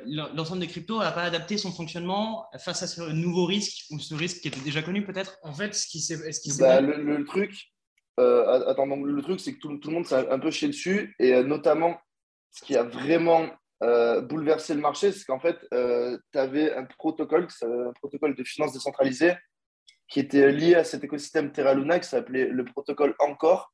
l'ensemble 0.07 0.61
des 0.61 0.69
cryptos 0.69 1.01
n'a 1.01 1.11
pas 1.11 1.25
adapté 1.25 1.57
son 1.57 1.73
fonctionnement 1.73 2.47
face 2.61 2.85
à 2.85 2.87
ce 2.87 3.01
nouveau 3.11 3.47
risque 3.47 3.87
ou 3.91 3.99
ce 3.99 4.15
risque 4.15 4.43
qui 4.43 4.49
était 4.49 4.61
déjà 4.61 4.81
connu 4.81 5.05
peut-être? 5.05 5.39
En 5.43 5.53
fait, 5.53 5.75
ce 5.75 5.89
qui 5.89 5.99
s'est 5.99 6.19
bah, 6.61 6.81
le, 6.81 7.03
le, 7.03 7.25
truc, 7.25 7.73
euh, 8.19 8.69
attends, 8.69 8.87
le 8.87 9.23
truc, 9.23 9.41
c'est 9.41 9.55
que 9.55 9.59
tout, 9.59 9.79
le 9.85 9.93
monde 9.93 10.07
s'est 10.07 10.29
un 10.29 10.39
peu 10.39 10.51
chié 10.51 10.69
dessus. 10.69 11.15
Et 11.19 11.35
euh, 11.35 11.43
notamment, 11.43 11.99
ce 12.51 12.65
qui 12.65 12.77
a 12.77 12.83
vraiment 12.83 13.47
euh, 13.83 14.21
bouleversé 14.21 14.75
le 14.75 14.81
marché, 14.81 15.13
c'est 15.13 15.25
qu'en 15.25 15.39
fait, 15.39 15.59
tu 15.71 16.39
avais 16.39 16.75
un 16.75 16.85
protocole, 16.85 17.47
un 17.63 17.93
protocole 17.93 18.35
de 18.35 18.45
finance 18.45 18.73
décentralisée 18.73 19.35
qui 20.09 20.21
était 20.21 20.51
lié 20.51 20.75
à 20.75 20.85
cet 20.85 21.05
écosystème 21.05 21.53
Terra 21.53 21.75
Luna 21.75 21.99
qui 21.99 22.09
s'appelait 22.09 22.49
le 22.49 22.65
protocole 22.65 23.15
Encore. 23.19 23.73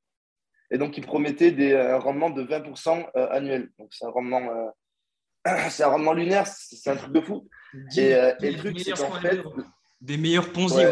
Et 0.70 0.78
donc, 0.78 0.98
il 0.98 1.06
promettait 1.06 1.52
des, 1.52 1.74
un 1.74 1.98
rendement 1.98 2.30
de 2.30 2.42
20% 2.42 3.10
annuel. 3.30 3.70
Donc, 3.78 3.88
c'est 3.92 4.04
un 4.04 4.10
rendement. 4.10 4.72
c'est 5.70 5.84
un 5.84 5.88
rendement 5.88 6.12
lunaire, 6.14 6.46
c'est 6.46 6.90
un 6.90 6.96
truc 6.96 7.12
de 7.12 7.20
fou. 7.20 7.48
Et, 7.96 8.10
et 8.10 8.50
le 8.50 8.56
truc, 8.56 8.80
c'est 8.80 8.92
qu'en 8.92 9.12
fait, 9.20 9.40
des 10.04 10.16
meilleurs 10.16 10.52
Ponzi. 10.52 10.84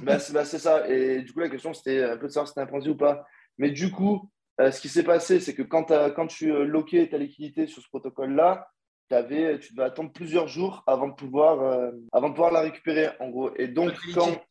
Bah, 0.00 0.18
bah, 0.32 0.44
c'est 0.44 0.58
ça. 0.58 0.88
Et 0.88 1.22
du 1.22 1.32
coup, 1.32 1.40
la 1.40 1.48
question, 1.48 1.72
c'était 1.72 2.02
un 2.02 2.16
peu 2.16 2.26
de 2.26 2.32
savoir 2.32 2.48
si 2.48 2.52
c'était 2.52 2.62
un 2.62 2.66
Ponzi 2.66 2.88
ou 2.88 2.96
pas. 2.96 3.24
Mais 3.58 3.70
du 3.70 3.90
coup, 3.90 4.30
euh, 4.60 4.70
ce 4.70 4.80
qui 4.80 4.88
s'est 4.88 5.04
passé, 5.04 5.40
c'est 5.40 5.54
que 5.54 5.62
quand, 5.62 5.92
quand 6.14 6.26
tu 6.26 6.52
euh, 6.52 6.64
loquais 6.64 7.08
ta 7.08 7.18
liquidité 7.18 7.66
sur 7.66 7.82
ce 7.82 7.88
protocole-là, 7.88 8.68
avais, 9.10 9.60
tu 9.60 9.74
devais 9.74 9.86
attendre 9.86 10.10
plusieurs 10.12 10.48
jours 10.48 10.82
avant 10.88 11.06
de 11.06 11.14
pouvoir, 11.14 11.92
avant 12.10 12.30
de 12.30 12.34
pouvoir 12.34 12.50
la 12.50 12.62
récupérer, 12.62 13.10
en 13.20 13.28
gros. 13.28 13.54
Et 13.54 13.68
donc, 13.68 13.92
quand, 14.12 14.42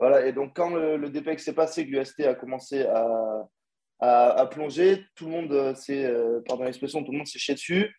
voilà, 0.00 0.26
et 0.26 0.32
donc, 0.32 0.56
quand 0.56 0.70
le, 0.70 0.96
le 0.96 1.10
DPX 1.10 1.44
s'est 1.44 1.54
passé, 1.54 1.86
que 1.86 1.92
l'UST 1.92 2.20
a 2.22 2.34
commencé 2.34 2.86
à, 2.86 3.46
à, 4.00 4.46
plonger, 4.46 5.04
tout 5.14 5.26
le 5.26 5.30
monde 5.30 5.76
s'est, 5.76 6.12
pardon 6.48 6.64
l'expression, 6.64 7.04
tout 7.04 7.12
le 7.12 7.18
monde 7.18 7.28
s'est 7.28 7.38
chié 7.38 7.54
dessus. 7.54 7.94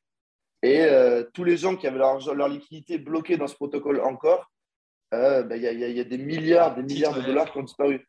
Et 0.68 1.24
tous 1.34 1.44
les 1.44 1.58
gens 1.58 1.76
qui 1.76 1.88
avaient 1.88 1.98
leur, 1.98 2.34
leur 2.34 2.48
liquidité 2.48 2.98
bloquée 2.98 3.38
dans 3.38 3.48
ce 3.48 3.56
protocole 3.56 4.02
encore, 4.02 4.52
ben, 5.12 5.50
il 5.52 5.64
y, 5.64 5.94
y, 5.96 6.00
a 6.00 6.04
des 6.04 6.18
milliards, 6.18 6.76
des 6.76 6.84
milliards 6.84 7.16
de 7.16 7.22
dollars 7.22 7.52
qui 7.52 7.58
ont 7.58 7.64
disparu. 7.64 8.06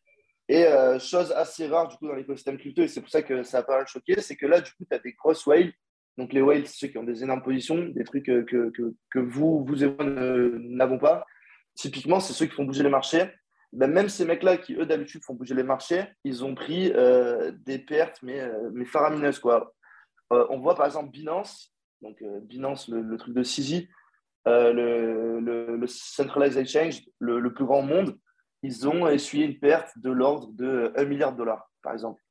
Et 0.49 0.65
euh, 0.65 0.99
chose 0.99 1.31
assez 1.33 1.67
rare 1.67 1.89
du 1.89 1.97
coup 1.97 2.09
dans 2.09 2.15
l'écosystème 2.15 2.57
crypto, 2.57 2.83
et 2.83 2.89
c'est 2.89 3.03
pour 3.03 3.11
ça 3.11 3.23
que 3.23 3.43
ça 3.43 3.59
a 3.59 3.63
pas 3.63 3.77
mal 3.77 3.87
choqué, 3.87 4.21
c'est 4.21 4.37
que 4.37 4.47
là, 4.47 4.61
du 4.63 4.71
coup, 4.73 4.85
tu 4.91 4.97
as 4.97 4.99
des 4.99 5.13
grosses 5.13 5.47
whales. 5.47 5.73
Donc 6.17 6.33
les 6.33 6.41
whales, 6.41 6.67
c'est 6.67 6.79
ceux 6.79 6.89
qui 6.89 6.99
ont 6.99 7.05
des 7.05 7.23
énormes 7.23 7.43
positions, 7.43 7.89
des 7.89 8.03
trucs 8.03 8.25
que, 8.25 8.41
que, 8.43 8.95
que 9.11 9.19
vous, 9.19 9.65
vous 9.65 9.85
et 9.85 9.89
moi 9.89 10.05
n'avons 10.05 10.99
pas. 10.99 11.25
Typiquement, 11.75 12.19
c'est 12.19 12.33
ceux 12.33 12.47
qui 12.47 12.55
font 12.55 12.65
bouger 12.65 12.83
les 12.83 12.89
marchés. 12.89 13.27
Ben, 13.73 13.91
même 13.91 14.09
ces 14.09 14.25
mecs-là 14.25 14.57
qui, 14.57 14.75
eux, 14.75 14.87
d'habitude, 14.87 15.23
font 15.23 15.35
bouger 15.35 15.55
les 15.55 15.63
marchés, 15.63 16.05
ils 16.25 16.43
ont 16.43 16.55
pris 16.55 16.91
euh, 16.95 17.53
des 17.67 17.79
pertes, 17.79 18.21
mais, 18.23 18.41
euh, 18.41 18.71
mais 18.73 18.87
faramineuses. 18.87 19.39
Quoi. 19.39 19.75
on 20.31 20.59
voit 20.59 20.75
par 20.75 20.87
exemple 20.87 21.11
Binance, 21.11 21.75
donc 22.03 22.23
Binance, 22.43 22.89
le, 22.89 23.17
truc 23.17 23.35
de 23.35 23.43
CZ, 23.43 23.89
le, 24.47 25.41
le, 25.41 25.87
Centralized 25.87 26.59
Exchange, 26.59 27.03
le, 27.19 27.41
le 27.41 27.53
plus 27.53 27.65
grand 27.65 27.83
monde, 27.83 28.17
ils 28.63 28.89
ont 28.89 29.09
essuyé 29.09 29.47
une 29.47 29.59
perte 29.59 29.91
de 29.99 30.11
l'ordre 30.11 30.49
de 30.53 30.93
1 30.97 31.05
milliard 31.05 31.33
de 31.33 31.39
dollars, 31.39 31.71
par 31.83 31.93
exemple. 31.93 32.23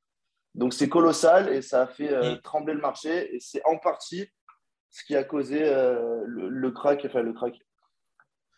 Donc 0.57 0.73
c'est 0.73 0.89
colossal 0.89 1.49
et 1.49 1.61
ça 1.61 1.83
a 1.83 1.87
fait 1.87 2.11
euh, 2.11 2.35
trembler 2.37 2.73
le 2.73 2.81
marché 2.81 3.35
et 3.35 3.39
c'est 3.39 3.63
en 3.65 3.77
partie 3.77 4.27
ce 4.89 5.03
qui 5.03 5.15
a 5.15 5.23
causé 5.23 5.63
euh, 5.63 6.23
le, 6.25 6.71
crack, 6.71 7.05
enfin 7.05 7.21
le 7.21 7.33
crack. 7.33 7.55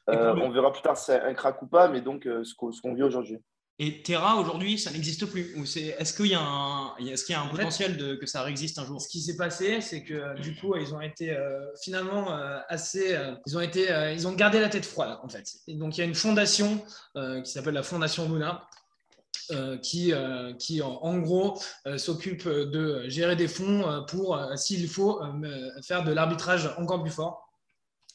Euh, 0.09 0.33
on 0.37 0.49
verra 0.49 0.71
plus 0.71 0.81
tard 0.81 0.97
si 0.97 1.05
c'est 1.05 1.19
un 1.19 1.33
crack 1.33 1.61
ou 1.61 1.67
pas, 1.67 1.89
mais 1.89 2.01
donc 2.01 2.23
ce 2.23 2.53
qu'on 2.55 2.93
vit 2.93 3.03
aujourd'hui. 3.03 3.37
Et 3.81 4.03
Terra, 4.03 4.36
aujourd'hui, 4.36 4.77
ça 4.77 4.91
n'existe 4.91 5.25
plus 5.25 5.55
Est-ce 5.98 6.13
qu'il 6.13 6.27
y 6.27 6.36
a 6.36 6.41
un, 6.41 6.98
est 6.98 7.24
qu'il 7.24 7.33
y 7.33 7.38
a 7.38 7.41
un 7.41 7.48
potentiel 7.48 7.95
de, 7.95 8.15
que 8.15 8.25
ça 8.25 8.41
réexiste 8.43 8.77
un 8.77 8.86
jour? 8.86 9.01
Ce 9.01 9.07
qui 9.07 9.21
s'est 9.21 9.38
passé, 9.38 9.79
c'est 9.79 10.03
que 10.03 10.38
du 10.41 10.53
coup, 10.53 10.75
ils 10.75 10.93
ont 10.93 11.00
été 11.00 11.31
euh, 11.31 11.62
finalement 11.81 12.33
euh, 12.33 12.59
assez. 12.67 13.15
Euh, 13.15 13.36
ils, 13.48 13.57
ont 13.57 13.62
été, 13.62 13.88
ils 14.13 14.27
ont 14.27 14.33
gardé 14.33 14.59
la 14.59 14.67
tête 14.67 14.86
froide, 14.86 15.17
en 15.24 15.29
fait. 15.29 15.45
Et 15.67 15.75
donc, 15.75 15.98
il 15.98 16.01
y 16.01 16.03
a 16.03 16.07
une 16.07 16.15
fondation 16.15 16.83
qui 17.15 17.50
s'appelle 17.50 17.74
la 17.74 17.83
Fondation 17.83 18.27
Luna. 18.27 18.67
qui, 19.81 20.13
qui 20.59 20.81
en, 20.81 21.17
gros 21.19 21.59
s'occupe 21.98 22.48
de 22.48 23.07
gérer 23.07 23.38
des 23.38 23.48
fonds 23.48 24.03
pour, 24.07 24.38
s'il 24.55 24.89
faut, 24.89 25.21
faire 25.83 26.03
de 26.03 26.12
l'arbitrage 26.12 26.69
encore 26.77 27.01
plus 27.01 27.12
fort. 27.12 27.48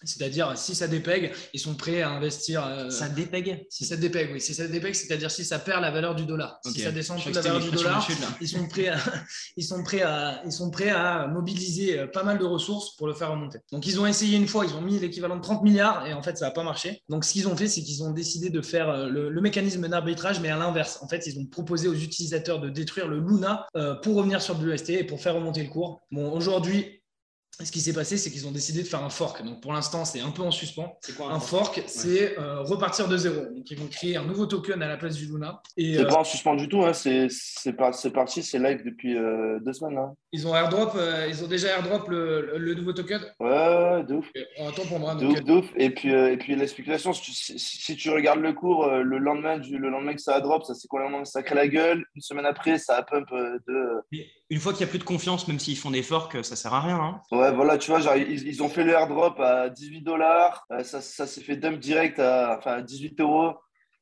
C'est-à-dire, 0.05 0.57
si 0.57 0.75
ça 0.75 0.89
dépègue, 0.89 1.33
ils 1.53 1.61
sont 1.61 1.75
prêts 1.75 2.03
à 2.03 2.11
investir. 2.11 2.65
Euh, 2.67 2.91
ça 2.91 3.09
dépègue 3.09 3.67
Si 3.71 3.85
ça 3.85 3.97
dépègue, 3.97 4.31
oui. 4.33 4.41
Si 4.41 4.55
ça 4.55 4.67
dépègue, 4.67 4.95
c'est-à-dire 4.95 5.31
si 5.31 5.45
ça 5.45 5.59
perd 5.59 5.83
la 5.83 5.91
valeur 5.91 6.15
du 6.15 6.25
dollar. 6.25 6.61
Si 6.65 6.81
ça 6.81 6.93
descend 6.93 7.23
toute 7.23 7.35
la 7.35 7.41
valeur 7.41 7.61
du 7.61 7.71
dollar, 7.71 8.07
ils, 8.41 8.49
sont 8.49 8.67
prêts 8.69 8.89
à, 8.89 8.99
ils, 9.57 9.65
sont 9.65 9.83
prêts 9.83 10.03
à, 10.03 10.43
ils 10.45 10.53
sont 10.53 10.71
prêts 10.71 10.91
à 10.91 11.27
mobiliser 11.27 11.99
euh, 11.99 12.07
pas 12.07 12.23
mal 12.23 12.39
de 12.39 12.45
ressources 12.45 12.97
pour 12.97 13.07
le 13.07 13.15
faire 13.15 13.31
remonter. 13.31 13.59
Donc, 13.73 13.87
ils 13.87 13.99
ont 14.01 14.07
essayé 14.07 14.37
une 14.37 14.49
fois, 14.49 14.65
ils 14.65 14.75
ont 14.75 14.81
mis 14.83 14.99
l'équivalent 14.99 15.37
de 15.37 15.43
30 15.43 15.63
milliards 15.63 16.07
et 16.07 16.13
en 16.13 16.23
fait, 16.23 16.37
ça 16.37 16.47
n'a 16.47 16.51
pas 16.51 16.65
marché. 16.65 17.03
Donc, 17.09 17.25
ce 17.25 17.33
qu'ils 17.33 17.49
ont 17.49 17.57
fait, 17.57 17.69
c'est 17.69 17.83
qu'ils 17.83 18.03
ont 18.03 18.13
décidé 18.13 18.51
de 18.51 18.61
faire 18.61 18.89
euh, 18.89 19.09
le, 19.09 19.41
mécanisme 19.45 19.87
d'arbitrage, 19.89 20.41
mais 20.41 20.49
à 20.49 20.57
l'inverse. 20.57 20.99
En 21.03 21.09
fait, 21.09 21.27
ils 21.27 21.39
ont 21.39 21.45
proposé 21.45 21.87
aux 21.87 21.95
utilisateurs 21.95 22.61
de 22.61 22.71
détruire 22.71 23.09
le 23.09 23.19
Luna 23.19 23.67
pour 24.03 24.17
revenir 24.17 24.41
sur 24.41 24.59
l'UST 24.59 24.89
et 24.91 25.05
pour 25.05 25.21
faire 25.21 25.35
remonter 25.35 25.63
le 25.63 25.69
cours. 25.69 26.01
Bon, 26.11 26.33
aujourd'hui, 26.33 27.04
ce 27.63 27.71
qui 27.71 27.81
s'est 27.81 27.93
passé, 27.93 28.17
c'est 28.17 28.31
qu'ils 28.31 28.49
ont 28.49 28.51
décidé 28.51 28.83
de 28.83 28.89
faire 28.89 29.05
un 29.05 29.11
fork. 29.11 29.45
Donc 29.45 29.61
pour 29.61 29.73
l'instant, 29.73 30.05
c'est 30.05 30.21
un 30.21 30.31
peu 30.31 30.43
en 30.43 30.51
suspens. 30.51 30.99
C'est 31.01 31.17
quoi 31.17 31.31
un, 31.33 31.39
fork, 31.39 31.83
C'est 31.87 32.37
euh, 32.39 32.63
repartir 32.63 33.07
de 33.07 33.17
zéro. 33.17 33.43
Donc 33.55 33.71
ils 33.71 33.79
vont 33.79 33.87
créer 33.87 34.17
un 34.17 34.25
nouveau 34.25 34.47
token 34.47 34.83
à 34.83 34.89
la 34.89 34.97
place 34.97 35.17
du 35.17 35.27
Luna. 35.27 35.63
C'est 35.77 35.99
euh, 35.99 36.07
pas 36.07 36.19
en 36.19 36.25
suspens 36.25 36.57
du 36.57 36.69
tout. 36.69 36.83
Hein. 36.83 36.93
C'est 36.93 37.73
parti, 38.13 38.43
c'est 38.43 38.59
live 38.59 38.83
depuis 38.85 39.17
euh, 39.17 39.61
deux 39.61 39.73
semaines. 39.73 39.99
Hein. 39.99 40.15
Ils 40.33 40.49
ont 40.49 40.57
airdrop, 40.57 40.99
ils 41.29 41.45
ont 41.45 41.47
déjà 41.47 41.69
airdrop 41.69 42.09
le, 42.09 42.59
le, 42.59 42.75
nouveau 42.75 42.93
token. 42.93 43.21
Ouais, 43.39 44.03
de 44.03 44.15
ouf. 44.15 44.27
attends 44.59 44.87
pour 44.87 44.99
moi. 44.99 45.15
De 45.15 45.53
ouf, 45.53 45.71
Et 45.77 45.91
puis 45.91 46.11
et 46.11 46.37
puis 46.37 46.57
la 46.57 46.67
spéculation, 46.67 47.13
si 47.13 47.97
tu, 47.97 48.11
regardes 48.11 48.41
le 48.41 48.53
cours, 48.53 48.89
le 48.89 49.19
lendemain 49.19 49.59
le 49.59 49.89
lendemain 49.91 50.15
que 50.15 50.21
ça 50.21 50.35
a 50.35 50.41
drop, 50.41 50.65
ça 50.65 50.75
c'est 50.75 50.89
complètement 50.89 51.25
sacré 51.25 51.55
la 51.55 51.69
gueule. 51.69 52.05
Une 52.17 52.23
semaine 52.23 52.47
après, 52.47 52.79
ça 52.79 52.97
a 52.97 53.03
pump 53.03 53.29
de 53.31 54.03
une 54.51 54.61
fois 54.61 54.73
qu'il 54.73 54.85
n'y 54.85 54.91
a 54.91 54.91
plus 54.91 54.99
de 54.99 55.05
confiance, 55.05 55.49
même 55.49 55.59
s'ils 55.59 55.77
font 55.77 55.91
des 55.91 56.03
forks, 56.03 56.37
ça 56.45 56.55
sert 56.55 56.75
à 56.75 56.81
rien. 56.81 57.01
Hein. 57.01 57.21
Ouais, 57.33 57.44
voilà, 57.53 57.79
tu 57.79 57.91
vois, 57.91 58.01
genre, 58.01 58.17
ils, 58.17 58.63
ont 58.63 58.69
fait 58.69 58.85
le 58.85 58.93
airdrop 58.93 59.39
à 59.41 59.69
18 59.71 60.03
dollars, 60.03 60.67
euh, 60.73 60.83
ça, 60.85 61.01
ça 61.01 61.27
s'est 61.27 61.41
fait 61.41 61.57
dump 61.57 61.79
direct 61.79 62.19
à, 62.19 62.57
enfin, 62.59 62.81
18 62.81 63.21
euros, 63.21 63.55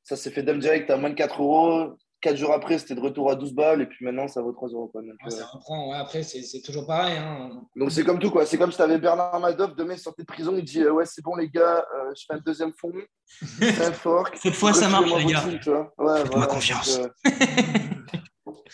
ça 0.02 0.16
s'est 0.16 0.30
fait 0.30 0.42
dump 0.42 0.58
direct 0.58 0.90
à 0.90 0.96
moins 0.96 1.10
de 1.10 1.14
4 1.14 1.40
euros. 1.42 1.96
Quatre 2.20 2.36
jours 2.36 2.52
après, 2.52 2.78
c'était 2.78 2.94
de 2.94 3.00
retour 3.00 3.32
à 3.32 3.34
12 3.34 3.52
balles, 3.52 3.82
et 3.82 3.86
puis 3.86 4.04
maintenant, 4.04 4.28
ça 4.28 4.40
vaut 4.42 4.52
3 4.52 4.68
euros. 4.68 4.86
Quoi. 4.86 5.02
Donc, 5.02 5.32
ça 5.32 5.44
reprend, 5.44 5.90
ouais, 5.90 5.96
après, 5.96 6.22
c'est 6.22 6.62
toujours 6.62 6.86
pareil. 6.86 7.16
Hein. 7.18 7.50
Donc, 7.74 7.90
c'est 7.90 8.04
comme 8.04 8.20
tout, 8.20 8.30
quoi. 8.30 8.46
C'est 8.46 8.58
comme 8.58 8.70
si 8.70 8.76
tu 8.76 8.82
avais 8.82 8.98
Bernard 8.98 9.40
Madoff, 9.40 9.74
demain, 9.74 9.94
il 9.94 9.98
sortait 9.98 10.22
de 10.22 10.28
prison, 10.28 10.54
il 10.56 10.62
dit 10.62 10.86
Ouais, 10.86 11.04
c'est 11.04 11.20
bon, 11.20 11.34
les 11.34 11.48
gars, 11.48 11.78
euh, 11.78 12.12
je 12.16 12.24
fais 12.24 12.34
un 12.34 12.42
deuxième 12.46 12.72
fond, 12.72 12.92
un 13.60 13.92
fork. 13.92 14.36
Cette 14.36 14.54
fois, 14.54 14.72
ça 14.72 14.88
marche, 14.88 15.12
les 15.12 15.32
gars. 15.32 15.44
Ouais, 15.98 16.22
Ma 16.36 16.46
confiance. 16.46 17.00
Euh, 17.00 17.08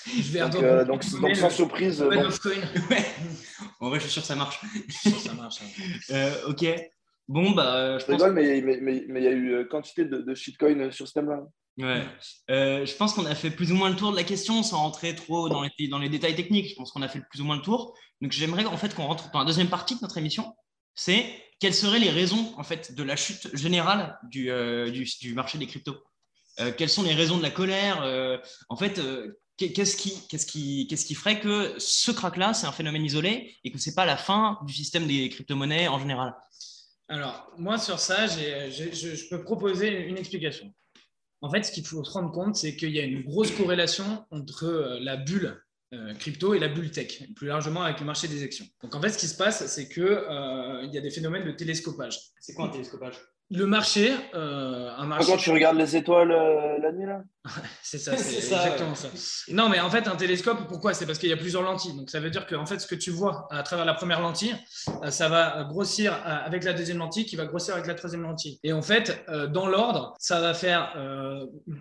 Je 0.07 0.33
vais 0.33 0.41
donc, 0.41 0.55
euh, 0.57 0.85
donc, 0.85 1.03
sans 1.05 1.51
surprise. 1.51 2.03
Ouais. 2.03 2.19
En 3.81 3.89
vrai, 3.89 3.99
je 3.99 4.05
suis 4.05 4.13
sûr 4.13 4.23
que 4.23 4.29
ça 4.29 4.37
marche. 4.37 4.61
ça 5.03 5.33
marche. 5.35 5.61
euh, 6.11 6.49
ok. 6.49 6.65
Bon, 7.27 7.51
bah. 7.53 7.99
Je, 7.99 8.07
je 8.07 8.13
rigole, 8.13 8.33
mais 8.33 8.59
il 8.59 8.65
mais, 8.65 8.79
mais, 8.81 9.05
mais, 9.09 9.23
y 9.23 9.27
a 9.27 9.31
eu 9.33 9.53
euh, 9.53 9.65
quantité 9.65 10.05
de, 10.05 10.19
de 10.19 10.35
shitcoin 10.35 10.91
sur 10.91 11.07
ce 11.07 11.13
thème-là. 11.15 11.41
Ouais. 11.79 12.03
Euh, 12.51 12.85
je 12.87 12.95
pense 12.97 13.15
qu'on 13.15 13.27
a 13.27 13.35
fait 13.35 13.51
plus 13.51 13.71
ou 13.71 13.77
moins 13.77 13.91
le 13.91 13.97
tour 13.97 14.11
de 14.11 14.17
la 14.17 14.25
question 14.25 14.63
sans 14.63 14.79
rentrer 14.79 15.15
trop 15.15 15.49
dans 15.49 15.63
les, 15.63 15.89
dans 15.89 15.99
les 15.99 16.09
détails 16.09 16.35
techniques. 16.35 16.71
Je 16.71 16.75
pense 16.75 16.91
qu'on 16.91 17.03
a 17.03 17.09
fait 17.09 17.23
plus 17.31 17.41
ou 17.41 17.45
moins 17.45 17.57
le 17.57 17.63
tour. 17.63 17.97
Donc, 18.21 18.33
j'aimerais 18.33 18.65
en 18.65 18.77
fait 18.77 18.95
qu'on 18.95 19.07
rentre 19.07 19.31
dans 19.31 19.39
la 19.41 19.45
deuxième 19.45 19.69
partie 19.69 19.95
de 19.95 20.01
notre 20.03 20.19
émission. 20.19 20.55
C'est 20.95 21.25
quelles 21.61 21.75
seraient 21.75 22.01
les 22.01 22.11
raisons 22.11 22.53
en 22.57 22.65
fait 22.65 22.95
de 22.95 23.03
la 23.05 23.15
chute 23.15 23.55
générale 23.57 24.19
du, 24.25 24.51
euh, 24.51 24.91
du, 24.91 25.05
du 25.21 25.35
marché 25.35 25.59
des 25.59 25.67
cryptos? 25.67 25.97
Euh, 26.61 26.73
Quelles 26.77 26.89
sont 26.89 27.05
les 27.05 27.15
raisons 27.15 27.37
de 27.37 27.43
la 27.43 27.51
colère? 27.51 28.03
Euh, 28.03 28.37
En 28.69 28.77
fait, 28.77 29.01
qu'est-ce 29.59 29.97
qui, 29.97 30.27
qu'est-ce 30.29 30.47
qui, 30.47 30.87
qu'est-ce 30.87 31.05
qui 31.05 31.15
ferait 31.15 31.41
que 31.41 31.75
ce 31.79 32.11
crack-là, 32.11 32.55
c'est 32.55 32.67
un 32.67 32.73
phénomène 32.73 33.05
isolé 33.05 33.55
et 33.65 33.73
que 33.73 33.79
ce 33.79 33.91
n'est 33.91 33.95
pas 33.95 34.07
la 34.07 34.17
fin 34.17 34.59
du 34.67 34.73
système 34.73 35.07
des 35.07 35.29
crypto-monnaies 35.29 35.89
en 35.89 35.99
général? 35.99 36.35
Alors, 37.09 37.51
moi, 37.57 37.79
sur 37.79 37.99
ça, 37.99 38.27
je, 38.27 39.29
peux 39.31 39.43
proposer 39.43 40.07
une 40.07 40.19
explication. 40.19 40.73
En 41.41 41.51
fait, 41.51 41.63
ce 41.63 41.73
qu'il 41.73 41.87
faut 41.87 42.05
se 42.05 42.11
rendre 42.11 42.31
compte, 42.33 42.57
c'est 42.57 42.77
qu'il 42.77 42.91
y 42.91 43.01
a 43.01 43.05
une 43.05 43.23
grosse 43.23 43.51
corrélation 43.53 44.27
entre 44.31 44.65
euh, 44.65 44.99
la 45.01 45.17
bulle 45.17 45.63
euh, 45.95 46.13
crypto 46.15 46.53
et 46.53 46.59
la 46.59 46.69
bulle 46.69 46.91
tech, 46.91 47.23
plus 47.35 47.47
largement 47.47 47.83
avec 47.83 48.01
le 48.01 48.07
marché 48.07 48.29
des 48.29 48.43
actions. 48.43 48.67
Donc, 48.83 48.95
en 48.95 49.01
fait, 49.01 49.11
ce 49.11 49.19
qui 49.19 49.29
se 49.29 49.37
passe, 49.37 49.65
c'est 49.67 49.89
qu'il 49.89 50.03
euh, 50.03 50.87
y 50.93 50.99
a 50.99 51.01
des 51.01 51.11
phénomènes 51.11 51.45
de 51.45 51.53
télescopage. 51.53 52.19
C'est 52.41 52.55
quoi 52.55 52.67
un 52.67 52.71
télescopage? 52.71 53.15
Le 53.51 53.65
marché, 53.65 54.15
euh, 54.35 54.91
un 54.97 55.07
marché. 55.07 55.33
Quand 55.33 55.39
tu 55.39 55.51
regardes 55.51 55.79
les 55.79 55.97
étoiles 55.97 56.33
euh, 56.33 56.79
la 56.83 56.93
nuit, 56.93 57.07
là 57.07 57.23
C'est 57.83 57.97
ça, 57.97 58.15
c'est 58.17 58.37
exactement 58.37 58.95
ça. 58.95 59.09
Non, 59.49 59.71
mais 59.71 59.81
en 59.81 59.89
fait, 59.89 60.07
un 60.07 60.17
télescope, 60.17 60.69
pourquoi? 60.69 60.93
C'est 60.93 61.07
parce 61.07 61.19
qu'il 61.19 61.31
y 61.31 61.33
a 61.33 61.37
plusieurs 61.37 61.63
lentilles. 61.63 61.97
Donc, 61.97 62.11
ça 62.11 62.21
veut 62.21 62.29
dire 62.29 62.47
que 62.47 62.55
en 62.55 62.67
fait, 62.67 62.79
ce 62.79 62.87
que 62.87 62.95
tu 62.95 63.11
vois 63.11 63.49
à 63.51 63.63
travers 63.63 63.87
la 63.87 63.95
première 63.95 64.21
lentille, 64.21 64.55
euh, 65.03 65.11
ça 65.11 65.29
va 65.29 65.65
grossir 65.65 66.19
avec 66.25 66.65
la 66.65 66.75
deuxième 66.75 66.99
lentille, 66.99 67.25
qui 67.25 67.37
va 67.37 67.47
grossir 67.47 67.75
avec 67.75 67.87
la 67.87 67.95
troisième 67.95 68.23
lentille. 68.23 68.61
Et 68.65 68.75
en 68.75 68.83
fait, 68.83 69.25
dans 69.51 69.67
l'ordre, 69.67 70.15
ça 70.19 70.41
va 70.41 70.53
faire 70.53 70.95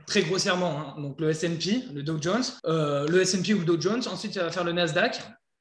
très 0.06 0.22
grossièrement 0.22 0.80
hein, 0.80 1.02
donc 1.02 1.20
le 1.20 1.30
S&P, 1.30 1.84
le 1.94 2.04
Dow 2.04 2.22
Jones, 2.22 2.44
le 2.66 3.22
S&P 3.22 3.54
ou 3.54 3.60
le 3.60 3.66
Dow 3.66 3.80
Jones. 3.80 4.02
Ensuite, 4.12 4.34
ça 4.34 4.44
va 4.44 4.52
faire 4.52 4.64
le 4.64 4.72
Nasdaq. 4.72 5.20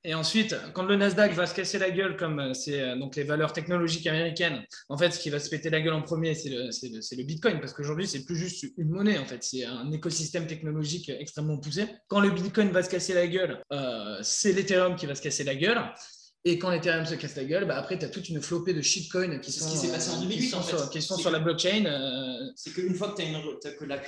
Et 0.09 0.15
ensuite, 0.15 0.55
quand 0.73 0.85
le 0.85 0.95
Nasdaq 0.95 1.33
va 1.33 1.47
se 1.47 1.55
casser 1.55 1.81
la 1.81 1.91
gueule, 1.91 2.17
comme 2.17 2.39
euh, 2.39 2.55
c'est 2.55 2.81
euh, 2.81 2.97
donc 2.97 3.17
les 3.17 3.25
valeurs 3.25 3.53
technologiques 3.53 4.07
américaines, 4.07 4.65
en 4.89 4.97
fait, 4.97 5.11
ce 5.11 5.19
qui 5.19 5.31
va 5.31 5.41
se 5.41 5.51
péter 5.51 5.69
la 5.69 5.81
gueule 5.81 5.95
en 5.95 6.03
premier, 6.03 6.33
c'est 6.37 6.49
le, 6.49 6.67
le, 6.69 7.23
Bitcoin, 7.25 7.59
parce 7.59 7.73
qu'aujourd'hui, 7.73 8.07
c'est 8.07 8.25
plus 8.25 8.37
juste 8.37 8.67
une 8.79 8.91
monnaie, 8.91 9.19
en 9.19 9.25
fait, 9.25 9.43
c'est 9.43 9.65
un 9.65 9.91
écosystème 9.91 10.47
technologique 10.47 11.09
extrêmement 11.09 11.59
poussé. 11.59 11.87
Quand 12.07 12.21
le 12.21 12.31
Bitcoin 12.31 12.71
va 12.71 12.85
se 12.85 12.89
casser 12.89 13.15
la 13.15 13.27
gueule, 13.27 13.61
euh, 13.73 14.19
c'est 14.23 14.53
l'Ethereum 14.53 14.95
qui 14.95 15.07
va 15.07 15.17
se 15.17 15.23
casser 15.23 15.43
la 15.43 15.57
gueule. 15.57 15.83
Et 16.45 16.61
quand 16.61 16.71
l'Ethereum 16.71 17.05
se 17.05 17.17
casse 17.17 17.35
la 17.35 17.43
gueule, 17.43 17.65
bah 17.65 17.77
après, 17.77 17.99
tu 17.99 18.05
as 18.05 18.09
toute 18.09 18.29
une 18.29 18.41
flopée 18.41 18.75
de 18.75 18.83
shitcoins 18.83 19.41
qui 19.41 19.51
sont, 19.51 19.69
qui 19.69 19.89
passé 19.89 20.13
en 20.13 20.21
2008, 20.21 20.55
en 20.55 20.63
fait. 20.63 20.77
sur, 20.77 20.91
qui 20.91 21.03
sont 21.03 21.17
sur 21.17 21.33
la 21.33 21.41
blockchain. 21.41 22.53
C'est 22.55 22.73
qu'une 22.73 22.95
fois 22.95 23.09
que, 23.09 23.67
as 23.67 23.71
que 23.73 23.85
la, 23.85 24.01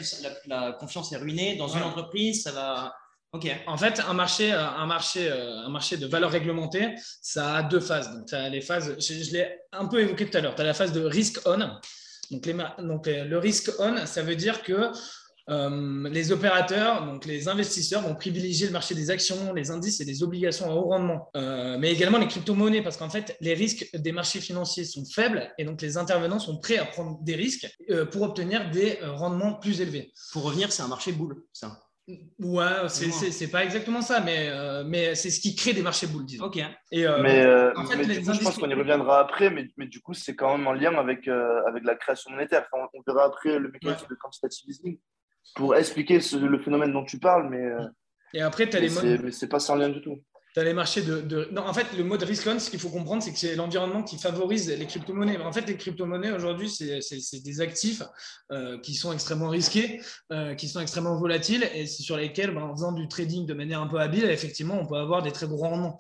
la, 0.47 0.73
confiance 0.75 1.13
est 1.13 1.17
ruinée 1.17 1.57
dans 1.57 1.67
une 1.67 1.83
entreprise, 1.83 2.45
ça 2.45 2.53
va 2.53 2.95
Ok. 3.33 3.47
En 3.67 3.77
fait, 3.77 4.01
un 4.09 4.15
marché, 4.15 4.53
euh, 4.55 4.67
un 4.67 4.87
marché, 4.87 5.31
euh, 5.31 5.59
un 5.59 5.69
marché 5.69 5.99
de 5.99 6.07
valeur 6.07 6.31
réglementée, 6.31 6.95
ça 7.21 7.57
a 7.57 7.63
deux 7.63 7.81
phases. 7.81 8.11
Donc, 8.11 8.33
as 8.33 8.49
les 8.49 8.63
phases, 8.63 8.97
je, 8.99 9.33
l'ai 9.33 9.49
un 9.73 9.87
peu 9.87 10.01
évoqué 10.01 10.25
tout 10.25 10.39
à 10.39 10.41
l'heure, 10.41 10.55
tu 10.55 10.63
as 10.63 10.65
la 10.65 10.73
phase 10.73 10.93
de 10.93 11.05
risk 11.05 11.39
on. 11.45 11.59
Donc, 12.31 12.47
les, 12.47 12.55
donc 12.79 13.07
le 13.07 13.37
risk 13.37 13.71
on, 13.79 14.07
ça 14.07 14.23
veut 14.23 14.37
dire 14.37 14.63
que 14.63 14.91
les 16.11 16.31
opérateurs, 16.31 17.07
donc 17.07 17.25
les 17.25 17.49
investisseurs, 17.49 18.03
vont 18.03 18.15
privilégier 18.15 18.67
le 18.67 18.73
marché 18.73 18.95
des 18.95 19.11
actions, 19.11 19.55
les 19.55 19.71
indices 19.71 19.99
et 20.01 20.05
des 20.05 20.23
obligations 20.23 20.71
à 20.71 20.75
haut 20.75 20.89
rendement, 20.89 21.31
mais 21.79 21.91
également 21.91 22.19
les 22.19 22.29
crypto-monnaies, 22.29 22.83
parce 22.83 22.99
qu'en 22.99 23.09
fait, 23.09 23.35
les 23.41 23.55
risques 23.55 23.89
des 23.95 24.13
marchés 24.13 24.41
financiers 24.41 24.85
sont 24.85 25.07
faibles 25.07 25.51
et 25.57 25.65
donc 25.65 25.81
les 25.81 25.97
intervenants 25.97 26.39
sont 26.39 26.59
prêts 26.59 26.77
à 26.77 26.85
prendre 26.85 27.19
des 27.23 27.35
risques 27.35 27.67
pour 28.11 28.23
obtenir 28.23 28.71
des 28.71 28.99
rendements 29.03 29.55
plus 29.55 29.81
élevés. 29.81 30.13
Pour 30.33 30.43
revenir, 30.43 30.71
c'est 30.71 30.83
un 30.83 30.89
marché 30.89 31.13
boule, 31.13 31.43
ça. 31.55 31.88
Ouais, 32.39 32.89
c'est 32.89 33.51
pas 33.51 33.65
exactement 33.65 34.01
ça, 34.01 34.21
mais, 34.21 34.49
euh, 34.49 34.83
mais 34.85 35.15
c'est 35.15 35.29
ce 35.29 35.41
qui 35.41 35.55
crée 35.55 35.75
des 35.75 35.83
marchés 35.83 36.07
boules, 36.07 36.25
disons. 36.25 36.47
Ok. 36.47 36.57
Et, 36.91 37.07
euh, 37.07 37.21
mais, 37.23 37.45
euh, 37.45 37.73
mais 37.97 38.07
du 38.07 38.23
coup, 38.23 38.33
je 38.33 38.41
pense 38.41 38.57
qu'on 38.57 38.71
y 38.71 38.75
reviendra 38.75 39.21
après, 39.21 39.51
mais, 39.51 39.69
mais, 39.77 39.87
du 39.87 40.01
coup, 40.01 40.15
c'est 40.15 40.35
quand 40.35 40.57
même 40.57 40.67
en 40.67 40.73
lien 40.73 40.95
avec, 40.95 41.29
avec 41.29 41.85
la 41.85 41.95
création 41.97 42.31
monétaire. 42.31 42.67
on, 42.73 43.03
verra 43.07 43.27
après 43.27 43.59
le 43.59 43.71
mécanisme 43.71 44.07
de 44.09 44.15
quantitative 44.15 44.71
easing 44.71 44.99
pour 45.55 45.77
expliquer 45.77 46.21
le 46.41 46.59
phénomène 46.59 46.93
dont 46.93 47.05
tu 47.05 47.19
parles, 47.19 47.49
mais. 47.51 47.69
Et 48.33 48.41
après, 48.41 48.69
tu 48.69 48.77
as 48.77 48.81
les 48.81 48.91
modes. 48.91 49.21
Mais 49.25 49.33
c'est 49.33 49.49
pas 49.49 49.61
sans 49.61 49.77
lien 49.77 49.91
du 49.91 50.01
tout 50.01 50.19
tu 50.55 50.61
as 50.61 50.65
les 50.65 50.73
marchés 50.73 51.03
de, 51.03 51.49
Non, 51.53 51.63
en 51.63 51.75
fait, 51.75 51.87
le 51.97 52.05
mode 52.05 52.23
risk 52.23 52.47
on, 52.47 52.59
ce 52.59 52.71
qu'il 52.71 52.81
faut 52.81 52.89
comprendre, 52.89 53.23
c'est 53.23 53.33
que 53.33 53.39
c'est 53.39 53.55
l'environnement 53.55 54.03
qui 54.03 54.19
favorise 54.19 54.69
les 54.69 54.87
crypto-monnaies. 54.87 55.39
En 55.39 55.53
fait, 55.53 55.67
les 55.67 55.77
crypto-monnaies, 55.77 56.33
aujourd'hui, 56.33 56.71
c'est 56.71 57.43
des 57.43 57.61
actifs 57.61 58.03
euh, 58.53 58.79
qui 58.79 58.95
sont 58.95 59.13
extrêmement 59.13 59.49
risqués, 59.49 60.01
euh, 60.33 60.55
qui 60.55 60.69
sont 60.69 60.81
extrêmement 60.81 61.17
volatiles 61.17 61.69
et 61.75 61.87
sur 61.87 62.17
lesquels, 62.17 62.55
ben, 62.55 62.63
en 62.63 62.75
faisant 62.75 62.93
du 62.93 63.09
trading 63.09 63.47
de 63.47 63.55
manière 63.55 63.81
un 63.81 63.87
peu 63.87 64.01
habile, 64.01 64.25
effectivement, 64.25 64.79
on 64.81 64.87
peut 64.87 64.97
avoir 64.97 65.23
des 65.23 65.33
très 65.33 65.47
gros 65.47 65.59
rendements. 65.59 65.99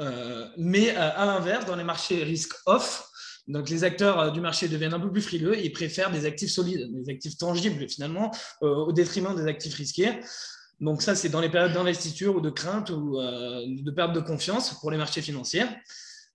Euh, 0.00 0.48
mais 0.56 0.90
à 0.96 1.26
l'inverse, 1.26 1.66
dans 1.66 1.76
les 1.76 1.84
marchés 1.84 2.24
risk-off, 2.24 3.08
donc 3.46 3.68
les 3.68 3.84
acteurs 3.84 4.32
du 4.32 4.40
marché 4.40 4.68
deviennent 4.68 4.94
un 4.94 5.00
peu 5.00 5.10
plus 5.10 5.20
frileux 5.20 5.56
et 5.56 5.66
ils 5.66 5.72
préfèrent 5.72 6.10
des 6.10 6.24
actifs 6.24 6.50
solides, 6.50 6.88
des 6.92 7.10
actifs 7.10 7.36
tangibles 7.36 7.88
finalement, 7.88 8.30
au 8.60 8.92
détriment 8.92 9.34
des 9.34 9.46
actifs 9.46 9.74
risqués. 9.74 10.20
Donc 10.82 11.00
ça, 11.00 11.14
c'est 11.14 11.28
dans 11.28 11.40
les 11.40 11.48
périodes 11.48 11.72
d'investiture 11.72 12.34
ou 12.34 12.40
de 12.40 12.50
crainte 12.50 12.90
ou 12.90 13.20
euh, 13.20 13.64
de 13.66 13.90
perte 13.92 14.12
de 14.12 14.20
confiance 14.20 14.78
pour 14.80 14.90
les 14.90 14.98
marchés 14.98 15.22
financiers. 15.22 15.64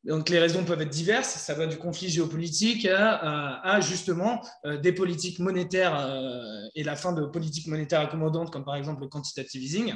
Donc 0.06 0.30
les 0.30 0.40
raisons 0.40 0.64
peuvent 0.64 0.82
être 0.82 0.90
diverses, 0.90 1.28
ça 1.28 1.54
va 1.54 1.68
du 1.68 1.78
conflit 1.78 2.08
géopolitique 2.08 2.88
à, 2.90 3.80
justement 3.82 4.40
euh, 4.66 4.78
des 4.78 4.94
politiques 4.94 5.40
monétaires 5.40 6.00
euh, 6.00 6.42
et 6.76 6.84
la 6.84 6.96
fin 6.96 7.12
de 7.12 7.26
politiques 7.26 7.68
monétaires 7.68 8.00
accommodantes 8.00 8.50
comme 8.50 8.64
par 8.64 8.76
exemple 8.76 9.02
le 9.02 9.10
quantitative 9.10 9.62
easing. 9.62 9.96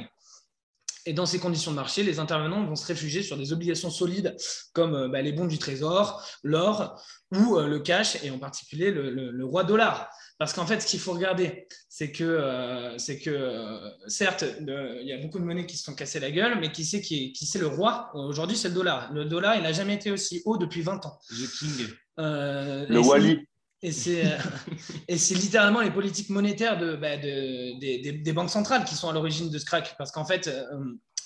Et 1.06 1.12
dans 1.12 1.26
ces 1.26 1.38
conditions 1.38 1.70
de 1.70 1.76
marché, 1.76 2.02
les 2.02 2.18
intervenants 2.18 2.64
vont 2.64 2.76
se 2.76 2.86
réfugier 2.86 3.22
sur 3.22 3.36
des 3.36 3.52
obligations 3.52 3.90
solides 3.90 4.36
comme 4.72 5.10
bah, 5.10 5.22
les 5.22 5.32
bons 5.32 5.46
du 5.46 5.58
trésor, 5.58 6.24
l'or 6.42 7.02
ou 7.32 7.58
le 7.58 7.78
cash 7.80 8.22
et 8.22 8.30
en 8.30 8.38
particulier 8.38 8.90
le 8.90 9.44
roi 9.44 9.64
dollar. 9.64 10.10
Parce 10.42 10.54
qu'en 10.54 10.66
fait, 10.66 10.80
ce 10.80 10.88
qu'il 10.88 10.98
faut 10.98 11.12
regarder, 11.12 11.68
c'est 11.88 12.10
que, 12.10 12.24
euh, 12.24 12.98
c'est 12.98 13.20
que 13.20 13.30
euh, 13.30 13.88
certes, 14.08 14.44
il 14.60 15.06
y 15.06 15.12
a 15.12 15.18
beaucoup 15.18 15.38
de 15.38 15.44
monnaies 15.44 15.66
qui 15.66 15.76
se 15.76 15.84
sont 15.84 15.94
cassées 15.94 16.18
la 16.18 16.32
gueule, 16.32 16.58
mais 16.58 16.72
qui 16.72 16.84
c'est 16.84 17.00
qui, 17.00 17.32
qui 17.32 17.46
c'est 17.46 17.60
le 17.60 17.68
roi? 17.68 18.10
Aujourd'hui, 18.14 18.56
c'est 18.56 18.66
le 18.66 18.74
dollar. 18.74 19.12
Le 19.12 19.24
dollar, 19.24 19.54
il 19.54 19.62
n'a 19.62 19.72
jamais 19.72 19.94
été 19.94 20.10
aussi 20.10 20.42
haut 20.44 20.56
depuis 20.56 20.82
20 20.82 21.06
ans. 21.06 21.16
The 21.30 21.58
King. 21.60 21.86
Euh, 22.18 22.86
le 22.88 22.98
Wally. 22.98 23.46
Et 23.82 23.92
c'est, 23.92 24.24
et 25.08 25.18
c'est 25.18 25.34
littéralement 25.34 25.80
les 25.80 25.90
politiques 25.90 26.30
monétaires 26.30 26.78
de, 26.78 26.96
bah, 26.96 27.16
de 27.16 27.78
des, 27.80 28.12
des, 28.12 28.32
banques 28.32 28.50
centrales 28.50 28.84
qui 28.84 28.94
sont 28.94 29.08
à 29.08 29.12
l'origine 29.12 29.50
de 29.50 29.58
ce 29.58 29.64
crack. 29.64 29.96
Parce 29.98 30.12
qu'en 30.12 30.24
fait, 30.24 30.50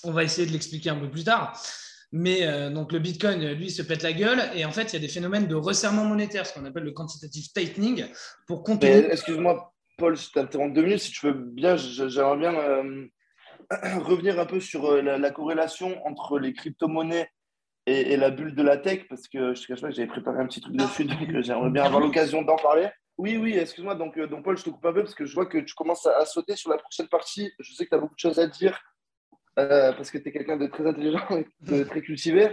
on 0.03 0.11
va 0.11 0.23
essayer 0.23 0.47
de 0.47 0.51
l'expliquer 0.51 0.89
un 0.89 0.97
peu 0.97 1.09
plus 1.09 1.23
tard. 1.23 1.59
Mais 2.11 2.45
euh, 2.47 2.69
donc 2.69 2.91
le 2.93 2.99
Bitcoin, 2.99 3.51
lui, 3.53 3.69
se 3.69 3.81
pète 3.81 4.03
la 4.03 4.13
gueule. 4.13 4.41
Et 4.55 4.65
en 4.65 4.71
fait, 4.71 4.83
il 4.83 4.93
y 4.93 4.95
a 4.95 4.99
des 4.99 5.07
phénomènes 5.07 5.47
de 5.47 5.55
resserrement 5.55 6.05
monétaire, 6.05 6.45
ce 6.45 6.53
qu'on 6.53 6.65
appelle 6.65 6.83
le 6.83 6.91
quantitative 6.91 7.51
tightening, 7.53 8.05
pour 8.47 8.63
contenir. 8.63 9.11
Excuse-moi, 9.11 9.73
Paul, 9.97 10.15
je 10.15 10.29
t'interromps 10.29 10.73
deux 10.73 10.83
minutes. 10.83 10.99
Si 10.99 11.11
tu 11.11 11.25
veux 11.25 11.33
bien, 11.33 11.75
j'aimerais 11.75 12.37
bien 12.37 12.55
euh, 12.55 13.05
revenir 13.99 14.39
un 14.39 14.45
peu 14.45 14.59
sur 14.59 14.85
euh, 14.85 15.01
la, 15.01 15.31
corrélation 15.31 16.05
entre 16.05 16.39
les 16.39 16.53
crypto-monnaies 16.53 17.29
et, 17.87 18.17
la 18.17 18.29
bulle 18.29 18.53
de 18.53 18.63
la 18.63 18.77
tech, 18.77 19.07
parce 19.07 19.27
que 19.27 19.53
je 19.53 19.61
te 19.61 19.67
cache 19.67 19.81
pas 19.81 19.87
que 19.87 19.95
j'avais 19.95 20.07
préparé 20.07 20.39
un 20.39 20.45
petit 20.45 20.61
truc 20.61 20.75
dessus, 20.75 21.05
donc 21.05 21.17
j'aimerais 21.41 21.69
bien 21.69 21.83
avoir 21.83 22.01
l'occasion 22.01 22.41
d'en 22.41 22.57
parler. 22.57 22.89
Oui, 23.17 23.37
oui, 23.37 23.57
excuse-moi. 23.57 23.95
Donc, 23.95 24.19
donc, 24.19 24.43
Paul, 24.43 24.57
je 24.57 24.63
te 24.63 24.69
coupe 24.69 24.85
un 24.85 24.93
peu 24.93 25.01
parce 25.01 25.15
que 25.15 25.25
je 25.25 25.33
vois 25.33 25.47
que 25.47 25.57
tu 25.57 25.73
commences 25.73 26.05
à, 26.05 26.17
à 26.17 26.25
sauter 26.25 26.55
sur 26.55 26.69
la 26.69 26.77
prochaine 26.77 27.07
partie. 27.07 27.51
Je 27.59 27.73
sais 27.73 27.85
que 27.85 27.89
tu 27.89 27.95
as 27.95 27.99
beaucoup 27.99 28.13
de 28.13 28.19
choses 28.19 28.37
à 28.37 28.45
dire 28.45 28.79
euh, 29.57 29.91
parce 29.93 30.11
que 30.11 30.19
tu 30.19 30.29
es 30.29 30.31
quelqu'un 30.31 30.57
de 30.57 30.67
très 30.67 30.85
intelligent 30.85 31.25
et 31.31 31.47
de 31.61 31.83
très 31.83 32.01
cultivé. 32.01 32.51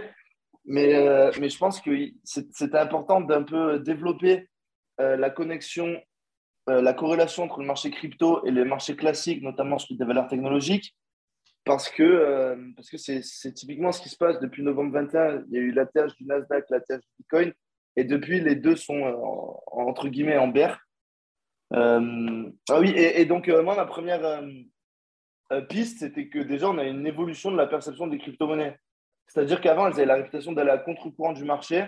Mais, 0.65 0.95
euh, 0.95 1.31
mais 1.39 1.49
je 1.49 1.57
pense 1.57 1.79
que 1.79 1.91
c'était 2.23 2.79
important 2.79 3.21
d'un 3.21 3.43
peu 3.43 3.79
développer 3.79 4.49
euh, 4.99 5.15
la 5.15 5.29
connexion, 5.29 6.01
la 6.67 6.93
corrélation 6.93 7.43
entre 7.43 7.59
le 7.59 7.67
marché 7.67 7.91
crypto 7.91 8.43
et 8.43 8.49
le 8.49 8.65
marché 8.65 8.95
classique, 8.95 9.43
notamment 9.43 9.77
celui 9.77 9.97
des 9.97 10.05
valeurs 10.05 10.27
technologiques, 10.27 10.95
parce 11.65 11.89
que 11.89 12.73
parce 12.75 12.89
que 12.89 12.97
c'est 12.97 13.53
typiquement 13.53 13.91
ce 13.91 14.01
qui 14.01 14.09
se 14.09 14.17
passe 14.17 14.39
depuis 14.39 14.63
novembre 14.63 14.93
21. 14.93 15.43
Il 15.47 15.53
y 15.53 15.57
a 15.57 15.61
eu 15.61 15.71
l'atterrage 15.71 16.15
du 16.15 16.25
Nasdaq, 16.25 16.65
l'atterrage 16.69 17.01
du 17.01 17.09
Bitcoin, 17.19 17.53
et 17.95 18.03
depuis, 18.03 18.39
les 18.39 18.55
deux 18.55 18.75
sont 18.75 19.59
entre 19.67 20.07
guillemets 20.07 20.37
en 20.37 20.47
berre. 20.47 20.79
ah 21.71 21.99
oui, 22.79 22.93
et, 22.95 23.25
donc, 23.25 23.47
moi, 23.47 23.75
ma 23.75 23.85
première 23.85 24.43
euh, 25.51 25.61
piste, 25.61 25.99
c'était 25.99 26.27
que 26.27 26.39
déjà, 26.39 26.69
on 26.69 26.77
a 26.77 26.83
une 26.83 27.05
évolution 27.05 27.51
de 27.51 27.57
la 27.57 27.67
perception 27.67 28.07
des 28.07 28.17
crypto-monnaies. 28.17 28.77
C'est-à-dire 29.27 29.61
qu'avant, 29.61 29.87
elles 29.87 29.93
avaient 29.93 30.05
la 30.05 30.15
réputation 30.15 30.53
d'aller 30.53 30.71
à 30.71 30.77
contre-courant 30.77 31.33
du 31.33 31.43
marché. 31.43 31.87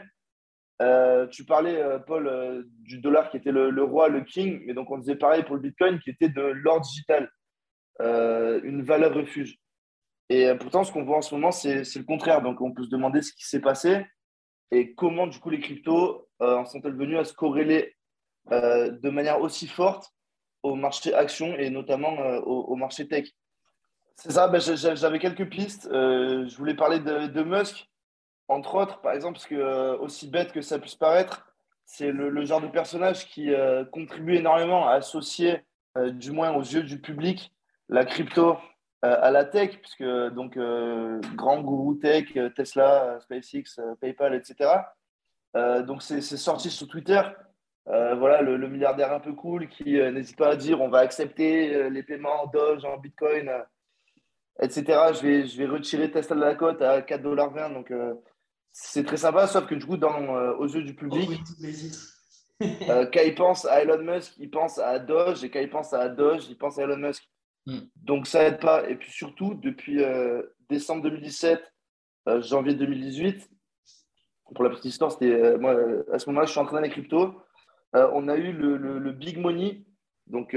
Euh, 0.81 1.25
tu 1.27 1.43
parlais, 1.43 1.81
euh, 1.81 1.97
Paul, 1.97 2.65
du 2.81 2.99
dollar 2.99 3.31
qui 3.31 3.37
était 3.37 3.51
le, 3.51 3.83
roi, 3.83 4.09
le 4.09 4.21
king, 4.21 4.63
mais 4.65 4.73
donc 4.73 4.91
on 4.91 4.97
disait 4.99 5.15
pareil 5.15 5.43
pour 5.43 5.55
le 5.55 5.61
Bitcoin 5.61 5.99
qui 5.99 6.11
était 6.11 6.29
de 6.29 6.41
l'or 6.41 6.81
digital, 6.81 7.29
une 7.99 8.83
valeur 8.83 9.13
refuge. 9.13 9.57
Et 10.29 10.53
pourtant, 10.59 10.83
ce 10.83 10.91
qu'on 10.91 11.03
voit 11.03 11.17
en 11.17 11.21
ce 11.21 11.33
moment, 11.33 11.51
c'est 11.51 11.83
le 11.83 12.03
contraire. 12.03 12.41
Donc 12.41 12.61
on 12.61 12.73
peut 12.73 12.83
se 12.83 12.89
demander 12.89 13.21
ce 13.21 13.31
qui 13.33 13.45
s'est 13.45 13.61
passé 13.61 14.05
et 14.71 14.93
comment, 14.93 15.27
du 15.27 15.39
coup, 15.39 15.49
les 15.49 15.59
cryptos 15.59 16.27
en 16.39 16.65
sont-elles 16.65 16.97
venues 16.97 17.17
à 17.17 17.23
se 17.23 17.33
corréler 17.33 17.95
de 18.51 19.09
manière 19.09 19.39
aussi 19.39 19.67
forte 19.67 20.11
au 20.63 20.75
marché 20.75 21.13
action 21.13 21.55
et 21.55 21.69
notamment 21.69 22.17
au 22.45 22.75
marché 22.75 23.07
tech. 23.07 23.29
C'est 24.17 24.31
ça, 24.31 24.47
ben, 24.47 24.59
j'avais 24.59 25.19
quelques 25.19 25.47
pistes. 25.47 25.87
Euh, 25.91 26.47
je 26.47 26.57
voulais 26.57 26.73
parler 26.73 26.99
de, 26.99 27.43
Musk, 27.43 27.87
entre 28.47 28.75
autres, 28.75 28.99
par 29.01 29.13
exemple, 29.13 29.33
parce 29.35 29.45
que 29.45 29.55
euh, 29.55 29.95
aussi 29.99 30.27
bête 30.27 30.51
que 30.51 30.61
ça 30.61 30.79
puisse 30.79 30.95
paraître, 30.95 31.45
c'est 31.85 32.11
le, 32.11 32.43
genre 32.43 32.59
de 32.59 32.67
personnage 32.67 33.27
qui 33.27 33.53
euh, 33.53 33.85
contribue 33.85 34.35
énormément 34.35 34.87
à 34.87 34.93
associer, 34.93 35.61
du 36.11 36.31
moins 36.31 36.53
aux 36.53 36.61
yeux 36.61 36.83
du 36.83 37.01
public, 37.01 37.51
la 37.89 38.05
crypto 38.05 38.57
à 39.01 39.29
la 39.31 39.45
tech, 39.45 39.79
puisque 39.79 40.03
donc 40.33 40.57
grand 41.35 41.61
gourou 41.61 41.95
tech, 41.95 42.33
Tesla, 42.55 43.19
SpaceX, 43.21 43.79
PayPal, 44.01 44.33
etc. 44.33 44.71
donc 45.53 46.01
c'est 46.01 46.21
sorti 46.21 46.69
sur 46.69 46.87
Twitter. 46.87 47.21
voilà, 47.85 48.41
le, 48.41 48.57
le, 48.57 48.67
milliardaire 48.67 49.13
un 49.13 49.19
peu 49.19 49.33
cool 49.33 49.69
qui 49.69 49.93
n'hésite 49.93 50.37
pas 50.37 50.49
à 50.49 50.55
dire 50.55 50.81
on 50.81 50.89
va 50.89 50.99
accepter 50.99 51.89
les 51.89 52.03
paiements 52.03 52.43
en 52.43 52.47
Doge, 52.47 52.85
en 52.85 52.97
Bitcoin 52.97 53.51
etc. 54.61 54.83
Je 55.13 55.21
vais, 55.21 55.47
je 55.47 55.57
vais 55.57 55.65
retirer 55.65 56.11
Tesla 56.11 56.35
de 56.35 56.41
la 56.41 56.55
cote 56.55 56.81
à 56.81 57.01
4,20$. 57.01 57.73
Donc, 57.73 57.91
euh, 57.91 58.13
c'est 58.71 59.05
très 59.05 59.17
sympa, 59.17 59.47
sauf 59.47 59.65
que 59.67 59.75
du 59.75 59.85
coup, 59.85 59.97
dans, 59.97 60.35
euh, 60.35 60.53
aux 60.55 60.67
yeux 60.67 60.83
du 60.83 60.95
public, 60.95 61.41
euh, 62.61 63.05
quand 63.11 63.21
il 63.25 63.35
pense 63.35 63.65
à 63.65 63.81
Elon 63.81 64.03
Musk, 64.03 64.33
il 64.37 64.49
pense 64.49 64.77
à 64.79 64.99
Doge, 64.99 65.43
et 65.43 65.49
quand 65.49 65.59
il 65.59 65.69
pense 65.69 65.93
à 65.93 66.09
Doge, 66.09 66.45
il 66.49 66.57
pense 66.57 66.77
à 66.77 66.83
Elon 66.83 66.97
Musk. 66.97 67.27
Hmm. 67.67 67.81
Donc, 67.97 68.25
ça 68.25 68.43
n'aide 68.43 68.59
pas. 68.59 68.89
Et 68.89 68.95
puis 68.95 69.11
surtout, 69.11 69.53
depuis 69.53 70.01
décembre 70.69 71.03
2017, 71.03 71.61
janvier 72.39 72.73
2018, 72.73 73.47
pour 74.55 74.63
la 74.63 74.71
petite 74.71 74.85
histoire, 74.85 75.11
c'était 75.11 75.57
moi, 75.59 75.77
à 76.11 76.17
ce 76.17 76.27
moment-là, 76.29 76.47
je 76.47 76.51
suis 76.51 76.59
entraîné 76.59 76.81
dans 76.81 76.87
les 76.87 76.89
cryptos. 76.89 77.35
on 77.93 78.27
a 78.27 78.35
eu 78.35 78.51
le, 78.51 78.77
le, 78.77 79.11
Big 79.11 79.37
Money. 79.37 79.83
Donc, 80.25 80.55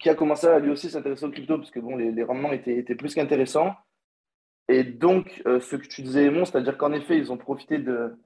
qui 0.00 0.08
a 0.08 0.14
commencé 0.14 0.46
à 0.46 0.58
lui 0.58 0.70
aussi 0.70 0.90
s'intéresser 0.90 1.24
aux 1.24 1.30
crypto, 1.30 1.58
parce 1.58 1.70
que 1.70 1.80
bon, 1.80 1.96
les, 1.96 2.22
rendements 2.22 2.52
étaient, 2.52 2.76
étaient 2.76 2.94
plus 2.94 3.14
qu'intéressants. 3.14 3.74
Et 4.68 4.84
donc, 4.84 5.42
euh, 5.46 5.60
ce 5.60 5.76
que 5.76 5.86
tu 5.86 6.02
disais, 6.02 6.30
Mon, 6.30 6.44
c'est-à-dire 6.44 6.78
qu'en 6.78 6.92
effet, 6.92 7.18
ils 7.18 7.32
ont 7.32 7.36
profité 7.36 7.78
de, 7.78 8.16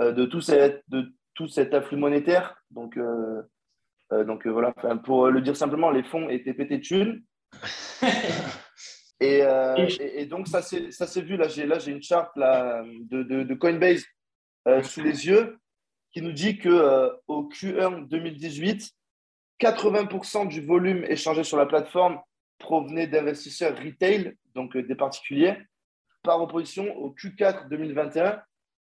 euh, 0.00 0.12
de, 0.12 0.24
tout, 0.24 0.40
cet, 0.40 0.82
de 0.88 1.12
tout 1.34 1.48
cet 1.48 1.74
afflux 1.74 1.98
monétaire. 1.98 2.62
Donc, 2.70 2.96
euh, 2.96 3.42
donc 4.26 4.46
voilà, 4.46 4.72
pour 5.04 5.28
le 5.28 5.40
dire 5.40 5.56
simplement, 5.56 5.90
les 5.90 6.02
fonds 6.04 6.28
étaient 6.28 6.54
pétés 6.54 6.78
de 6.78 6.82
thunes. 6.82 7.22
et, 9.20 9.42
et, 10.00 10.26
donc, 10.26 10.48
ça 10.48 10.62
s'est 10.62 11.22
vu. 11.22 11.36
Là, 11.36 11.48
j'ai 11.48 11.90
une 11.90 12.02
charte 12.02 12.36
là, 12.36 12.84
de, 12.84 13.22
de, 13.22 13.42
de 13.42 13.54
Coinbase 13.54 14.04
sous 14.82 15.02
les 15.02 15.26
yeux 15.26 15.58
qui 16.14 16.22
nous 16.22 16.32
dit 16.32 16.58
qu'au 16.58 17.50
Q1 17.52 18.08
2018, 18.08 18.92
80% 19.60 20.48
du 20.48 20.60
volume 20.64 21.04
échangé 21.04 21.42
sur 21.42 21.56
la 21.56 21.66
plateforme 21.66 22.20
provenait 22.58 23.08
d'investisseurs 23.08 23.76
retail, 23.76 24.36
donc 24.54 24.76
euh, 24.76 24.82
des 24.84 24.94
particuliers, 24.94 25.56
par 26.22 26.40
opposition 26.40 26.96
au 26.96 27.10
Q4 27.10 27.68
2021, 27.68 28.40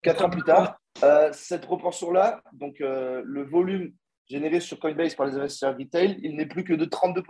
quatre 0.02 0.24
ans 0.24 0.30
plus 0.30 0.42
tard. 0.42 0.76
Euh, 1.04 1.30
cette 1.32 1.62
proportion-là, 1.62 2.42
donc 2.52 2.80
euh, 2.80 3.22
le 3.24 3.44
volume 3.44 3.94
généré 4.28 4.60
sur 4.60 4.78
Coinbase 4.78 5.14
par 5.14 5.26
les 5.26 5.34
investisseurs 5.34 5.76
retail, 5.76 6.18
il 6.22 6.36
n'est 6.36 6.46
plus 6.46 6.64
que 6.64 6.72
de 6.72 6.84
32%. 6.84 7.22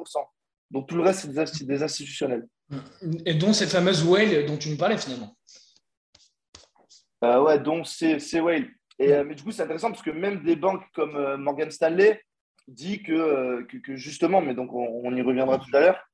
Donc 0.73 0.89
tout 0.89 0.97
le 0.97 1.03
reste, 1.03 1.31
c'est 1.47 1.67
des, 1.67 1.83
institutionnels. 1.83 2.47
Et 3.27 3.35
dont 3.35 3.53
cette 3.53 3.71
fameuse 3.71 4.05
whale 4.05 4.47
dont 4.47 4.57
tu 4.57 4.71
nous 4.71 4.77
parlais 4.77 4.97
finalement. 4.97 5.37
Euh, 7.25 7.43
ouais, 7.43 7.61
donc 7.61 7.87
c'est 7.87 8.41
whale. 8.41 8.69
Et, 8.99 9.13
euh, 9.13 9.25
mais 9.25 9.35
du 9.35 9.43
coup, 9.43 9.53
c'est 9.53 9.63
intéressant 9.63 9.91
parce 9.91 10.03
que 10.03 10.11
même 10.11 10.43
des 10.43 10.57
banques 10.57 10.85
comme 10.95 11.17
euh, 11.17 11.37
Morgan 11.37 11.71
Stanley 11.71 12.23
dit 12.69 13.03
que, 13.03 13.63
que, 13.65 13.97
justement, 13.97 14.41
mais 14.41 14.55
donc 14.55 14.73
on, 14.73 15.15
y 15.15 15.23
reviendra 15.23 15.59
tout 15.59 15.77
à 15.77 15.81
l'heure, 15.81 16.09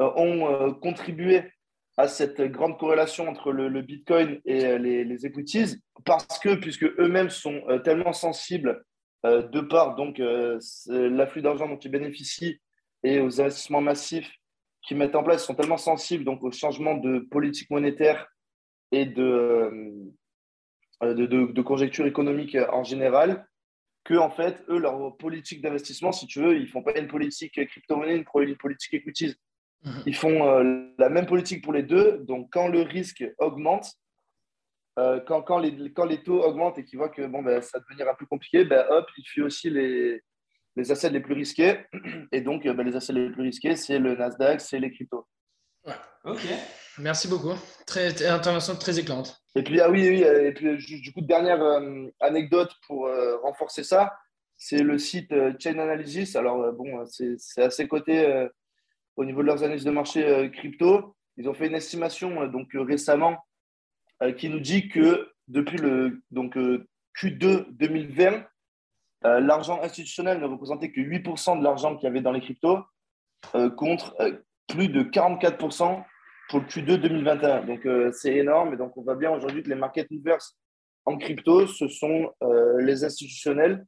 ont 0.00 0.74
contribué 0.74 1.44
à 1.96 2.08
cette 2.08 2.42
grande 2.42 2.76
corrélation 2.76 3.28
entre 3.28 3.52
le, 3.52 3.80
Bitcoin 3.82 4.40
et 4.44 4.78
les, 4.78 5.04
les, 5.04 5.26
equities 5.26 5.76
parce 6.04 6.40
que, 6.40 6.56
puisque 6.56 6.82
eux-mêmes 6.82 7.30
sont 7.30 7.62
tellement 7.84 8.12
sensibles 8.12 8.84
de 9.24 9.60
par 9.60 9.96
donc 9.96 10.18
l'afflux 10.18 11.42
d'argent 11.42 11.68
dont 11.68 11.78
ils 11.78 11.90
bénéficient 11.90 12.60
et 13.02 13.20
aux 13.20 13.40
investissements 13.40 13.80
massifs 13.80 14.30
qu'ils 14.82 14.96
mettent 14.96 15.16
en 15.16 15.22
place 15.22 15.44
sont 15.44 15.54
tellement 15.54 15.76
sensibles 15.76 16.24
donc 16.24 16.42
au 16.42 16.52
changement 16.52 16.96
de 16.96 17.18
politique 17.18 17.70
monétaire 17.70 18.26
et 18.92 19.04
de, 19.04 19.22
euh, 21.02 21.14
de, 21.14 21.26
de, 21.26 21.62
conjecture 21.62 22.06
économique 22.06 22.56
en 22.72 22.84
général 22.84 23.46
que 24.04 24.14
en 24.14 24.30
fait 24.30 24.62
eux 24.68 24.78
leur 24.78 25.16
politique 25.16 25.60
d'investissement 25.60 26.12
si 26.12 26.26
tu 26.26 26.40
veux 26.40 26.56
ils 26.56 26.68
font 26.68 26.82
pas 26.82 26.98
une 26.98 27.08
politique 27.08 27.54
crypto-monnaie 27.66 28.16
une 28.16 28.56
politique 28.56 28.94
equities 28.94 29.34
mhm. 29.84 30.02
ils 30.06 30.14
font 30.14 30.46
euh, 30.48 30.86
la 30.98 31.08
même 31.08 31.26
politique 31.26 31.64
pour 31.64 31.72
les 31.72 31.82
deux 31.82 32.18
donc 32.18 32.48
quand 32.52 32.68
le 32.68 32.82
risque 32.82 33.24
augmente 33.38 33.92
euh, 34.98 35.20
quand, 35.20 35.42
quand, 35.42 35.58
les, 35.58 35.92
quand 35.92 36.06
les 36.06 36.22
taux 36.22 36.42
augmentent 36.42 36.78
et 36.78 36.84
qu'ils 36.84 36.98
voient 36.98 37.10
que 37.10 37.26
bon, 37.26 37.42
ben, 37.42 37.60
ça 37.60 37.78
va 37.78 37.84
devenir 37.84 38.08
un 38.08 38.14
peu 38.14 38.24
compliqué, 38.24 38.64
ben, 38.64 38.86
hop, 38.88 39.06
ils 39.18 39.24
fuient 39.24 39.42
aussi 39.42 39.68
les, 39.68 40.22
les 40.74 40.90
assets 40.90 41.10
les 41.10 41.20
plus 41.20 41.34
risqués. 41.34 41.80
Et 42.32 42.40
donc, 42.40 42.64
euh, 42.64 42.72
bah, 42.72 42.82
les 42.82 42.96
assets 42.96 43.12
les 43.12 43.30
plus 43.30 43.42
risqués, 43.42 43.76
c'est 43.76 43.98
le 43.98 44.14
Nasdaq, 44.14 44.60
c'est 44.60 44.78
les 44.78 44.90
cryptos. 44.90 45.26
Ouais. 45.84 45.92
Ok. 46.24 46.40
Merci 46.98 47.28
beaucoup. 47.28 47.54
Très, 47.86 48.26
intervention 48.26 48.74
très 48.74 48.98
éclairante. 48.98 49.38
Et 49.54 49.62
puis, 49.62 49.80
ah 49.80 49.90
oui, 49.90 50.08
oui, 50.08 50.22
et 50.22 50.52
puis 50.52 51.00
du 51.00 51.12
coup, 51.12 51.20
dernière 51.20 51.62
euh, 51.62 52.06
anecdote 52.20 52.72
pour 52.86 53.06
euh, 53.06 53.36
renforcer 53.42 53.84
ça, 53.84 54.14
c'est 54.56 54.82
le 54.82 54.96
site 54.96 55.30
Chain 55.60 55.78
Analysis. 55.78 56.34
Alors, 56.36 56.72
bon, 56.72 57.04
c'est 57.04 57.62
à 57.62 57.68
ses 57.68 57.86
côtés 57.86 58.48
au 59.16 59.26
niveau 59.26 59.42
de 59.42 59.46
leurs 59.46 59.62
analyses 59.62 59.84
de 59.84 59.90
marché 59.90 60.50
crypto. 60.50 61.14
Ils 61.36 61.46
ont 61.46 61.52
fait 61.52 61.66
une 61.66 61.74
estimation 61.74 62.46
donc 62.46 62.68
récemment 62.72 63.36
qui 64.38 64.48
nous 64.48 64.60
dit 64.60 64.88
que 64.88 65.28
depuis 65.48 65.78
le 65.78 66.22
donc, 66.30 66.56
Q2 67.16 67.66
2020, 67.70 68.44
euh, 69.24 69.40
l'argent 69.40 69.80
institutionnel 69.82 70.40
ne 70.40 70.46
représentait 70.46 70.90
que 70.90 71.00
8% 71.00 71.58
de 71.58 71.64
l'argent 71.64 71.96
qu'il 71.96 72.04
y 72.04 72.06
avait 72.06 72.20
dans 72.20 72.32
les 72.32 72.40
cryptos, 72.40 72.78
euh, 73.54 73.70
contre 73.70 74.14
euh, 74.20 74.32
plus 74.68 74.88
de 74.88 75.02
44% 75.02 76.04
pour 76.48 76.60
le 76.60 76.66
Q2 76.66 76.96
2021. 76.96 77.64
Donc, 77.64 77.88
c'est 78.12 78.36
énorme. 78.36 78.74
Et 78.74 78.76
donc, 78.76 78.96
on 78.96 79.02
voit 79.02 79.16
bien 79.16 79.30
aujourd'hui 79.30 79.62
que 79.62 79.68
les 79.68 79.74
market 79.74 80.10
movers 80.10 80.54
en 81.04 81.18
crypto, 81.18 81.66
ce 81.66 81.88
sont 81.88 82.32
les 82.78 83.04
institutionnels 83.04 83.84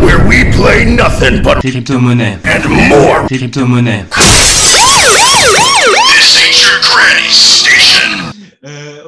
Where 0.02 0.20
we 0.28 0.44
play 0.52 0.84
nothing 0.86 1.42
but 1.42 1.60
crypto 1.62 1.98
monnaie 2.00 2.38
and 2.46 2.68
more 2.90 3.26
crypto 3.28 3.66
monnaie. 3.66 4.06
This 6.10 6.36
ain't 6.38 6.62
your 6.62 6.80
granny 6.82 7.30
station. 7.30 7.63
Euh, 7.63 7.63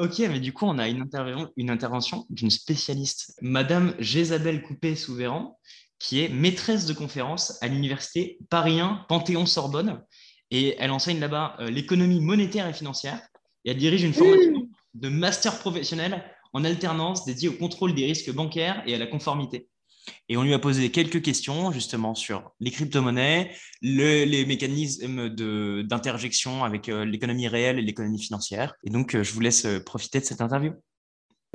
ok, 0.05 0.19
mais 0.29 0.39
du 0.39 0.53
coup, 0.53 0.65
on 0.65 0.77
a 0.77 0.87
une, 0.87 1.01
intervention, 1.01 1.51
une 1.57 1.69
intervention 1.69 2.25
d'une 2.29 2.49
spécialiste, 2.49 3.37
Madame 3.41 3.93
Jésabelle 3.99 4.61
Coupé-Souverain, 4.61 5.53
qui 5.99 6.21
est 6.21 6.29
maîtresse 6.29 6.85
de 6.85 6.93
conférence 6.93 7.57
à 7.61 7.67
l'université 7.67 8.37
Paris 8.49 8.79
1 8.79 9.05
Panthéon-Sorbonne 9.09 10.03
et 10.51 10.75
elle 10.79 10.91
enseigne 10.91 11.19
là-bas 11.19 11.55
euh, 11.59 11.69
l'économie 11.69 12.21
monétaire 12.21 12.67
et 12.67 12.73
financière. 12.73 13.19
Et 13.63 13.71
elle 13.71 13.77
dirige 13.77 14.03
une 14.03 14.13
formation 14.13 14.69
de 14.93 15.09
master 15.09 15.57
professionnel 15.59 16.23
en 16.53 16.63
alternance 16.63 17.25
dédiée 17.25 17.49
au 17.49 17.53
contrôle 17.53 17.95
des 17.95 18.05
risques 18.05 18.31
bancaires 18.31 18.83
et 18.85 18.95
à 18.95 18.97
la 18.97 19.07
conformité. 19.07 19.67
Et 20.29 20.37
on 20.37 20.43
lui 20.43 20.53
a 20.53 20.59
posé 20.59 20.91
quelques 20.91 21.21
questions 21.21 21.71
justement 21.71 22.15
sur 22.15 22.51
les 22.59 22.71
crypto-monnaies, 22.71 23.51
les 23.81 24.45
mécanismes 24.45 25.29
d'interjection 25.83 26.63
avec 26.63 26.89
euh, 26.89 27.05
l'économie 27.05 27.47
réelle 27.47 27.79
et 27.79 27.81
l'économie 27.81 28.21
financière. 28.21 28.75
Et 28.83 28.89
donc, 28.89 29.15
euh, 29.15 29.23
je 29.23 29.33
vous 29.33 29.41
laisse 29.41 29.67
profiter 29.85 30.19
de 30.19 30.25
cette 30.25 30.41
interview. 30.41 30.73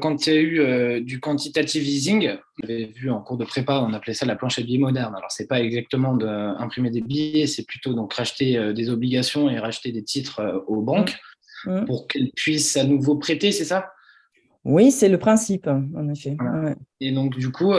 Quand 0.00 0.26
il 0.26 0.32
y 0.32 0.36
a 0.36 0.40
eu 0.40 0.60
euh, 0.60 1.00
du 1.00 1.20
quantitative 1.20 1.86
easing, 1.86 2.30
on 2.60 2.64
avait 2.64 2.86
vu 2.86 3.10
en 3.10 3.20
cours 3.20 3.36
de 3.36 3.44
prépa, 3.44 3.80
on 3.86 3.92
appelait 3.92 4.14
ça 4.14 4.26
la 4.26 4.34
planche 4.34 4.58
à 4.58 4.62
billets 4.62 4.78
moderne. 4.78 5.14
Alors, 5.14 5.30
ce 5.30 5.42
n'est 5.42 5.46
pas 5.46 5.60
exactement 5.60 6.16
d'imprimer 6.16 6.90
des 6.90 7.02
billets, 7.02 7.46
c'est 7.46 7.64
plutôt 7.64 7.94
donc 7.94 8.12
racheter 8.14 8.56
euh, 8.56 8.72
des 8.72 8.90
obligations 8.90 9.48
et 9.48 9.58
racheter 9.58 9.92
des 9.92 10.02
titres 10.02 10.40
euh, 10.40 10.58
aux 10.66 10.82
banques. 10.82 11.16
Mmh. 11.66 11.84
pour 11.84 12.06
qu'elles 12.08 12.30
puissent 12.34 12.78
à 12.78 12.84
nouveau 12.84 13.16
prêter, 13.16 13.52
c'est 13.52 13.66
ça? 13.66 13.92
Oui, 14.64 14.90
c'est 14.90 15.08
le 15.08 15.18
principe, 15.18 15.66
en 15.68 16.08
effet. 16.08 16.36
Et 17.00 17.12
donc, 17.12 17.38
du 17.38 17.50
coup, 17.50 17.72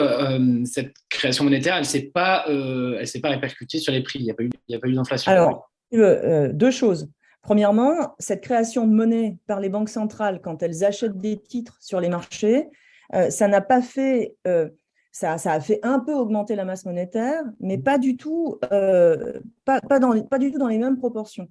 cette 0.65 0.93
création 1.09 1.43
monétaire, 1.43 1.75
elle 1.75 1.81
ne 1.81 1.85
s'est 1.85 2.11
pas, 2.13 2.45
pas 2.45 3.29
répercutée 3.29 3.77
sur 3.77 3.93
les 3.93 4.01
prix. 4.01 4.19
Il 4.19 4.25
n'y 4.25 4.31
a 4.31 4.33
pas 4.79 4.87
eu, 4.87 4.91
eu 4.91 4.95
d'inflation. 4.95 5.31
Alors, 5.31 5.71
deux 5.91 6.71
choses. 6.71 7.09
Premièrement, 7.41 8.15
cette 8.19 8.41
création 8.41 8.87
de 8.87 8.93
monnaie 8.93 9.37
par 9.47 9.59
les 9.59 9.69
banques 9.69 9.89
centrales 9.89 10.41
quand 10.43 10.61
elles 10.61 10.83
achètent 10.83 11.17
des 11.17 11.37
titres 11.37 11.77
sur 11.81 11.99
les 11.99 12.09
marchés, 12.09 12.69
euh, 13.15 13.29
ça 13.29 13.47
n'a 13.47 13.61
pas 13.61 13.81
fait, 13.81 14.35
euh, 14.47 14.69
ça, 15.11 15.33
a 15.33 15.59
fait 15.59 15.79
un 15.81 15.99
peu 15.99 16.13
augmenter 16.13 16.55
la 16.55 16.65
masse 16.65 16.85
monétaire, 16.85 17.43
mais 17.59 17.79
pas 17.79 17.97
du 17.97 18.15
tout, 18.15 18.59
euh, 18.71 19.39
pas, 19.65 19.79
dans, 19.99 20.21
pas 20.21 20.37
du 20.37 20.51
tout 20.51 20.59
dans 20.59 20.67
les 20.67 20.77
mêmes 20.77 20.97
proportions. 20.97 21.49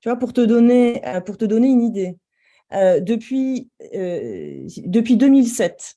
Tu 0.00 0.08
vois, 0.08 0.18
pour 0.18 0.32
te 0.32 0.40
donner, 0.40 1.02
pour 1.24 1.36
te 1.36 1.44
donner 1.44 1.68
une 1.68 1.82
idée, 1.82 2.16
depuis, 2.72 3.70
depuis 3.90 5.16
2007, 5.16 5.94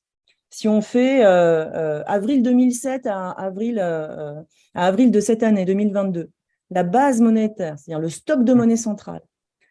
si 0.50 0.68
on 0.68 0.80
fait 0.80 1.22
avril 1.24 2.42
2007 2.42 3.06
à 3.06 3.30
avril, 3.30 3.78
à 3.80 4.44
avril 4.74 5.10
de 5.10 5.20
cette 5.20 5.42
année 5.42 5.64
2022, 5.64 6.30
la 6.70 6.84
base 6.84 7.20
monétaire, 7.20 7.78
c'est-à-dire 7.78 8.00
le 8.00 8.08
stock 8.08 8.44
de 8.44 8.52
monnaie 8.52 8.76
centrale, 8.76 9.22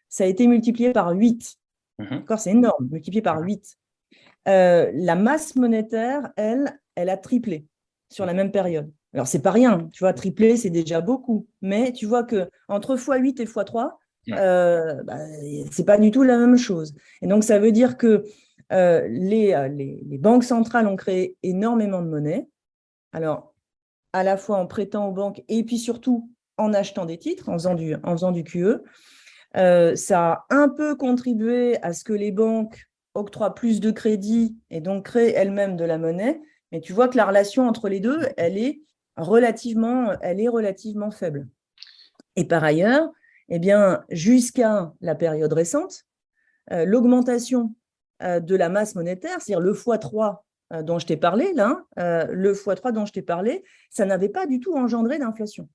ça 0.08 0.24
a 0.24 0.26
été 0.26 0.46
multiplié 0.46 0.92
par 0.92 1.10
8. 1.10 1.56
Mhm. 1.98 2.24
C'est 2.36 2.50
énorme, 2.50 2.88
multiplié 2.90 3.22
par 3.22 3.40
8. 3.40 3.78
Euh, 4.48 4.90
la 4.94 5.14
masse 5.14 5.54
monétaire, 5.56 6.30
elle, 6.36 6.78
elle 6.94 7.08
a 7.08 7.16
triplé 7.16 7.66
sur 8.10 8.26
la 8.26 8.34
même 8.34 8.50
période. 8.50 8.90
Alors, 9.14 9.26
c'est 9.26 9.42
pas 9.42 9.50
rien, 9.50 9.88
tu 9.92 10.04
vois, 10.04 10.12
tripler, 10.12 10.56
c'est 10.56 10.70
déjà 10.70 11.00
beaucoup. 11.00 11.46
Mais 11.62 11.92
tu 11.92 12.06
vois 12.06 12.24
que 12.24 12.48
entre 12.68 12.96
x8 12.96 13.40
et 13.40 13.44
x3, 13.44 13.92
euh, 14.32 15.02
bah, 15.04 15.18
c'est 15.70 15.84
pas 15.84 15.98
du 15.98 16.10
tout 16.10 16.22
la 16.22 16.38
même 16.38 16.56
chose. 16.56 16.94
Et 17.22 17.26
donc, 17.26 17.44
ça 17.44 17.58
veut 17.58 17.72
dire 17.72 17.96
que 17.96 18.24
euh, 18.72 19.06
les, 19.08 19.68
les, 19.70 20.18
banques 20.18 20.44
centrales 20.44 20.86
ont 20.86 20.96
créé 20.96 21.36
énormément 21.42 22.02
de 22.02 22.08
monnaie. 22.08 22.48
Alors, 23.12 23.54
à 24.12 24.22
la 24.22 24.36
fois 24.36 24.58
en 24.58 24.66
prêtant 24.66 25.08
aux 25.08 25.12
banques 25.12 25.42
et 25.48 25.64
puis 25.64 25.78
surtout 25.78 26.30
en 26.58 26.72
achetant 26.74 27.06
des 27.06 27.18
titres, 27.18 27.48
en 27.48 27.54
faisant 27.54 28.32
du, 28.32 28.44
QE. 28.44 28.82
Euh, 29.56 29.96
ça 29.96 30.32
a 30.32 30.46
un 30.50 30.68
peu 30.68 30.94
contribué 30.94 31.82
à 31.82 31.92
ce 31.92 32.04
que 32.04 32.12
les 32.12 32.30
banques 32.30 32.86
octroient 33.14 33.54
plus 33.54 33.80
de 33.80 33.90
crédit 33.90 34.56
et 34.70 34.80
donc 34.80 35.06
créent 35.06 35.32
elles-mêmes 35.32 35.76
de 35.76 35.84
la 35.84 35.98
monnaie. 35.98 36.40
Mais 36.70 36.80
tu 36.80 36.92
vois 36.92 37.08
que 37.08 37.16
la 37.16 37.26
relation 37.26 37.66
entre 37.66 37.88
les 37.88 37.98
deux, 37.98 38.20
elle 38.36 38.58
est 38.58 38.80
relativement 39.16 41.10
faible. 41.10 41.48
Et 42.36 42.44
par 42.44 42.62
ailleurs, 42.62 43.10
eh 43.50 43.58
bien, 43.58 44.04
jusqu'à 44.10 44.92
la 45.00 45.14
période 45.14 45.52
récente, 45.52 46.04
euh, 46.72 46.84
l'augmentation 46.84 47.74
euh, 48.22 48.40
de 48.40 48.56
la 48.56 48.68
masse 48.68 48.94
monétaire, 48.94 49.40
c'est-à-dire 49.40 49.60
le 49.60 49.74
x3 49.74 50.38
dont 50.84 51.00
je 51.00 51.06
t'ai 51.06 51.16
parlé, 51.16 51.52
là, 51.54 51.82
le 51.96 52.54
x3 52.54 52.92
dont 52.92 53.04
je 53.04 53.12
t'ai 53.12 53.22
parlé, 53.22 53.64
ça 53.90 54.06
n'avait 54.06 54.28
pas 54.28 54.46
du 54.46 54.60
tout 54.60 54.76
engendré 54.76 55.18
d'inflation. 55.18 55.68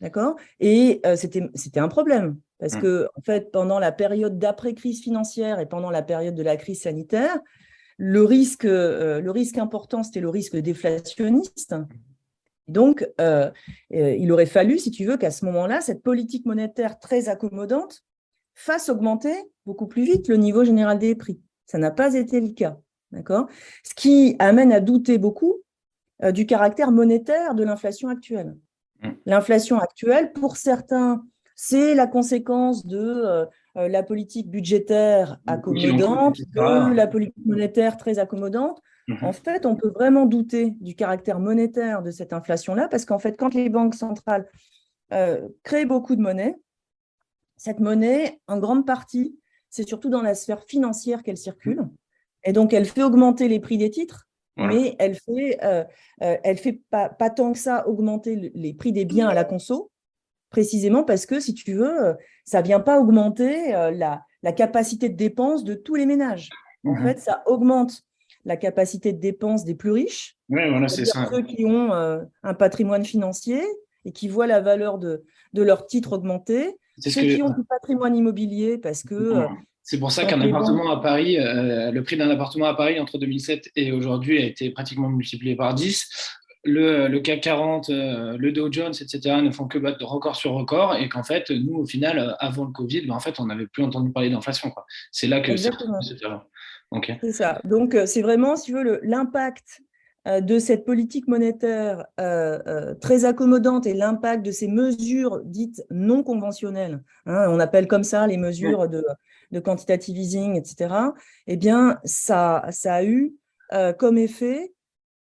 D'accord? 0.00 0.36
Et 0.60 1.00
euh, 1.06 1.16
c'était 1.16 1.80
un 1.80 1.88
problème. 1.88 2.38
Parce 2.58 2.74
mmh. 2.74 2.80
que, 2.80 3.08
en 3.16 3.20
fait, 3.22 3.50
pendant 3.50 3.78
la 3.78 3.92
période 3.92 4.38
d'après-crise 4.38 5.02
financière 5.02 5.60
et 5.60 5.66
pendant 5.66 5.90
la 5.90 6.02
période 6.02 6.34
de 6.34 6.42
la 6.42 6.56
crise 6.56 6.82
sanitaire, 6.82 7.38
le 7.96 8.22
risque, 8.22 8.64
euh, 8.64 9.20
le 9.20 9.30
risque 9.30 9.58
important, 9.58 10.02
c'était 10.02 10.20
le 10.20 10.28
risque 10.28 10.56
déflationniste. 10.56 11.74
Donc, 12.68 13.08
euh, 13.20 13.50
il 13.90 14.30
aurait 14.30 14.46
fallu, 14.46 14.78
si 14.78 14.90
tu 14.90 15.04
veux, 15.04 15.16
qu'à 15.16 15.30
ce 15.30 15.44
moment-là, 15.46 15.80
cette 15.80 16.02
politique 16.02 16.46
monétaire 16.46 16.98
très 16.98 17.28
accommodante 17.28 18.04
fasse 18.54 18.88
augmenter 18.88 19.34
beaucoup 19.66 19.86
plus 19.86 20.04
vite 20.04 20.28
le 20.28 20.36
niveau 20.36 20.64
général 20.64 20.98
des 20.98 21.14
prix. 21.14 21.40
Ça 21.66 21.78
n'a 21.78 21.90
pas 21.90 22.14
été 22.14 22.40
le 22.40 22.50
cas. 22.50 22.78
D'accord? 23.10 23.46
Ce 23.84 23.94
qui 23.94 24.36
amène 24.38 24.72
à 24.72 24.80
douter 24.80 25.16
beaucoup 25.18 25.56
euh, 26.22 26.32
du 26.32 26.46
caractère 26.46 26.90
monétaire 26.90 27.54
de 27.54 27.64
l'inflation 27.64 28.08
actuelle. 28.08 28.56
Mmh. 29.02 29.08
L'inflation 29.26 29.78
actuelle, 29.78 30.32
pour 30.32 30.56
certains, 30.56 31.24
c'est 31.54 31.94
la 31.94 32.06
conséquence 32.06 32.86
de 32.86 32.98
euh, 32.98 33.46
euh, 33.76 33.88
la 33.88 34.02
politique 34.02 34.48
budgétaire 34.48 35.38
accommodante, 35.46 36.38
de 36.38 36.94
la 36.94 37.06
politique 37.06 37.46
monétaire 37.46 37.96
très 37.96 38.18
accommodante. 38.18 38.80
Mmh. 39.08 39.24
En 39.24 39.32
fait, 39.32 39.66
on 39.66 39.74
peut 39.74 39.88
vraiment 39.88 40.26
douter 40.26 40.70
du 40.80 40.94
caractère 40.94 41.40
monétaire 41.40 42.02
de 42.02 42.10
cette 42.10 42.32
inflation-là, 42.32 42.88
parce 42.88 43.04
qu'en 43.04 43.18
fait, 43.18 43.36
quand 43.36 43.54
les 43.54 43.68
banques 43.68 43.94
centrales 43.94 44.48
créent 45.62 45.86
beaucoup 45.86 46.14
de 46.14 46.20
monnaie, 46.20 46.54
cette 47.56 47.80
monnaie, 47.80 48.40
en 48.46 48.58
grande 48.58 48.86
partie, 48.86 49.38
c'est 49.68 49.86
surtout 49.86 50.08
dans 50.08 50.22
la 50.22 50.34
sphère 50.34 50.62
financière 50.64 51.22
qu'elle 51.22 51.36
circule. 51.36 51.88
Et 52.44 52.52
donc, 52.52 52.72
elle 52.72 52.86
fait 52.86 53.02
augmenter 53.02 53.48
les 53.48 53.60
prix 53.60 53.78
des 53.78 53.90
titres, 53.90 54.28
mais 54.56 54.96
elle 54.98 55.14
fait, 55.14 55.58
euh, 55.62 55.84
euh, 56.22 56.36
elle 56.42 56.56
fait 56.56 56.80
pas, 56.90 57.08
pas, 57.08 57.30
tant 57.30 57.52
que 57.52 57.58
ça 57.58 57.86
augmenter 57.86 58.50
les 58.54 58.74
prix 58.74 58.92
des 58.92 59.04
biens 59.04 59.28
à 59.28 59.34
la 59.34 59.44
conso, 59.44 59.92
précisément 60.50 61.04
parce 61.04 61.26
que, 61.26 61.38
si 61.38 61.54
tu 61.54 61.74
veux, 61.74 62.06
euh, 62.06 62.14
ça 62.44 62.60
ne 62.60 62.66
vient 62.66 62.80
pas 62.80 62.98
augmenter 62.98 63.70
la, 63.70 64.22
la, 64.42 64.52
capacité 64.52 65.10
de 65.10 65.16
dépense 65.16 65.62
de 65.62 65.74
tous 65.74 65.94
les 65.94 66.06
ménages. 66.06 66.48
En 66.84 66.92
mhm. 66.92 67.04
fait, 67.04 67.18
ça 67.20 67.42
augmente 67.46 68.02
la 68.48 68.56
capacité 68.56 69.12
de 69.12 69.20
dépense 69.20 69.64
des 69.64 69.74
plus 69.74 69.92
riches, 69.92 70.36
oui, 70.48 70.68
voilà, 70.68 70.88
c'est 70.88 71.04
ça. 71.04 71.28
ceux 71.30 71.42
qui 71.42 71.64
ont 71.66 71.92
un 71.92 72.54
patrimoine 72.54 73.04
financier 73.04 73.60
et 74.04 74.12
qui 74.12 74.26
voient 74.26 74.46
la 74.46 74.60
valeur 74.60 74.98
de, 74.98 75.22
de 75.52 75.62
leur 75.62 75.86
titre 75.86 76.14
augmenter, 76.14 76.76
ceux 76.98 77.22
qui 77.22 77.42
ont 77.42 77.50
du 77.50 77.62
patrimoine 77.68 78.16
immobilier 78.16 78.78
parce 78.78 79.02
que 79.02 79.46
c'est 79.88 79.98
pour 79.98 80.12
ça 80.12 80.26
qu'un 80.26 80.38
appartement 80.42 80.90
à 80.90 81.00
Paris, 81.00 81.38
euh, 81.38 81.90
le 81.90 82.02
prix 82.02 82.18
d'un 82.18 82.28
appartement 82.28 82.66
à 82.66 82.74
Paris 82.74 83.00
entre 83.00 83.16
2007 83.16 83.70
et 83.74 83.90
aujourd'hui 83.90 84.36
a 84.36 84.44
été 84.44 84.68
pratiquement 84.68 85.08
multiplié 85.08 85.56
par 85.56 85.72
10. 85.72 86.06
Le, 86.64 87.18
CAC 87.20 87.40
40, 87.40 87.88
euh, 87.88 88.36
le 88.36 88.52
Dow 88.52 88.70
Jones, 88.70 88.92
etc., 88.92 89.36
ne 89.42 89.50
font 89.50 89.66
que 89.66 89.78
battre 89.78 89.96
de 89.96 90.04
record 90.04 90.36
sur 90.36 90.52
record 90.52 90.94
et 90.96 91.08
qu'en 91.08 91.22
fait, 91.22 91.50
nous, 91.50 91.76
au 91.76 91.86
final, 91.86 92.36
avant 92.38 92.66
le 92.66 92.72
Covid, 92.72 93.06
ben, 93.06 93.14
en 93.14 93.20
fait, 93.20 93.40
on 93.40 93.46
n'avait 93.46 93.66
plus 93.66 93.82
entendu 93.82 94.12
parler 94.12 94.28
d'inflation. 94.28 94.70
C'est 95.10 95.26
là 95.26 95.40
que 95.40 95.56
c'est 95.56 95.70
C'est 97.20 97.32
ça. 97.32 97.60
Donc, 97.64 97.94
euh, 97.94 98.06
c'est 98.06 98.22
vraiment, 98.22 98.56
si 98.56 98.66
tu 98.66 98.72
veux, 98.72 99.00
l'impact 99.02 99.82
de 100.26 100.58
cette 100.58 100.84
politique 100.84 101.26
monétaire 101.26 102.04
très 103.00 103.24
accommodante 103.24 103.86
et 103.86 103.94
l'impact 103.94 104.44
de 104.44 104.50
ces 104.50 104.68
mesures 104.68 105.40
dites 105.42 105.82
non 105.90 106.22
conventionnelles, 106.22 107.02
hein, 107.24 107.46
on 107.48 107.58
appelle 107.58 107.86
comme 107.86 108.04
ça 108.04 108.26
les 108.26 108.36
mesures 108.36 108.88
de, 108.88 109.02
de 109.50 109.60
quantitative 109.60 110.16
easing, 110.16 110.56
etc., 110.56 110.94
eh 111.46 111.56
bien, 111.56 111.98
ça, 112.04 112.66
ça 112.70 112.96
a 112.96 113.04
eu 113.04 113.34
euh, 113.72 113.92
comme 113.92 114.18
effet 114.18 114.72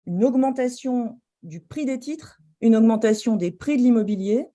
une 0.06 0.24
augmentation 0.24 1.20
du 1.44 1.62
prix 1.62 1.86
des 1.86 2.00
titres, 2.00 2.40
une 2.62 2.76
augmentation 2.76 3.36
des 3.36 3.52
prix 3.52 3.78
de 3.78 3.82
l'immobilier, 3.82 4.48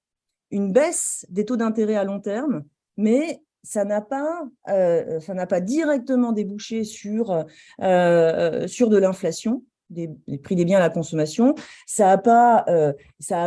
une 0.51 0.73
baisse 0.73 1.27
des 1.31 1.45
taux 1.45 1.57
d'intérêt 1.57 1.97
à 1.97 2.05
long 2.05 2.21
terme, 2.21 2.65
mais 2.97 3.43
ça 3.65 3.85
n'a 3.85 4.01
pas, 4.01 4.47
euh, 4.69 5.19
pas 5.49 5.61
directement 5.61 6.31
débouché 6.31 6.85
sur, 6.85 7.45
euh, 7.83 8.69
sur 8.69 8.89
de 8.91 8.99
l'inflation 8.99 9.65
des, 9.91 10.11
prix 10.43 10.57
des 10.57 10.65
biens 10.65 10.79
à 10.79 10.81
la 10.81 10.91
consommation, 10.91 11.55
ça 11.87 12.07
n'a 12.07 12.19
pas, 12.19 12.65
euh, 12.69 12.93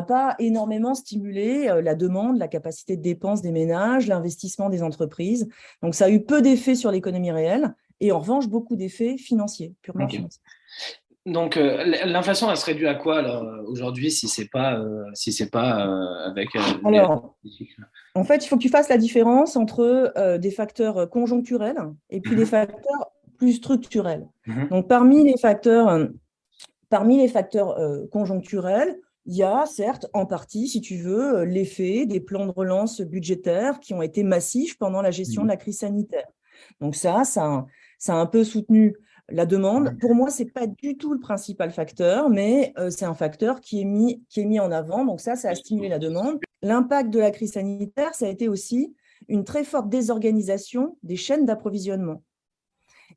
pas 0.07 0.35
énormément 0.39 0.95
stimulé 0.95 1.67
euh, 1.67 1.81
la 1.81 1.95
demande, 1.95 2.37
la 2.37 2.47
capacité 2.47 2.97
de 2.97 3.01
dépense 3.01 3.41
des 3.41 3.51
ménages, 3.51 4.07
l'investissement 4.07 4.69
des 4.69 4.83
entreprises. 4.83 5.47
Donc, 5.81 5.95
ça 5.95 6.05
a 6.05 6.09
eu 6.09 6.23
peu 6.23 6.41
d'effets 6.41 6.75
sur 6.75 6.91
l'économie 6.91 7.31
réelle 7.31 7.75
et 7.99 8.11
en 8.11 8.19
revanche, 8.19 8.47
beaucoup 8.47 8.75
d'effets 8.75 9.17
financiers, 9.17 9.73
purement 9.81 10.07
financiers. 10.07 10.41
Donc, 11.27 11.57
euh, 11.57 11.83
l'inflation, 12.05 12.49
elle 12.49 12.57
serait 12.57 12.73
due 12.73 12.87
à 12.87 12.95
quoi 12.95 13.21
aujourd'hui 13.67 14.09
si 14.09 14.27
ce 14.27 14.41
n'est 14.41 14.47
pas, 14.47 14.81
si 15.13 15.31
c'est 15.31 15.51
pas 15.51 15.87
avec. 16.25 16.49
Alors, 16.85 17.35
en 18.15 18.23
fait, 18.23 18.43
il 18.43 18.47
faut 18.47 18.57
que 18.57 18.61
tu 18.61 18.69
fasses 18.69 18.89
la 18.89 18.97
différence 18.97 19.55
entre 19.55 20.37
des 20.37 20.51
facteurs 20.51 21.09
conjoncturels 21.09 21.77
et 22.09 22.21
puis 22.21 22.35
des 22.35 22.41
mhm. 22.41 22.47
facteurs 22.47 23.11
plus 23.37 23.53
structurels. 23.53 24.27
Mhm. 24.47 24.69
Donc, 24.69 24.87
parmi 24.87 25.23
les 25.23 25.37
facteurs 25.37 26.09
Parmi 26.89 27.17
les 27.17 27.27
facteurs 27.27 27.77
euh, 27.77 28.05
conjoncturels, 28.07 28.97
il 29.25 29.35
y 29.35 29.43
a 29.43 29.65
certes 29.65 30.07
en 30.13 30.25
partie, 30.25 30.69
si 30.69 30.79
tu 30.79 30.95
veux, 30.95 31.39
euh, 31.39 31.45
l'effet 31.45 32.05
des 32.05 32.21
plans 32.21 32.45
de 32.45 32.51
relance 32.51 33.01
budgétaires 33.01 33.81
qui 33.81 33.93
ont 33.93 34.01
été 34.01 34.23
massifs 34.23 34.77
pendant 34.77 35.01
la 35.01 35.11
gestion 35.11 35.43
de 35.43 35.49
la 35.49 35.57
crise 35.57 35.79
sanitaire. 35.79 36.27
Donc 36.79 36.95
ça, 36.95 37.25
ça, 37.25 37.65
ça 37.97 38.13
a 38.13 38.17
un 38.17 38.25
peu 38.25 38.45
soutenu 38.45 38.95
la 39.29 39.45
demande. 39.45 39.97
Pour 39.99 40.15
moi, 40.15 40.29
ce 40.29 40.43
n'est 40.43 40.49
pas 40.49 40.67
du 40.67 40.97
tout 40.97 41.13
le 41.13 41.19
principal 41.19 41.71
facteur, 41.71 42.29
mais 42.29 42.73
euh, 42.77 42.89
c'est 42.89 43.05
un 43.05 43.13
facteur 43.13 43.59
qui 43.59 43.81
est, 43.81 43.85
mis, 43.85 44.23
qui 44.29 44.41
est 44.41 44.45
mis 44.45 44.59
en 44.59 44.71
avant. 44.71 45.05
Donc 45.05 45.19
ça, 45.19 45.35
ça 45.35 45.49
a 45.49 45.55
stimulé 45.55 45.89
la 45.89 45.99
demande. 45.99 46.39
L'impact 46.61 47.09
de 47.09 47.19
la 47.19 47.31
crise 47.31 47.53
sanitaire, 47.53 48.15
ça 48.15 48.25
a 48.25 48.29
été 48.29 48.47
aussi 48.47 48.95
une 49.27 49.43
très 49.43 49.63
forte 49.63 49.89
désorganisation 49.89 50.97
des 51.03 51.15
chaînes 51.15 51.45
d'approvisionnement. 51.45 52.23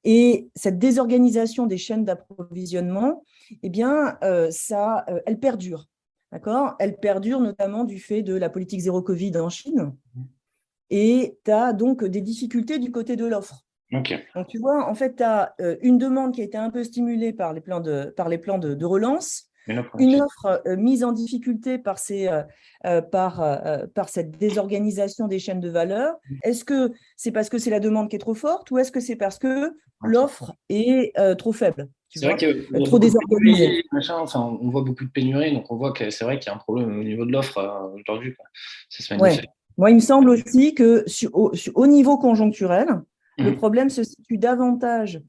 Et 0.04 0.48
cette 0.54 0.78
désorganisation 0.78 1.66
des 1.66 1.78
chaînes 1.78 2.04
d'approvisionnement, 2.04 3.22
eh 3.62 3.68
bien, 3.68 4.18
euh, 4.22 4.50
ça, 4.50 5.04
euh, 5.08 5.20
elle 5.26 5.38
perdure. 5.38 5.86
D'accord? 6.32 6.74
Elle 6.78 6.96
perdure 6.96 7.40
notamment 7.40 7.84
du 7.84 7.98
fait 7.98 8.22
de 8.22 8.34
la 8.34 8.48
politique 8.48 8.80
zéro 8.80 9.02
Covid 9.02 9.36
en 9.36 9.48
Chine. 9.48 9.94
Et 10.88 11.38
tu 11.44 11.50
as 11.50 11.72
donc 11.72 12.04
des 12.04 12.20
difficultés 12.20 12.78
du 12.78 12.90
côté 12.90 13.16
de 13.16 13.26
l'offre. 13.26 13.64
Donc, 13.92 14.14
tu 14.48 14.58
vois, 14.58 14.88
en 14.88 14.94
fait, 14.94 15.16
tu 15.16 15.22
as 15.22 15.54
euh, 15.60 15.76
une 15.82 15.98
demande 15.98 16.32
qui 16.32 16.40
a 16.40 16.44
été 16.44 16.56
un 16.56 16.70
peu 16.70 16.84
stimulée 16.84 17.32
par 17.32 17.52
les 17.52 17.60
plans 17.60 17.80
de, 17.80 18.12
par 18.16 18.28
les 18.28 18.38
plans 18.38 18.58
de 18.58 18.84
relance, 18.84 19.50
une 19.98 20.20
offre 20.20 20.62
euh, 20.66 20.76
mise 20.76 21.04
en 21.04 21.12
difficulté 21.12 21.78
par, 21.78 21.98
ces, 21.98 22.28
euh, 22.84 23.02
par, 23.02 23.42
par 23.94 24.08
cette 24.08 24.32
désorganisation 24.38 25.28
des 25.28 25.38
chaînes 25.38 25.60
de 25.60 25.70
valeur. 25.70 26.14
Mmh. 26.14 26.36
Est-ce 26.44 26.64
que 26.64 26.92
c'est 27.16 27.32
parce 27.32 27.48
que 27.48 27.58
c'est 27.58 27.70
la 27.70 27.80
demande 27.80 28.08
qui 28.08 28.16
est 28.16 28.20
trop 28.20 28.34
forte 28.34 28.70
ou 28.70 28.78
est-ce 28.78 28.92
que 28.92 29.00
c'est 29.00 29.16
parce 29.16 29.38
que 29.38 29.72
l'offre 30.02 30.54
est 30.68 31.12
trop 31.36 31.52
faible 31.52 31.88
c'est 32.12 32.26
vrai 32.26 32.36
que 32.36 32.84
trop 32.84 32.98
désorganisée. 32.98 33.84
on 33.92 34.70
voit 34.70 34.82
beaucoup 34.82 35.04
de 35.04 35.10
pénuries, 35.10 35.52
donc 35.52 35.70
on 35.70 35.76
voit 35.76 35.92
que 35.92 36.10
c'est 36.10 36.24
vrai 36.24 36.40
qu'il 36.40 36.48
y 36.48 36.52
a 36.52 36.56
un 36.56 36.58
problème 36.58 36.98
au 36.98 37.04
niveau 37.04 37.24
de 37.24 37.30
l'offre 37.30 37.92
aujourd'hui. 37.94 38.34
Moi, 39.76 39.90
il 39.90 39.94
me 39.94 40.00
semble 40.00 40.28
aussi 40.28 40.74
que 40.74 41.04
au, 41.32 41.86
niveau 41.86 42.18
conjoncturel, 42.18 42.88
le 43.40 43.52
mmh. 43.52 43.56
problème 43.56 43.90
se 43.90 44.04
situe 44.04 44.38
davantage 44.38 45.20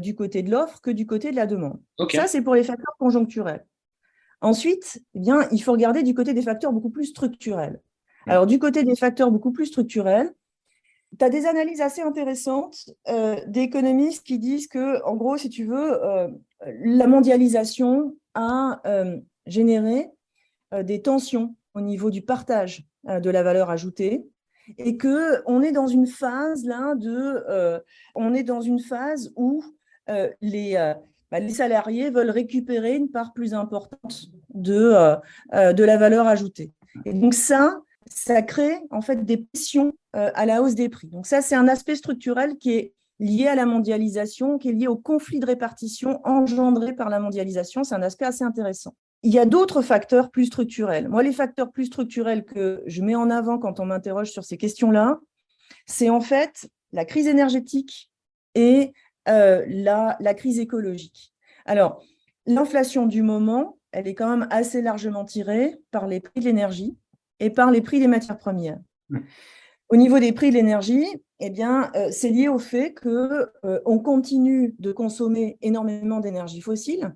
du 0.00 0.16
côté 0.16 0.42
de 0.42 0.50
l'offre 0.50 0.80
que 0.80 0.90
du 0.90 1.06
côté 1.06 1.30
de 1.30 1.36
la 1.36 1.46
demande. 1.46 1.80
Ça, 2.10 2.26
c'est 2.26 2.42
pour 2.42 2.56
les 2.56 2.64
facteurs 2.64 2.96
conjoncturels. 2.98 3.64
Ensuite, 4.40 5.00
eh 5.14 5.20
bien, 5.20 5.48
il 5.50 5.62
faut 5.62 5.72
regarder 5.72 6.02
du 6.02 6.14
côté 6.14 6.34
des 6.34 6.42
facteurs 6.42 6.72
beaucoup 6.72 6.90
plus 6.90 7.06
structurels. 7.06 7.80
Alors, 8.26 8.46
du 8.46 8.58
côté 8.58 8.84
des 8.84 8.96
facteurs 8.96 9.30
beaucoup 9.30 9.52
plus 9.52 9.66
structurels, 9.66 10.32
tu 11.18 11.24
as 11.24 11.30
des 11.30 11.46
analyses 11.46 11.80
assez 11.80 12.02
intéressantes 12.02 12.90
euh, 13.08 13.36
d'économistes 13.46 14.26
qui 14.26 14.38
disent 14.38 14.68
que, 14.68 15.02
en 15.04 15.16
gros, 15.16 15.36
si 15.36 15.48
tu 15.48 15.64
veux, 15.64 16.04
euh, 16.04 16.28
la 16.84 17.06
mondialisation 17.06 18.14
a 18.34 18.80
euh, 18.86 19.18
généré 19.46 20.10
des 20.82 21.00
tensions 21.00 21.56
au 21.72 21.80
niveau 21.80 22.10
du 22.10 22.20
partage 22.20 22.86
de 23.04 23.30
la 23.30 23.42
valeur 23.42 23.70
ajoutée 23.70 24.28
et 24.76 24.96
que 24.96 25.42
on 25.46 25.62
est 25.62 25.72
dans 25.72 25.86
une 25.86 26.06
phase 26.06 26.68
on 28.14 28.34
est 28.34 28.42
dans 28.42 28.60
une 28.60 28.80
phase 28.80 29.32
où 29.36 29.64
les 30.40 30.94
bah, 31.30 31.40
les 31.40 31.50
salariés 31.50 32.10
veulent 32.10 32.30
récupérer 32.30 32.96
une 32.96 33.10
part 33.10 33.32
plus 33.32 33.52
importante 33.52 34.30
de, 34.54 34.74
euh, 34.74 35.16
euh, 35.54 35.72
la 35.72 35.96
valeur 35.98 36.26
ajoutée. 36.26 36.72
Et 37.04 37.12
donc 37.12 37.34
ça, 37.34 37.80
ça 38.06 38.40
crée 38.40 38.78
en 38.90 39.02
fait 39.02 39.24
des 39.24 39.38
pressions 39.38 39.92
euh, 40.16 40.30
à 40.34 40.46
la 40.46 40.62
hausse 40.62 40.74
des 40.74 40.88
prix. 40.88 41.08
Donc 41.08 41.26
ça, 41.26 41.42
c'est 41.42 41.54
un 41.54 41.68
aspect 41.68 41.96
structurel 41.96 42.56
qui 42.56 42.72
est 42.72 42.94
lié 43.18 43.46
à 43.46 43.54
la 43.54 43.66
mondialisation, 43.66 44.58
qui 44.58 44.70
est 44.70 44.72
lié 44.72 44.86
au 44.86 44.96
conflit 44.96 45.38
de 45.38 45.46
répartition 45.46 46.20
engendré 46.24 46.94
par 46.94 47.10
la 47.10 47.20
mondialisation. 47.20 47.84
C'est 47.84 47.94
un 47.94 48.02
aspect 48.02 48.24
assez 48.24 48.44
intéressant. 48.44 48.94
Il 49.22 49.32
y 49.32 49.38
a 49.38 49.46
d'autres 49.46 49.82
facteurs 49.82 50.30
plus 50.30 50.46
structurels. 50.46 51.08
Moi, 51.08 51.22
les 51.22 51.32
facteurs 51.32 51.72
plus 51.72 51.86
structurels 51.86 52.44
que 52.44 52.82
je 52.86 53.02
mets 53.02 53.16
en 53.16 53.30
avant 53.30 53.58
quand 53.58 53.80
on 53.80 53.86
m'interroge 53.86 54.30
sur 54.30 54.44
ces 54.44 54.56
questions-là, 54.56 55.18
c'est 55.86 56.08
en 56.08 56.20
fait 56.20 56.68
la 56.92 57.04
crise 57.04 57.26
énergétique 57.26 58.10
et 58.54 58.92
euh, 59.28 59.64
la, 59.68 60.34
crise 60.34 60.58
écologique. 60.58 61.34
Alors, 61.66 62.02
l'inflation 62.46 63.06
du 63.06 63.22
moment, 63.22 63.78
elle 63.92 64.08
est 64.08 64.14
quand 64.14 64.30
même 64.30 64.48
assez 64.50 64.80
largement 64.80 65.24
tirée 65.24 65.76
par 65.90 66.06
les 66.06 66.20
prix 66.20 66.40
de 66.40 66.44
l'énergie 66.44 66.96
et 67.40 67.50
par 67.50 67.70
les 67.70 67.80
prix 67.80 68.00
des 68.00 68.06
matières 68.06 68.38
premières. 68.38 68.78
Au 69.90 69.96
niveau 69.96 70.18
des 70.18 70.32
prix 70.32 70.50
de 70.50 70.54
l'énergie, 70.54 71.06
eh 71.40 71.50
bien, 71.50 71.90
euh, 71.94 72.08
c'est 72.10 72.30
lié 72.30 72.48
au 72.48 72.58
fait 72.58 72.92
que 72.94 73.50
euh, 73.64 73.80
on 73.86 73.98
continue 73.98 74.74
de 74.78 74.92
consommer 74.92 75.56
énormément 75.62 76.20
d'énergie 76.20 76.60
fossile, 76.60 77.14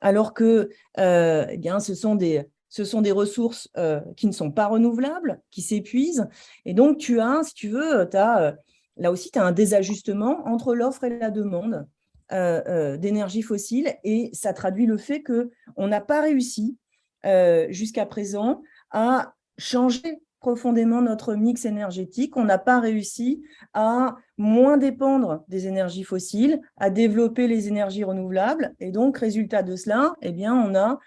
alors 0.00 0.34
que, 0.34 0.70
eh 0.96 1.56
bien, 1.58 1.80
ce 1.80 1.94
sont 1.94 2.14
des 2.14 3.12
ressources 3.12 3.70
qui 4.16 4.26
ne 4.26 4.32
sont 4.32 4.50
pas 4.50 4.66
renouvelables, 4.66 5.40
qui 5.50 5.62
s'épuisent. 5.62 6.28
Et 6.64 6.74
donc, 6.74 6.98
tu 6.98 7.20
as, 7.20 7.42
si 7.44 7.54
tu 7.54 7.68
veux, 7.68 8.08
as, 8.16 8.56
là 8.96 9.10
aussi, 9.10 9.30
tu 9.30 9.38
as 9.38 9.44
un 9.44 9.52
désajustement 9.52 10.46
entre 10.46 10.74
l'offre 10.74 11.04
et 11.04 11.18
la 11.18 11.30
demande 11.30 11.86
d'énergie 12.30 13.42
fossile. 13.42 13.96
Et 14.04 14.30
ça 14.32 14.52
traduit 14.52 14.86
le 14.86 14.98
fait 14.98 15.22
qu'on 15.22 15.86
n'a 15.86 16.00
pas 16.00 16.20
réussi 16.20 16.76
jusqu'à 17.70 18.06
présent 18.06 18.62
à 18.90 19.34
changer 19.56 20.20
profondément 20.40 21.02
notre 21.02 21.34
mix 21.34 21.64
énergétique. 21.64 22.36
On 22.36 22.44
n'a 22.44 22.58
pas 22.58 22.80
réussi 22.80 23.42
à 23.74 24.16
moins 24.36 24.76
dépendre 24.76 25.44
des 25.48 25.66
énergies 25.66 26.04
fossiles, 26.04 26.60
à 26.76 26.90
développer 26.90 27.48
les 27.48 27.68
énergies 27.68 28.04
renouvelables. 28.04 28.74
Et 28.80 28.90
donc, 28.90 29.18
résultat 29.18 29.62
de 29.62 29.76
cela, 29.76 30.14
eh 30.22 30.32
bien, 30.32 30.54
on 30.54 30.74
a 30.74 30.98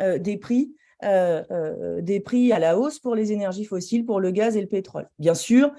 euh, 0.00 0.18
des 0.18 0.36
prix 0.36 0.74
euh, 1.04 1.44
euh, 1.52 2.00
des 2.00 2.18
prix 2.18 2.52
à 2.52 2.58
la 2.58 2.76
hausse 2.76 2.98
pour 2.98 3.14
les 3.14 3.30
énergies 3.30 3.64
fossiles, 3.64 4.04
pour 4.04 4.18
le 4.18 4.32
gaz 4.32 4.56
et 4.56 4.60
le 4.60 4.66
pétrole. 4.66 5.08
Bien 5.20 5.34
sûr, 5.34 5.72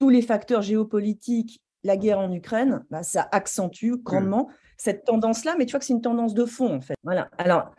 tous 0.00 0.08
les 0.08 0.22
facteurs 0.22 0.62
géopolitiques, 0.62 1.60
la 1.82 1.98
guerre 1.98 2.20
en 2.20 2.32
Ukraine, 2.32 2.82
bah, 2.90 3.02
ça 3.02 3.28
accentue 3.30 3.96
grandement 4.02 4.48
cette 4.78 5.04
tendance-là, 5.04 5.54
mais 5.58 5.66
tu 5.66 5.72
vois 5.72 5.80
que 5.80 5.84
c'est 5.84 5.92
une 5.92 6.00
tendance 6.00 6.32
de 6.32 6.46
fond, 6.46 6.74
en 6.74 6.80
fait. 6.80 6.94
Voilà. 7.02 7.28
Alors, 7.36 7.74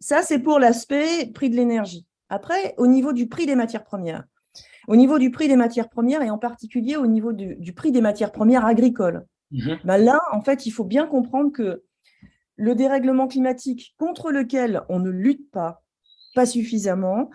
ça, 0.00 0.22
c'est 0.22 0.38
pour 0.38 0.58
l'aspect 0.58 1.30
prix 1.32 1.48
de 1.48 1.56
l'énergie. 1.56 2.06
Après, 2.28 2.74
au 2.76 2.86
niveau 2.86 3.12
du 3.12 3.28
prix 3.28 3.46
des 3.46 3.54
matières 3.54 3.84
premières, 3.84 4.24
au 4.88 4.96
niveau 4.96 5.18
du 5.18 5.30
prix 5.30 5.48
des 5.48 5.56
matières 5.56 5.88
premières 5.88 6.22
et 6.22 6.30
en 6.30 6.38
particulier 6.38 6.96
au 6.96 7.06
niveau 7.06 7.32
du, 7.32 7.72
prix 7.72 7.92
des 7.92 8.00
matières 8.00 8.32
premières 8.32 8.64
agricoles, 8.64 9.26
mhm. 9.50 9.78
bah 9.84 9.98
là, 9.98 10.20
en 10.32 10.42
fait, 10.42 10.66
il 10.66 10.70
faut 10.70 10.84
bien 10.84 11.06
comprendre 11.06 11.52
que 11.52 11.82
le 12.56 12.74
dérèglement 12.74 13.28
climatique 13.28 13.94
contre 13.98 14.32
lequel 14.32 14.82
on 14.88 14.98
ne 14.98 15.10
lutte 15.10 15.50
pas, 15.50 15.82
pas 16.34 16.46
suffisamment, 16.46 17.30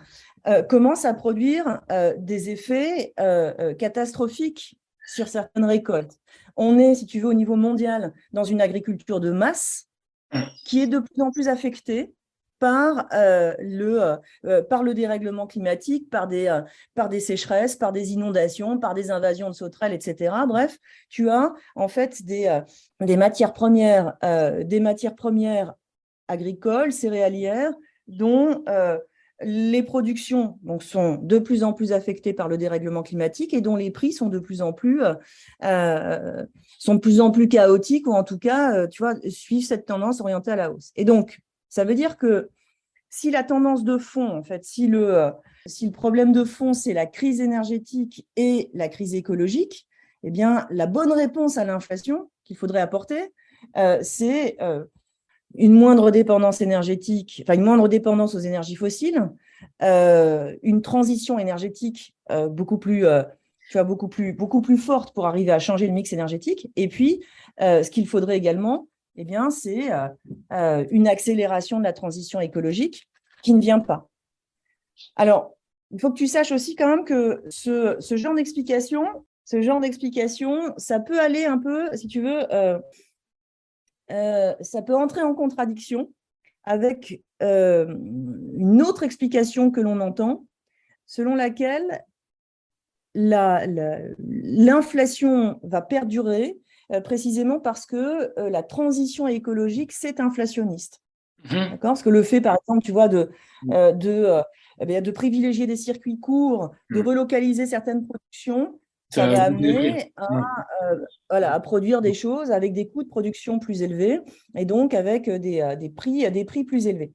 euh, 0.48 0.62
commence 0.62 1.04
à 1.04 1.14
produire 1.14 1.80
euh, 1.90 2.14
des 2.18 2.50
effets 2.50 3.14
euh, 3.20 3.74
catastrophiques 3.74 4.76
sur 5.06 5.28
certaines 5.28 5.64
récoltes. 5.64 6.18
On 6.56 6.78
est, 6.78 6.96
si 6.96 7.06
tu 7.06 7.20
veux, 7.20 7.28
au 7.28 7.34
niveau 7.34 7.56
mondial, 7.56 8.12
dans 8.32 8.44
une 8.44 8.60
agriculture 8.60 9.20
de 9.20 9.30
masse 9.30 9.88
qui 10.64 10.80
est 10.80 10.86
de 10.86 10.98
plus 10.98 11.22
en 11.22 11.30
plus 11.30 11.48
affectée 11.48 12.14
par, 12.62 13.08
euh, 13.12 13.56
le, 13.58 14.00
euh, 14.00 14.16
euh, 14.44 14.62
par 14.62 14.84
le 14.84 14.94
dérèglement 14.94 15.48
climatique, 15.48 16.08
par 16.08 16.28
des, 16.28 17.18
sécheresses, 17.18 17.74
par 17.74 17.90
des 17.90 18.12
inondations, 18.12 18.78
par 18.78 18.94
des 18.94 19.10
invasions 19.10 19.48
de 19.48 19.54
sauterelles, 19.54 19.92
etc. 19.92 20.32
Bref, 20.46 20.78
tu 21.08 21.28
as 21.28 21.54
en 21.74 21.88
fait 21.88 22.22
des, 22.22 22.62
matières 23.16 23.52
premières, 23.52 24.16
des 24.64 24.78
matières 24.78 25.16
premières 25.16 25.74
agricoles, 26.28 26.92
céréalières, 26.92 27.72
dont 28.06 28.62
les 29.40 29.82
productions 29.82 30.60
donc, 30.62 30.84
sont 30.84 31.16
de 31.16 31.40
plus 31.40 31.64
en 31.64 31.72
plus 31.72 31.92
affectées 31.92 32.32
par 32.32 32.46
le 32.46 32.58
dérèglement 32.58 33.02
climatique 33.02 33.54
et 33.54 33.60
dont 33.60 33.74
les 33.74 33.90
prix 33.90 34.12
sont 34.12 34.28
de 34.28 34.38
plus 34.38 34.62
en 34.62 34.72
plus, 34.72 35.00
sont 36.78 36.94
de 36.94 37.20
en 37.20 37.32
chaotiques 37.48 38.06
ou 38.06 38.12
en 38.12 38.22
tout 38.22 38.38
cas, 38.38 38.86
tu 38.86 39.02
vois, 39.02 39.16
suivent 39.28 39.66
cette 39.66 39.86
tendance 39.86 40.20
orientée 40.20 40.52
à 40.52 40.56
la 40.56 40.70
hausse. 40.70 40.92
Et 40.94 41.04
donc, 41.04 41.40
ça 41.72 41.84
veut 41.84 41.94
dire 41.94 42.18
que 42.18 42.50
si 43.08 43.30
la 43.30 43.42
tendance 43.44 43.82
de 43.82 43.96
fond, 43.96 44.28
en 44.28 44.42
fait, 44.42 44.62
si 44.62 44.88
le, 44.88 45.16
euh, 45.16 45.30
si 45.64 45.86
le 45.86 45.92
problème 45.92 46.30
de 46.30 46.44
fond, 46.44 46.74
c'est 46.74 46.92
la 46.92 47.06
crise 47.06 47.40
énergétique 47.40 48.26
et 48.36 48.68
la 48.74 48.90
crise 48.90 49.14
écologique, 49.14 49.86
eh 50.22 50.30
bien, 50.30 50.66
la 50.68 50.86
bonne 50.86 51.12
réponse 51.12 51.56
à 51.56 51.64
l'inflation 51.64 52.30
qu'il 52.44 52.58
faudrait 52.58 52.82
apporter, 52.82 53.32
euh, 53.78 53.98
c'est 54.02 54.58
euh, 54.60 54.84
une 55.54 55.72
moindre 55.72 56.10
dépendance 56.10 56.60
énergétique, 56.60 57.42
enfin 57.42 57.54
une 57.54 57.64
moindre 57.64 57.88
dépendance 57.88 58.34
aux 58.34 58.40
énergies 58.40 58.76
fossiles, 58.76 59.30
une 59.80 60.82
transition 60.82 61.38
énergétique 61.38 62.14
beaucoup 62.50 62.78
plus, 62.78 63.06
tu 63.70 63.72
vois, 63.72 63.84
beaucoup 63.84 64.08
plus, 64.08 64.34
beaucoup 64.34 64.60
plus 64.60 64.76
forte 64.76 65.14
pour 65.14 65.26
arriver 65.26 65.52
à 65.52 65.58
changer 65.58 65.86
le 65.86 65.92
mix 65.94 66.12
énergétique. 66.12 66.68
Et 66.76 66.88
puis, 66.88 67.22
ce 67.60 67.88
qu'il 67.90 68.08
faudrait 68.08 68.36
également, 68.36 68.88
eh 69.16 69.24
bien, 69.24 69.50
c'est 69.50 69.92
euh, 69.92 70.08
euh, 70.52 70.84
une 70.90 71.08
accélération 71.08 71.78
de 71.78 71.84
la 71.84 71.92
transition 71.92 72.40
écologique 72.40 73.08
qui 73.42 73.54
ne 73.54 73.60
vient 73.60 73.80
pas. 73.80 74.08
Alors, 75.16 75.56
il 75.90 76.00
faut 76.00 76.10
que 76.10 76.18
tu 76.18 76.26
saches 76.26 76.52
aussi 76.52 76.74
quand 76.74 76.88
même 76.88 77.04
que 77.04 77.42
ce, 77.50 77.98
genre 78.16 78.34
d'explication, 78.34 79.04
ce 79.44 79.60
genre 79.60 79.80
d'explication, 79.80 80.72
ça 80.78 81.00
peut 81.00 81.20
aller 81.20 81.44
un 81.44 81.58
peu, 81.58 81.94
si 81.94 82.08
tu 82.08 82.22
veux, 82.22 82.46
euh, 82.52 82.78
ça 84.60 84.82
peut 84.82 84.96
entrer 84.96 85.22
en 85.22 85.34
contradiction 85.34 86.12
avec 86.64 87.22
une 87.40 88.82
autre 88.82 89.02
explication 89.02 89.70
que 89.70 89.80
l'on 89.80 90.00
entend, 90.00 90.46
selon 91.06 91.34
laquelle 91.34 92.04
l'inflation 93.14 95.60
va 95.62 95.82
perdurer 95.82 96.56
précisément 97.00 97.60
parce 97.60 97.86
que 97.86 98.38
euh, 98.38 98.50
la 98.50 98.62
transition 98.62 99.26
écologique, 99.26 99.92
c'est 99.92 100.20
inflationniste. 100.20 101.00
Mhm. 101.50 101.78
Parce 101.80 102.02
que 102.02 102.10
le 102.10 102.22
fait, 102.22 102.40
par 102.40 102.56
exemple, 102.60 102.84
tu 102.84 102.92
vois, 102.92 103.08
de, 103.08 103.30
mm. 103.62 103.72
euh, 103.72 103.92
de, 103.92 104.42
eh 104.80 105.00
de 105.00 105.10
privilégier 105.10 105.66
des 105.66 105.76
circuits 105.76 106.20
courts, 106.20 106.70
de 106.90 107.00
mm. 107.00 107.06
relocaliser 107.06 107.66
certaines 107.66 108.06
productions, 108.06 108.78
ça 109.10 109.26
va 109.26 109.42
amener 109.42 110.12
à, 110.16 110.28
voilà, 111.28 111.52
à, 111.52 111.60
produire 111.60 112.00
des 112.00 112.14
choses 112.14 112.50
avec 112.50 112.72
des 112.72 112.88
coûts 112.88 113.02
de 113.02 113.08
production 113.08 113.58
plus 113.58 113.82
élevés 113.82 114.20
et 114.56 114.64
donc 114.64 114.94
avec 114.94 115.28
des, 115.28 115.76
des 115.78 115.90
prix, 115.90 116.30
des 116.30 116.44
prix 116.46 116.64
plus 116.64 116.86
élevés. 116.86 117.12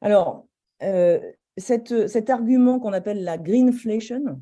Alors, 0.00 0.48
cette, 1.56 2.08
cet 2.08 2.30
argument 2.30 2.80
qu'on 2.80 2.92
appelle 2.92 3.22
la 3.22 3.38
greenflation, 3.38 4.40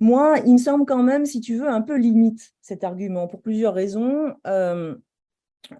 moi, 0.00 0.38
il 0.46 0.54
me 0.54 0.58
semble 0.58 0.86
quand 0.86 1.02
même, 1.02 1.26
si 1.26 1.40
tu 1.40 1.58
veux, 1.58 1.68
un 1.68 1.82
peu 1.82 1.96
limite 1.96 2.54
cet 2.62 2.84
argument 2.84 3.28
pour 3.28 3.42
plusieurs 3.42 3.74
raisons. 3.74 4.34
Euh, 4.46 4.94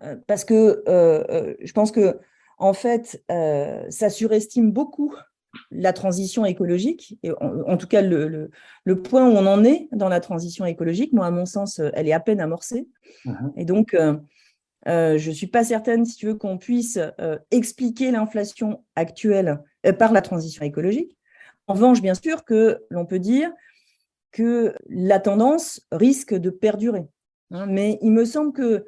euh, 0.03 0.17
parce 0.27 0.45
que 0.45 0.85
euh, 0.87 1.55
je 1.61 1.73
pense 1.73 1.91
que, 1.91 2.19
en 2.59 2.75
fait, 2.75 3.25
ça 3.29 4.11
surestime 4.11 4.71
beaucoup 4.71 5.15
la 5.71 5.93
transition 5.95 6.45
écologique, 6.45 7.19
et 7.25 7.33
en, 7.41 7.77
tout 7.77 7.89
cas 7.89 8.03
le, 8.03 8.51
point 9.03 9.27
où 9.27 9.33
on 9.33 9.47
en 9.47 9.65
est 9.65 9.89
dans 9.93 10.11
la 10.11 10.21
transition 10.21 10.67
écologique. 10.67 11.15
Moi, 11.15 11.27
à 11.27 11.31
mon 11.31 11.47
sens, 11.47 11.81
elle 11.95 12.07
est 12.07 12.13
à 12.13 12.21
peine 12.21 12.41
amorcée. 12.41 12.87
Mmh 13.25 13.49
et 13.57 13.65
donc, 13.65 13.97
je 14.87 15.29
ne 15.29 15.35
suis 15.35 15.47
pas 15.47 15.65
certaine, 15.65 16.05
si 16.05 16.17
tu 16.17 16.27
veux, 16.27 16.35
qu'on 16.35 16.59
puisse 16.59 16.99
expliquer 17.51 18.11
l'inflation 18.11 18.85
actuelle 18.95 19.63
par 19.99 20.13
la 20.13 20.21
transition 20.21 20.63
écologique. 20.63 21.17
En 21.67 21.73
revanche, 21.73 22.03
bien 22.03 22.15
sûr 22.15 22.45
que 22.45 22.85
l'on 22.91 23.07
peut 23.07 23.19
dire 23.19 23.51
que 24.33 24.75
la 24.89 25.21
tendance 25.21 25.87
risque 25.91 26.35
de 26.35 26.51
perdurer. 26.51 27.09
Hein. 27.53 27.67
mais 27.67 27.99
il 28.01 28.13
me 28.13 28.25
semble 28.25 28.53
que 28.53 28.85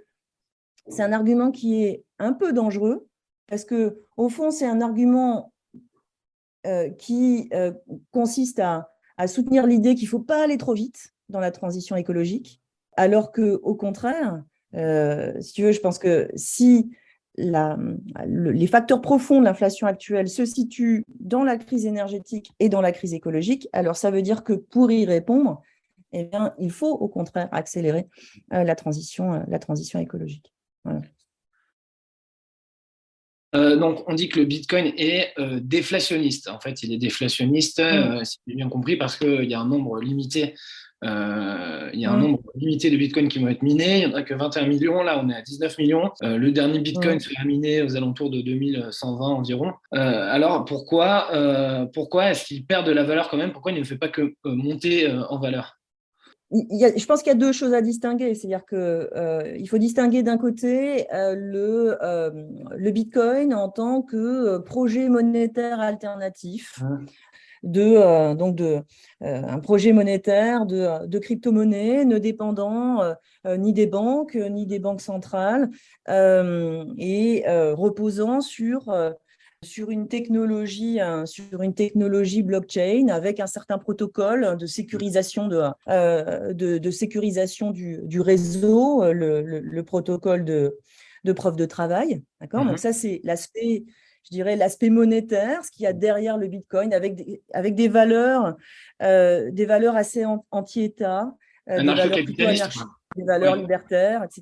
c'est 0.87 1.03
un 1.03 1.13
argument 1.13 1.51
qui 1.51 1.83
est 1.83 2.05
un 2.21 2.33
peu 2.33 2.53
dangereux 2.53 3.09
parce 3.49 3.65
que 3.65 4.01
au 4.17 4.29
fond, 4.29 4.51
c'est 4.51 4.67
un 4.67 4.81
argument 4.81 5.53
euh, 6.67 6.91
qui 6.91 7.51
euh, 7.53 7.73
consiste 8.13 8.61
à, 8.61 8.89
soutenir 9.27 9.67
l'idée 9.67 9.95
qu'il 9.95 10.07
ne 10.07 10.11
faut 10.11 10.21
pas 10.21 10.43
aller 10.43 10.57
trop 10.57 10.75
vite 10.75 11.13
dans 11.29 11.39
la 11.39 11.53
transition 11.53 11.95
écologique, 11.95 12.61
alors 12.97 13.31
que 13.31 13.61
au 13.63 13.77
contraire, 13.77 14.43
euh, 14.75 15.41
si 15.41 15.53
tu 15.53 15.63
veux, 15.63 15.73
je 15.73 15.81
pense 15.81 15.99
que 15.99 16.29
si 16.35 16.91
les 17.37 18.67
facteurs 18.67 19.01
profonds 19.01 19.41
de 19.41 19.45
l'inflation 19.45 19.87
actuelle 19.87 20.29
se 20.29 20.45
situent 20.45 21.05
dans 21.21 21.45
la 21.45 21.57
crise 21.57 21.87
énergétique 21.87 22.53
et 22.61 22.69
dans 22.69 22.81
la 22.81 22.93
crise 22.93 23.15
écologique, 23.15 23.69
alors 23.73 23.97
ça 23.97 24.11
veut 24.11 24.23
dire 24.23 24.45
que 24.45 24.53
pour 24.53 24.91
y 24.91 25.05
répondre, 25.05 25.63
eh 26.13 26.29
il 26.59 26.71
faut 26.71 26.91
au 26.91 27.09
contraire 27.09 27.49
accélérer 27.53 28.07
euh, 28.53 28.59
euh, 28.59 28.65
la 28.65 29.59
transition 29.59 29.99
écologique. 29.99 30.53
Euh, 33.55 33.77
donc, 33.77 34.09
on 34.09 34.15
dit 34.15 34.29
que 34.29 34.41
le 34.41 34.47
Bitcoin 34.47 34.93
est 34.97 35.35
déflationniste. 35.61 36.49
En 36.49 36.61
fait, 36.61 36.83
il 36.83 36.93
est 36.93 36.99
déflationniste, 36.99 37.81
mmh. 37.81 38.25
si 38.25 38.39
j'ai 38.47 38.55
bien 38.55 38.69
compris, 38.69 38.97
parce 38.97 39.17
qu'il 39.17 39.45
y 39.45 39.55
a 39.55 39.61
un 39.61 39.67
nombre 39.67 40.01
limité 40.01 40.55
euh, 41.05 41.91
il 41.93 42.01
y 42.01 42.07
a 42.07 42.13
un 42.13 42.17
nombre 42.17 42.41
limité 42.55 42.91
de 42.91 42.97
bitcoins 42.97 43.29
qui 43.29 43.39
vont 43.39 43.49
être 43.49 43.63
minés. 43.63 44.03
Il 44.03 44.09
n'y 44.09 44.15
en 44.15 44.17
a 44.17 44.23
que 44.23 44.35
21 44.35 44.67
millions. 44.67 45.03
Là, 45.03 45.21
on 45.23 45.29
est 45.29 45.35
à 45.35 45.43
19 45.43 45.79
millions. 45.79 46.11
Euh, 46.23 46.37
le 46.37 46.53
dernier 46.53 46.79
bitcoin 46.79 47.19
sera 47.19 47.45
miné 47.45 47.83
aux 47.83 47.97
alentours 47.97 48.31
de 48.31 48.41
2120 48.41 49.27
environ. 49.27 49.73
Euh, 49.95 50.33
alors, 50.33 50.65
pourquoi, 50.65 51.29
pourquoi 51.93 52.31
est-ce 52.31 52.45
qu'il 52.47 52.65
perd 52.65 52.87
de 52.87 52.93
la 52.93 53.03
valeur 53.03 53.29
quand 53.29 53.37
même? 53.37 53.53
Pourquoi 53.53 53.73
il 53.73 53.79
ne 53.79 53.85
fait 53.85 53.99
pas 53.99 54.09
que 54.09 54.35
monter 54.45 55.11
en 55.11 55.39
valeur? 55.39 55.79
Je 56.53 57.07
pense 57.07 57.23
qu'il 57.23 57.33
y 57.33 57.35
a 57.35 57.39
deux 57.39 57.53
choses 57.53 57.75
à 57.75 57.81
distinguer. 57.81 58.35
C'est-à-dire 58.35 58.67
qu'il 58.67 59.69
faut 59.69 59.79
distinguer 59.79 60.23
d'un 60.23 60.39
côté 60.39 61.07
le, 61.13 61.97
le 62.77 62.91
Bitcoin 62.91 63.55
en 63.55 63.69
tant 63.69 64.03
que 64.03 64.59
projet 64.59 65.09
monétaire 65.09 65.81
alternatif 65.81 66.81
de, 67.63 67.95
euh, 67.97 68.35
donc 68.35 68.57
de, 68.57 68.83
euh, 69.23 69.43
un 69.43 69.59
projet 69.61 69.93
monétaire 69.93 70.67
de, 70.67 71.07
de 71.07 71.19
crypto-monnaie 71.19 72.05
ne 72.05 72.19
dépendant 72.19 73.03
euh, 73.03 73.57
ni 73.57 73.73
des 73.73 73.87
banques, 73.87 74.35
ni 74.35 74.67
des 74.67 74.79
banques 74.79 75.01
centrales, 75.01 75.71
et 76.09 77.45
reposant 77.47 78.41
sur 78.41 78.93
sur 79.63 79.91
une 79.91 80.09
technologie, 80.09 80.99
sur 81.25 81.63
une 81.63 81.75
technologie 81.75 82.43
blockchain 82.43 83.09
avec 83.09 83.41
un 83.41 83.47
certain 83.47 83.79
protocole 83.79 84.57
de 84.59 84.67
sécurisation 84.67 85.49
de, 85.49 86.53
de, 86.53 86.91
sécurisation 86.91 87.71
du, 87.71 88.01
du 88.03 88.21
réseau, 88.21 89.13
le, 89.13 89.41
le, 89.43 89.83
protocole 89.83 90.45
de, 90.45 90.77
de 91.25 91.33
preuve 91.33 91.57
de 91.57 91.67
travail. 91.67 92.23
D'accord? 92.41 92.65
Donc, 92.65 92.73
mhm. 92.73 92.79
ça, 92.79 92.93
c'est 92.93 93.21
l'aspect, 93.25 93.85
je 94.25 94.31
dirais, 94.31 94.57
l'aspect 94.57 94.91
monétaire, 94.91 95.65
ce 95.65 95.71
qu'il 95.71 95.85
y 95.85 95.87
a 95.87 95.93
derrière 95.93 96.37
le 96.37 96.49
Bitcoin, 96.49 96.93
avec 96.93 97.15
des, 97.15 97.43
avec 97.53 97.75
des 97.75 97.89
valeurs, 97.89 98.57
euh, 99.03 99.51
des 99.51 99.67
valeurs 99.67 99.97
assez 99.97 100.25
anti-État, 100.51 101.35
euh, 101.71 101.79
des, 101.81 101.87
valeurs 101.87 102.11
des 103.17 103.25
valeurs 103.25 103.57
libertaires, 103.57 104.25
etc. 104.25 104.41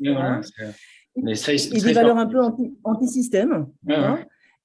et, 1.16 1.80
des 1.80 1.92
valeurs 1.92 2.16
un 2.16 2.26
peu 2.26 2.38
anti-système. 2.84 3.66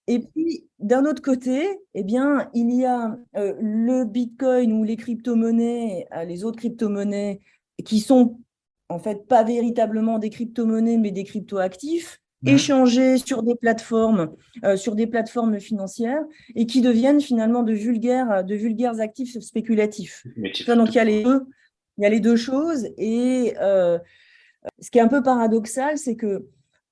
Et 0.08 0.20
puis, 0.20 0.68
d'un 0.80 1.06
autre 1.06 1.22
côté, 1.22 1.66
eh 1.94 2.04
bien, 2.04 2.50
il 2.54 2.72
y 2.72 2.86
a 2.86 3.18
euh, 3.38 3.56
le 3.60 4.06
Bitcoin 4.06 4.74
ou 4.74 4.84
les 4.84 4.98
crypto-monnaies, 4.98 6.08
les 6.28 6.44
autres 6.44 6.58
crypto-monnaies 6.58 7.42
qui 7.84 8.00
sont 8.00 8.40
en 8.90 9.00
fait 9.00 9.28
pas 9.28 9.44
véritablement 9.44 10.20
des 10.20 10.30
crypto-monnaies, 10.30 10.98
mais 10.98 11.12
des 11.12 11.24
crypto-actifs, 11.24 12.22
échangés 12.46 13.18
sur 13.18 13.42
des 13.42 13.56
plateformes, 13.56 14.36
euh, 14.64 14.78
sur 14.78 14.96
des 14.96 15.08
plateformes 15.08 15.60
financières, 15.60 16.24
et 16.56 16.68
qui 16.68 16.82
deviennent 16.82 17.22
finalement 17.22 17.64
de 17.64 17.74
vulgaires, 17.74 18.44
de 18.44 18.56
vulgaires 18.56 19.00
actifs 19.00 19.40
spéculatifs. 19.40 20.26
donc 20.76 20.90
il 20.90 20.96
y 20.96 21.00
a 21.00 21.04
les 21.04 21.24
deux, 21.24 21.48
il 21.98 22.04
y 22.04 22.06
a 22.06 22.10
les 22.10 22.20
deux 22.20 22.36
choses, 22.36 22.88
et 22.98 23.56
euh, 23.60 23.98
ce 24.80 24.92
qui 24.92 25.00
est 25.00 25.02
un 25.02 25.08
peu 25.08 25.24
paradoxal, 25.24 25.98
c'est 25.98 26.16
que 26.16 26.46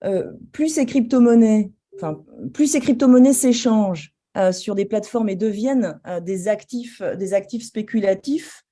euh, 0.03 0.31
plus 0.51 0.69
ces 0.69 0.85
crypto-monnaies, 0.85 1.71
enfin 1.95 2.23
plus 2.53 2.67
ces 2.67 2.79
crypto-monnaies 2.79 3.33
s'échangent 3.33 4.13
sur 4.51 4.73
des 4.73 4.85
plateformes 4.85 5.29
et 5.29 5.35
deviennent 5.35 5.99
des 6.23 6.47
actifs, 6.47 7.01
des 7.01 7.35
actifs 7.35 7.63
spéculatifs, 7.63 8.63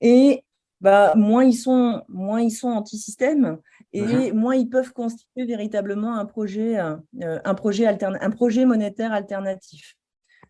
et 0.00 0.44
bah, 0.80 1.14
moins 1.16 1.44
ils 1.44 1.56
sont, 1.56 2.02
moins 2.08 2.40
ils 2.40 2.52
sont 2.52 2.68
anti-système 2.68 3.58
et 3.92 4.02
uh-huh. 4.02 4.32
moins 4.32 4.54
ils 4.54 4.68
peuvent 4.68 4.92
constituer 4.92 5.44
véritablement 5.44 6.16
un 6.16 6.24
projet, 6.24 6.78
euh, 6.78 6.96
un, 7.44 7.54
projet 7.54 7.86
un 7.86 8.30
projet 8.30 8.64
monétaire 8.64 9.12
alternatif. 9.12 9.96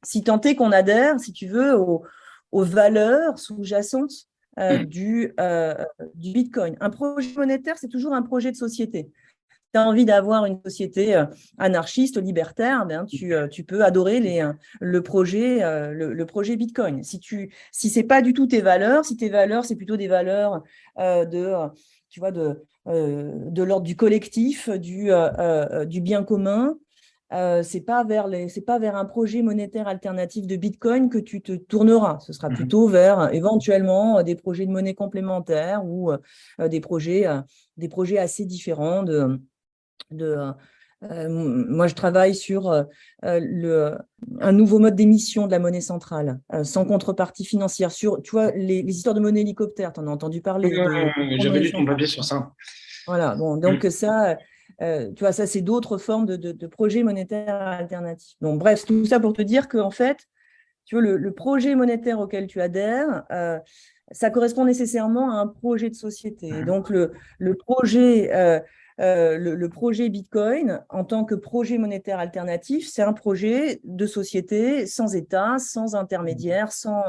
Si 0.04 0.22
tant 0.22 0.40
est 0.42 0.54
qu'on 0.54 0.72
adhère, 0.72 1.18
si 1.18 1.32
tu 1.32 1.46
veux, 1.46 1.76
aux, 1.76 2.04
valeurs 2.52 3.38
sous-jacentes 3.38 4.28
euh, 4.58 4.84
du, 4.84 5.34
euh, 5.40 5.74
du 6.14 6.32
Bitcoin. 6.32 6.76
Un 6.80 6.90
projet 6.90 7.32
monétaire, 7.36 7.76
c'est 7.78 7.88
toujours 7.88 8.12
un 8.12 8.22
projet 8.22 8.50
de 8.50 8.56
société 8.56 9.10
tu 9.72 9.78
as 9.78 9.86
envie 9.86 10.04
d'avoir 10.04 10.46
une 10.46 10.60
société 10.64 11.14
euh, 11.14 11.26
anarchiste, 11.58 12.20
libertaire, 12.20 12.86
ben, 12.86 13.04
tu, 13.04 13.34
euh, 13.34 13.48
tu, 13.48 13.64
peux 13.64 13.84
adorer 13.84 14.20
les, 14.20 14.40
euh, 14.40 14.52
le, 14.80 15.02
projet, 15.02 15.60
le, 15.92 16.24
projet 16.24 16.56
Bitcoin. 16.56 17.02
Si, 17.02 17.20
tu, 17.20 17.52
si 17.72 17.90
ce 17.90 18.00
n'est 18.00 18.06
pas 18.06 18.22
du 18.22 18.32
tout 18.32 18.46
tes 18.46 18.60
valeurs, 18.60 19.04
si 19.04 19.16
tes 19.16 19.28
valeurs, 19.28 19.64
c'est 19.64 19.76
plutôt 19.76 19.96
des 19.96 20.08
valeurs 20.08 20.62
de, 20.96 21.68
tu 22.08 22.20
vois, 22.20 22.30
de, 22.30 22.64
de 22.86 23.62
l'ordre 23.62 23.86
du 23.86 23.96
collectif, 23.96 24.68
du, 24.70 25.10
du 25.86 26.00
bien 26.00 26.24
commun, 26.24 26.76
euh, 27.34 27.62
c'est 27.62 27.82
pas 27.82 28.04
vers 28.04 28.26
les, 28.26 28.48
c'est 28.48 28.62
pas 28.62 28.78
vers 28.78 28.96
un 28.96 29.04
projet 29.04 29.42
monétaire 29.42 29.86
alternatif 29.86 30.46
de 30.46 30.56
Bitcoin 30.56 31.10
que 31.10 31.18
tu 31.18 31.42
te 31.42 31.52
tourneras. 31.52 32.18
Ce 32.20 32.32
sera 32.32 32.48
mmh 32.48 32.54
plutôt 32.54 32.88
vers 32.88 33.34
éventuellement 33.34 34.22
des 34.22 34.34
projets 34.34 34.64
de 34.64 34.70
monnaie 34.70 34.94
complémentaire 34.94 35.84
ou 35.84 36.10
des 36.58 36.80
projets, 36.80 37.26
des 37.76 37.88
projets 37.88 38.18
assez 38.18 38.46
différents 38.46 39.02
de, 39.02 39.38
de 40.10 40.52
euh, 41.04 41.28
moi, 41.28 41.86
je 41.86 41.94
travaille 41.94 42.34
sur 42.34 42.70
euh, 42.70 42.82
le, 43.22 43.96
un 44.40 44.52
nouveau 44.52 44.78
mode 44.78 44.96
d'émission 44.96 45.46
de 45.46 45.52
la 45.52 45.58
monnaie 45.58 45.80
centrale, 45.80 46.40
euh, 46.52 46.64
sans 46.64 46.84
contrepartie 46.84 47.44
financière. 47.44 47.92
Sur, 47.92 48.20
tu 48.22 48.32
vois, 48.32 48.50
les, 48.52 48.80
histoires 48.80 49.14
de 49.14 49.20
monnaie 49.20 49.42
hélicoptère, 49.42 49.92
tu 49.92 50.00
en 50.00 50.08
as 50.08 50.10
entendu 50.10 50.40
parler. 50.40 50.74
J'avais 51.38 51.60
lu 51.60 51.70
ton 51.70 51.84
papier 51.84 52.06
sur 52.06 52.24
ça. 52.24 52.52
Voilà, 53.06 53.36
bon, 53.36 53.56
donc 53.56 53.84
mmh. 53.84 53.90
ça, 53.90 54.36
tu 54.80 55.20
vois, 55.20 55.32
ça, 55.32 55.46
c'est 55.46 55.62
d'autres 55.62 55.98
formes 55.98 56.26
de, 56.26 56.36
de, 56.36 56.66
projets 56.66 57.02
monétaires 57.02 57.62
alternatifs. 57.62 58.36
Donc, 58.40 58.58
bref, 58.58 58.84
tout 58.84 59.06
ça 59.06 59.20
pour 59.20 59.32
te 59.32 59.42
dire 59.42 59.68
qu'en 59.68 59.90
fait, 59.90 60.26
tu 60.84 60.96
vois, 60.96 61.16
le, 61.16 61.32
projet 61.32 61.74
monétaire 61.74 62.18
auquel 62.18 62.48
tu 62.48 62.60
adhères, 62.60 63.22
ça 64.10 64.30
correspond 64.30 64.64
nécessairement 64.64 65.30
à 65.30 65.40
un 65.40 65.46
projet 65.46 65.90
de 65.90 65.94
société. 65.94 66.50
Mmh. 66.50 66.64
Donc, 66.64 66.90
le, 66.90 67.12
le 67.38 67.54
projet 67.54 68.30
euh, 69.00 69.38
le, 69.38 69.68
projet 69.68 70.08
Bitcoin, 70.08 70.82
en 70.88 71.04
tant 71.04 71.24
que 71.24 71.34
projet 71.34 71.78
monétaire 71.78 72.18
alternatif, 72.18 72.88
c'est 72.88 73.02
un 73.02 73.12
projet 73.12 73.80
de 73.84 74.06
société 74.06 74.86
sans 74.86 75.14
État, 75.14 75.58
sans 75.58 75.94
intermédiaire, 75.94 76.72
sans, 76.72 77.02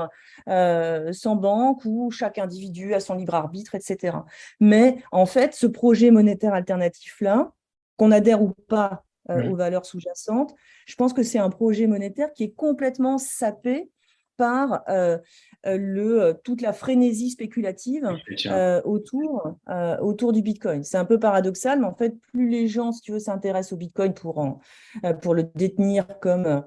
euh, 0.47 1.11
sans 1.13 1.35
banque, 1.35 1.81
où 1.85 2.11
chaque 2.11 2.37
individu 2.37 2.93
a 2.93 2.99
son 2.99 3.15
libre 3.15 3.33
arbitre, 3.33 3.73
etc. 3.73 4.17
Mais 4.59 4.97
en 5.11 5.25
fait, 5.25 5.55
ce 5.55 5.65
projet 5.65 6.11
monétaire 6.11 6.53
alternatif-là, 6.53 7.51
qu'on 7.97 8.11
adhère 8.11 8.41
ou 8.41 8.49
pas 8.67 9.03
euh, 9.31 9.49
aux 9.49 9.55
valeurs 9.55 9.85
sous-jacentes, 9.85 10.53
je 10.85 10.95
pense 10.95 11.13
que 11.13 11.23
c'est 11.23 11.39
un 11.39 11.49
projet 11.49 11.87
monétaire 11.87 12.33
qui 12.33 12.43
est 12.43 12.53
complètement 12.53 13.17
sapé 13.17 13.89
par 14.39 14.83
euh, 14.87 15.77
le, 15.77 16.21
euh, 16.21 16.33
toute 16.45 16.61
la 16.61 16.71
frénésie 16.71 17.31
spéculative 17.31 18.09
euh, 18.45 18.81
autour, 18.85 19.55
autour 20.01 20.31
du 20.31 20.41
Bitcoin. 20.41 20.85
C'est 20.85 20.97
un 20.97 21.03
peu 21.03 21.19
paradoxal, 21.19 21.81
mais 21.81 21.85
en 21.85 21.93
fait, 21.93 22.17
plus 22.31 22.47
les 22.47 22.69
gens, 22.69 22.93
si 22.93 23.01
tu 23.01 23.11
veux, 23.11 23.19
s'intéressent 23.19 23.73
au 23.73 23.77
Bitcoin 23.77 24.13
pour, 24.13 24.59
pour 25.21 25.35
le 25.35 25.43
détenir 25.55 26.07
comme 26.19 26.63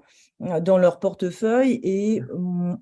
dans 0.60 0.76
leur 0.76 0.98
portefeuille 0.98 1.80
et 1.82 2.20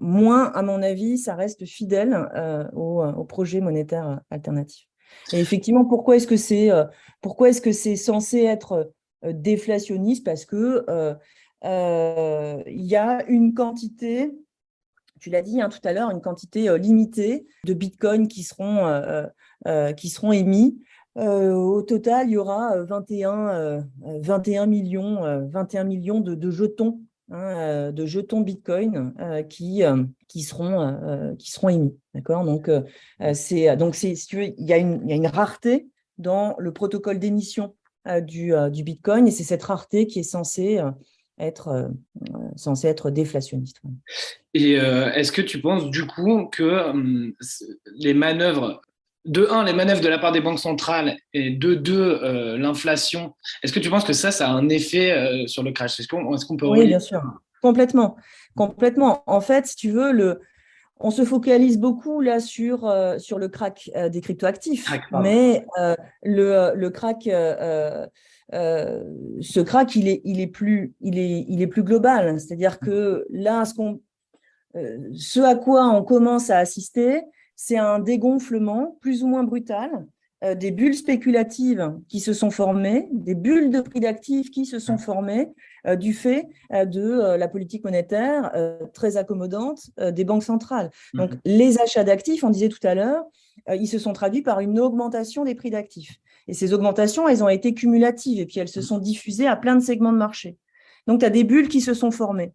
moins, 0.00 0.50
à 0.52 0.62
mon 0.62 0.82
avis, 0.82 1.16
ça 1.16 1.36
reste 1.36 1.64
fidèle 1.64 2.28
au, 2.74 3.24
projet 3.24 3.60
monétaire 3.60 4.20
alternatif. 4.30 4.88
Et 5.32 5.38
effectivement, 5.38 5.84
pourquoi 5.84 6.16
est-ce 6.16 6.26
que 6.26 6.36
c'est 6.36 6.70
pourquoi 7.20 7.50
est-ce 7.50 7.60
que 7.60 7.72
c'est 7.72 7.96
censé 7.96 8.42
être 8.42 8.92
déflationniste? 9.22 10.24
Parce 10.24 10.44
que 10.44 10.84
il 11.62 12.86
y 12.86 12.96
a 12.96 13.24
une 13.28 13.54
quantité 13.54 14.32
tu 15.20 15.30
l'as 15.30 15.42
dit 15.42 15.60
hein, 15.60 15.68
tout 15.68 15.80
à 15.84 15.92
l'heure, 15.92 16.10
une 16.10 16.20
quantité 16.20 16.68
euh, 16.68 16.78
limitée 16.78 17.46
de 17.64 17.74
bitcoins 17.74 18.26
qui 18.26 18.42
seront, 18.42 18.86
euh, 18.86 19.26
euh, 19.68 19.92
émis. 20.32 20.80
au 21.16 21.82
total, 21.82 22.28
il 22.28 22.32
y 22.32 22.36
aura 22.36 22.82
21, 22.82 23.84
21 24.00 24.66
millions, 24.66 25.46
21 25.48 25.84
millions 25.84 26.20
de, 26.20 26.50
jetons, 26.50 27.00
hein, 27.30 27.92
de 27.92 28.06
jetons 28.06 28.40
bitcoin 28.40 29.12
qui, 29.48 29.82
seront, 30.42 31.68
émis. 31.68 31.96
Donc, 32.24 32.70
si 33.94 34.26
tu 34.26 34.36
veux, 34.36 34.44
il, 34.56 34.66
y 34.66 34.72
a 34.72 34.78
une, 34.78 35.00
il 35.04 35.10
y 35.10 35.12
a 35.12 35.16
une 35.16 35.26
rareté 35.26 35.88
dans 36.16 36.54
le 36.58 36.72
protocole 36.72 37.18
d'émission 37.18 37.74
du, 38.22 38.54
du 38.70 38.82
bitcoin 38.82 39.28
et 39.28 39.30
c'est 39.30 39.44
cette 39.44 39.62
rareté 39.62 40.06
qui 40.06 40.20
est 40.20 40.22
censée 40.22 40.80
être 41.40 41.68
euh, 41.68 41.88
censé 42.56 42.88
être 42.88 43.10
déflationniste. 43.10 43.80
Et 44.54 44.80
euh, 44.80 45.12
est-ce 45.12 45.32
que 45.32 45.42
tu 45.42 45.60
penses 45.60 45.90
du 45.90 46.06
coup 46.06 46.46
que 46.46 46.90
hum, 46.90 47.32
les 47.96 48.14
manœuvres, 48.14 48.80
de 49.24 49.46
un, 49.50 49.64
les 49.64 49.72
manœuvres 49.72 50.00
de 50.00 50.08
la 50.08 50.18
part 50.18 50.32
des 50.32 50.40
banques 50.40 50.58
centrales 50.58 51.16
et 51.32 51.50
de 51.50 51.74
deux, 51.74 52.20
euh, 52.22 52.58
l'inflation, 52.58 53.34
est-ce 53.62 53.72
que 53.72 53.80
tu 53.80 53.90
penses 53.90 54.04
que 54.04 54.12
ça, 54.12 54.30
ça 54.30 54.48
a 54.48 54.52
un 54.52 54.68
effet 54.68 55.46
sur 55.46 55.62
le 55.62 55.72
crash? 55.72 55.98
Est-ce 56.00 56.08
qu'on 56.08 56.56
peut 56.56 56.66
Oui, 56.66 56.86
bien 56.86 57.00
sûr, 57.00 57.22
complètement. 57.62 58.16
Complètement. 58.56 59.22
En 59.26 59.40
fait, 59.40 59.66
si 59.66 59.76
tu 59.76 59.90
veux, 59.90 60.12
le, 60.12 60.40
on 60.98 61.10
se 61.10 61.24
focalise 61.24 61.78
beaucoup 61.78 62.20
là 62.20 62.40
sur, 62.40 62.92
sur 63.18 63.38
le 63.38 63.48
crack 63.48 63.90
des 64.10 64.20
cryptoactifs, 64.20 64.90
mais 65.12 65.64
le, 66.22 66.72
le, 66.74 66.90
crack 66.90 67.28
euh, 68.52 69.04
ce 69.40 69.60
crack, 69.60 69.94
il 69.96 70.08
est, 70.08 70.20
il 70.24 70.40
est, 70.40 70.46
plus, 70.46 70.94
il 71.00 71.18
est, 71.18 71.44
il 71.48 71.62
est 71.62 71.66
plus 71.66 71.82
global. 71.82 72.40
C'est-à-dire 72.40 72.80
que 72.80 73.26
là, 73.30 73.64
ce, 73.64 73.74
qu'on, 73.74 74.00
euh, 74.76 74.98
ce 75.12 75.40
à 75.40 75.54
quoi 75.54 75.86
on 75.88 76.02
commence 76.02 76.50
à 76.50 76.58
assister, 76.58 77.22
c'est 77.56 77.78
un 77.78 77.98
dégonflement 77.98 78.96
plus 79.00 79.22
ou 79.22 79.28
moins 79.28 79.44
brutal 79.44 80.06
euh, 80.42 80.54
des 80.54 80.70
bulles 80.70 80.94
spéculatives 80.94 81.94
qui 82.08 82.18
se 82.18 82.32
sont 82.32 82.50
formées, 82.50 83.08
des 83.12 83.34
bulles 83.34 83.70
de 83.70 83.80
prix 83.80 84.00
d'actifs 84.00 84.50
qui 84.50 84.64
se 84.64 84.78
sont 84.78 84.98
formées 84.98 85.48
du 85.96 86.12
fait 86.12 86.46
de 86.70 87.36
la 87.36 87.48
politique 87.48 87.84
monétaire 87.84 88.52
très 88.92 89.16
accommodante 89.16 89.80
des 89.98 90.24
banques 90.24 90.44
centrales. 90.44 90.90
Donc, 91.14 91.32
mhm. 91.32 91.40
les 91.46 91.80
achats 91.80 92.04
d'actifs, 92.04 92.44
on 92.44 92.50
disait 92.50 92.68
tout 92.68 92.86
à 92.86 92.94
l'heure, 92.94 93.24
ils 93.72 93.86
se 93.86 93.98
sont 93.98 94.12
traduits 94.12 94.42
par 94.42 94.60
une 94.60 94.78
augmentation 94.78 95.42
des 95.42 95.54
prix 95.54 95.70
d'actifs. 95.70 96.20
Et 96.50 96.52
ces 96.52 96.74
augmentations, 96.74 97.28
elles 97.28 97.44
ont 97.44 97.48
été 97.48 97.74
cumulatives 97.74 98.40
et 98.40 98.44
puis 98.44 98.58
elles 98.58 98.66
se 98.66 98.82
sont 98.82 98.98
diffusées 98.98 99.46
à 99.46 99.54
plein 99.54 99.76
de 99.76 99.80
segments 99.84 100.12
de 100.12 100.18
marché. 100.18 100.58
Donc, 101.06 101.20
tu 101.20 101.24
as 101.24 101.30
des 101.30 101.44
bulles 101.44 101.68
qui 101.68 101.80
se 101.80 101.94
sont 101.94 102.10
formées. 102.10 102.54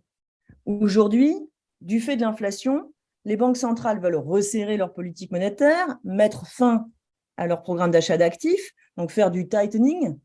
Aujourd'hui, 0.66 1.34
du 1.80 2.02
fait 2.02 2.18
de 2.18 2.22
l'inflation, 2.22 2.92
les 3.24 3.38
banques 3.38 3.56
centrales 3.56 4.02
veulent 4.02 4.18
resserrer 4.18 4.76
leur 4.76 4.94
politique 4.94 5.32
monétaire, 5.32 5.98
mettre 6.04 6.46
fin 6.46 6.90
à 7.38 7.48
leur 7.48 7.62
programme 7.62 7.90
d'achat 7.90 8.18
d'actifs, 8.18 8.74
donc 8.98 9.12
faire 9.12 9.32
du 9.32 9.48
tightening. 9.48 10.20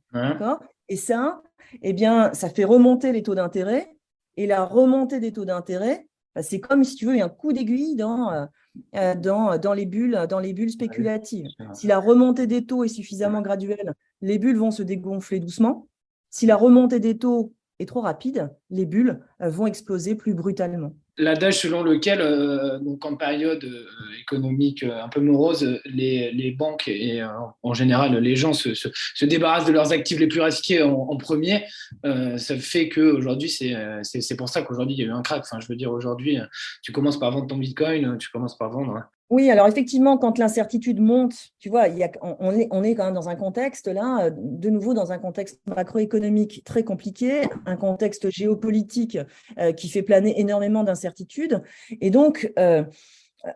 Et 0.89 0.97
ça, 0.97 1.41
eh 1.81 1.93
bien, 1.93 2.35
ça 2.35 2.51
fait 2.51 2.65
remonter 2.65 3.13
les 3.13 3.23
taux 3.23 3.37
d'intérêt. 3.37 3.89
et 4.37 4.49
la 4.49 4.65
remontée 4.65 5.21
des 5.21 5.33
taux 5.33 5.45
d'intérêt, 5.45 6.09
bah, 6.35 6.43
c'est 6.43 6.59
comme 6.59 6.83
si 6.83 6.97
tu 6.97 7.07
veux, 7.07 7.15
il 7.15 7.19
y 7.19 7.23
a 7.23 7.27
un 7.27 7.29
coup 7.29 7.53
d'aiguille 7.53 7.95
dans, 7.95 8.49
dans, 8.93 9.59
dans, 9.59 9.73
les 9.73 9.87
bulles, 9.87 10.27
dans 10.29 10.39
les 10.39 10.53
bulles 10.53 10.71
spéculatives. 10.71 11.49
Si 11.75 11.87
la 11.87 11.99
remontée 11.99 12.47
des 12.47 12.65
taux 12.67 12.85
est 12.85 12.89
suffisamment 12.89 13.43
graduelle, 13.43 13.95
les 14.21 14.39
bulles 14.39 14.57
vont 14.57 14.71
se 14.71 14.83
dégonfler 14.83 15.41
doucement. 15.41 15.89
Si 16.31 16.47
la 16.47 16.57
remontée 16.57 17.01
des 17.01 17.19
taux 17.19 17.53
est 17.79 17.87
trop 17.87 18.01
rapide, 18.01 18.51
les 18.71 18.87
bulles 18.87 19.21
vont 19.41 19.67
exploser 19.67 20.15
plus 20.15 20.35
brutalement 20.35 20.93
l'adage 21.21 21.59
selon 21.59 21.83
lequel, 21.83 22.21
euh, 22.21 22.79
donc 22.79 23.05
en 23.05 23.15
période 23.15 23.63
euh, 23.65 23.85
économique 24.21 24.83
euh, 24.83 25.03
un 25.03 25.09
peu 25.09 25.21
morose, 25.21 25.81
les, 25.85 26.33
les 26.33 26.51
banques 26.51 26.89
et 26.89 27.23
en 27.63 27.75
général 27.75 28.17
les 28.17 28.37
gens 28.37 28.53
se, 28.53 28.75
se, 28.75 29.25
débarrassent 29.25 29.67
de 29.67 29.73
leurs 29.73 29.93
actifs 29.93 30.19
les 30.19 30.27
plus 30.27 30.41
risqués 30.41 30.83
en, 30.83 31.17
premier, 31.17 31.65
ça 32.37 32.57
fait 32.57 32.89
qu'aujourd'hui, 32.89 33.51
c'est 33.51 34.37
pour 34.37 34.49
ça 34.49 34.63
qu'aujourd'hui 34.63 34.97
il 34.97 35.01
y 35.01 35.03
a 35.03 35.07
eu 35.07 35.13
un 35.13 35.23
crack. 35.23 35.43
Enfin, 35.43 35.61
je 35.61 35.67
veux 35.69 35.77
dire, 35.77 35.93
aujourd'hui, 35.93 36.39
tu 36.83 36.93
commences 36.93 37.19
par 37.19 37.31
vendre 37.31 37.47
ton 37.47 37.59
bitcoin, 37.59 38.17
tu 38.19 38.31
commences 38.31 38.57
par 38.57 38.71
vendre. 38.71 39.03
Oui, 39.31 39.49
alors 39.49 39.69
effectivement, 39.69 40.19
quand 40.19 40.39
l'incertitude 40.39 41.01
monte, 41.01 41.35
tu 41.61 41.69
vois, 41.69 41.87
y 41.87 42.03
a, 42.03 42.11
on, 42.21 42.51
est, 42.51 42.67
on 42.73 42.83
est 42.83 42.97
quand 42.97 43.05
même 43.05 43.15
dans 43.15 43.29
un 43.29 43.37
contexte, 43.37 43.87
là, 43.87 44.25
euh, 44.25 44.31
de 44.35 44.71
nouveau 44.71 44.93
dans 44.93 45.13
un 45.13 45.19
contexte 45.19 45.61
macroéconomique 45.69 46.65
très 46.65 46.83
compliqué, 46.83 47.43
un 47.65 47.77
contexte 47.77 48.29
géopolitique 48.29 49.19
euh, 49.61 49.73
qui 49.73 49.89
fait 49.89 50.03
planer 50.03 50.41
énormément 50.41 50.83
d'incertitudes. 50.83 51.63
Et 52.01 52.11
donc, 52.11 52.53
euh, 52.59 52.83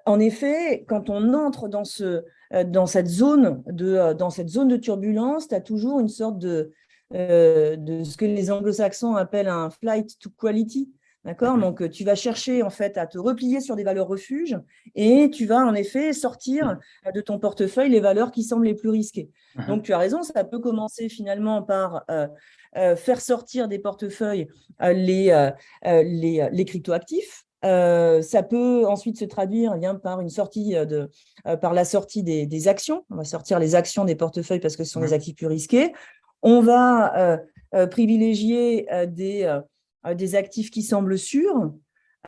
en 0.06 0.20
effet, 0.20 0.84
quand 0.86 1.10
on 1.10 1.34
entre 1.34 1.66
dans, 1.66 1.84
ce, 1.84 2.22
dans, 2.66 2.86
cette, 2.86 3.08
zone 3.08 3.64
de, 3.66 4.12
dans 4.12 4.30
cette 4.30 4.50
zone 4.50 4.68
de 4.68 4.76
turbulence, 4.76 5.48
tu 5.48 5.56
as 5.56 5.60
toujours 5.60 5.98
une 5.98 6.08
sorte 6.08 6.38
de, 6.38 6.70
de 7.10 8.02
ce 8.04 8.16
que 8.16 8.24
les 8.24 8.50
anglo-saxons 8.50 9.14
appellent 9.14 9.48
un 9.48 9.68
flight 9.70 10.18
to 10.20 10.30
quality. 10.30 10.88
D'accord 11.24 11.56
Donc, 11.56 11.80
euh, 11.80 11.88
tu 11.88 12.04
vas 12.04 12.14
chercher 12.14 12.62
en 12.62 12.68
fait 12.68 12.98
à 12.98 13.06
te 13.06 13.16
replier 13.16 13.60
sur 13.60 13.76
des 13.76 13.84
valeurs 13.84 14.06
refuges 14.06 14.58
et 14.94 15.30
tu 15.30 15.46
vas 15.46 15.64
en 15.64 15.74
effet 15.74 16.12
sortir 16.12 16.76
euh, 17.06 17.12
de 17.12 17.20
ton 17.22 17.38
portefeuille 17.38 17.88
les 17.88 18.00
valeurs 18.00 18.30
qui 18.30 18.42
semblent 18.42 18.66
les 18.66 18.74
plus 18.74 18.90
risquées. 18.90 19.30
Uh-huh. 19.56 19.66
Donc, 19.66 19.84
tu 19.84 19.94
as 19.94 19.98
raison, 19.98 20.22
ça 20.22 20.44
peut 20.44 20.58
commencer 20.58 21.08
finalement 21.08 21.62
par 21.62 22.04
euh, 22.10 22.26
faire 22.96 23.20
sortir 23.20 23.68
des 23.68 23.78
portefeuilles 23.78 24.48
les, 24.80 25.50
les, 25.84 26.48
les 26.50 26.64
cryptoactifs. 26.64 27.44
ça 27.62 28.42
peut 28.42 28.84
ensuite 28.84 29.16
se 29.16 29.24
traduire 29.24 29.74
eh 29.76 29.78
bien, 29.78 29.94
par 29.94 30.20
une 30.20 30.28
sortie 30.28 30.74
de, 30.74 31.08
par 31.60 31.72
la 31.72 31.84
sortie 31.84 32.24
des, 32.24 32.46
des, 32.46 32.66
actions. 32.66 33.06
On 33.10 33.16
va 33.16 33.22
sortir 33.22 33.60
les 33.60 33.76
actions 33.76 34.04
des 34.04 34.16
portefeuilles 34.16 34.58
parce 34.58 34.76
que 34.76 34.82
ce 34.82 34.90
sont 34.90 35.00
des 35.00 35.12
actifs 35.12 35.36
plus 35.36 35.46
risqués. 35.46 35.92
On 36.42 36.60
va 36.60 37.38
privilégier 37.92 38.88
des 39.06 39.60
des 40.12 40.34
actifs 40.34 40.70
qui 40.70 40.82
semblent 40.82 41.18
sûrs, 41.18 41.72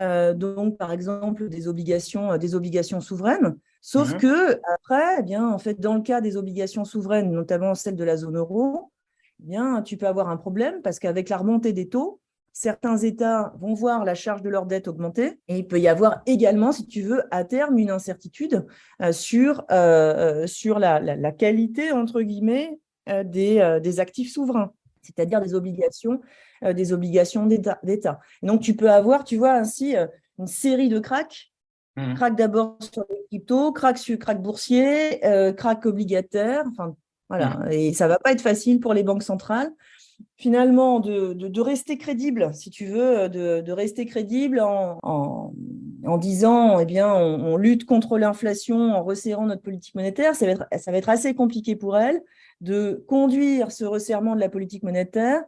euh, 0.02 0.34
donc 0.34 0.76
par 0.76 0.92
exemple 0.92 1.48
des 1.48 1.68
obligations, 1.68 2.32
euh, 2.32 2.38
des 2.38 2.54
obligations 2.54 3.00
souveraines. 3.00 3.56
Sauf 3.80 4.12
mhm. 4.12 4.20
que 4.20 4.60
après, 4.74 5.16
eh 5.20 5.22
bien, 5.22 5.48
en 5.48 5.58
fait, 5.58 5.80
dans 5.80 5.94
le 5.94 6.02
cas 6.02 6.20
des 6.20 6.36
obligations 6.36 6.84
souveraines, 6.84 7.30
notamment 7.30 7.74
celles 7.74 7.96
de 7.96 8.04
la 8.04 8.16
zone 8.16 8.36
euro, 8.36 8.92
eh 9.40 9.48
bien, 9.48 9.82
tu 9.82 9.96
peux 9.96 10.06
avoir 10.06 10.28
un 10.28 10.36
problème 10.36 10.82
parce 10.82 10.98
qu'avec 10.98 11.28
la 11.28 11.38
remontée 11.38 11.72
des 11.72 11.88
taux, 11.88 12.20
certains 12.52 12.96
États 12.98 13.54
vont 13.58 13.74
voir 13.74 14.04
la 14.04 14.14
charge 14.14 14.42
de 14.42 14.48
leur 14.48 14.66
dette 14.66 14.88
augmenter 14.88 15.40
et 15.48 15.58
il 15.58 15.66
peut 15.66 15.80
y 15.80 15.88
avoir 15.88 16.22
également, 16.26 16.72
si 16.72 16.86
tu 16.86 17.02
veux, 17.02 17.22
à 17.30 17.44
terme, 17.44 17.78
une 17.78 17.90
incertitude 17.90 18.66
sur, 19.12 19.66
sur 20.46 20.78
la, 20.78 21.32
qualité, 21.32 21.92
entre 21.92 22.22
guillemets, 22.22 22.78
des, 23.06 23.78
des 23.82 24.00
actifs 24.00 24.32
souverains, 24.32 24.72
c'est-à-dire 25.02 25.42
des 25.42 25.54
obligations 25.54 26.22
euh, 26.64 26.72
des 26.72 26.92
obligations 26.92 27.46
d'État. 27.46 28.20
Donc, 28.42 28.61
tu 28.61 28.74
peux 28.74 28.90
avoir, 28.90 29.24
tu 29.24 29.36
vois, 29.36 29.52
ainsi 29.52 29.96
euh, 29.96 30.07
une 30.38 30.46
série 30.46 30.88
de 30.88 30.98
cracks. 30.98 31.52
Mmh. 31.96 32.14
Crack 32.14 32.36
d'abord 32.36 32.76
sur 32.80 33.04
les 33.09 33.24
cryptos, 33.28 33.72
crack 33.72 33.98
sur 33.98 34.18
crack 34.18 34.42
boursier, 34.42 35.24
euh, 35.24 35.52
crack 35.52 35.86
obligataire. 35.86 36.64
Enfin, 36.70 36.94
voilà. 37.28 37.48
Mmh. 37.48 37.72
Et 37.72 37.92
ça 37.94 38.09
va 38.09 38.18
pas 38.18 38.32
être 38.32 38.42
facile 38.42 38.80
pour 38.80 38.94
les 38.94 39.02
banques 39.02 39.22
centrales. 39.22 39.72
Finalement, 40.36 41.00
de, 41.00 41.34
de, 41.34 41.61
rester 41.61 41.98
crédible, 41.98 42.50
si 42.54 42.70
tu 42.70 42.86
veux, 42.86 43.28
de, 43.28 43.61
de 43.61 43.72
rester 43.72 44.07
crédible 44.07 44.61
en, 44.61 44.98
en, 45.02 45.52
en, 46.07 46.16
disant, 46.16 46.78
eh 46.78 46.86
bien, 46.86 47.12
on, 47.14 47.52
on 47.52 47.57
lutte 47.59 47.84
contre 47.84 48.16
l'inflation 48.16 48.94
en 48.94 49.02
resserrant 49.02 49.44
notre 49.44 49.61
politique 49.61 49.94
monétaire, 49.94 50.34
ça 50.34 50.46
va, 50.46 50.52
être, 50.52 50.66
ça 50.78 50.90
va 50.90 50.96
être 50.96 51.11
assez 51.11 51.34
compliqué 51.34 51.76
pour 51.76 51.98
elles 51.98 52.22
de 52.61 53.04
conduire 53.07 53.72
ce 53.72 53.84
resserrement 53.84 54.34
de 54.34 54.40
la 54.40 54.48
politique 54.48 54.82
monétaire 54.82 55.42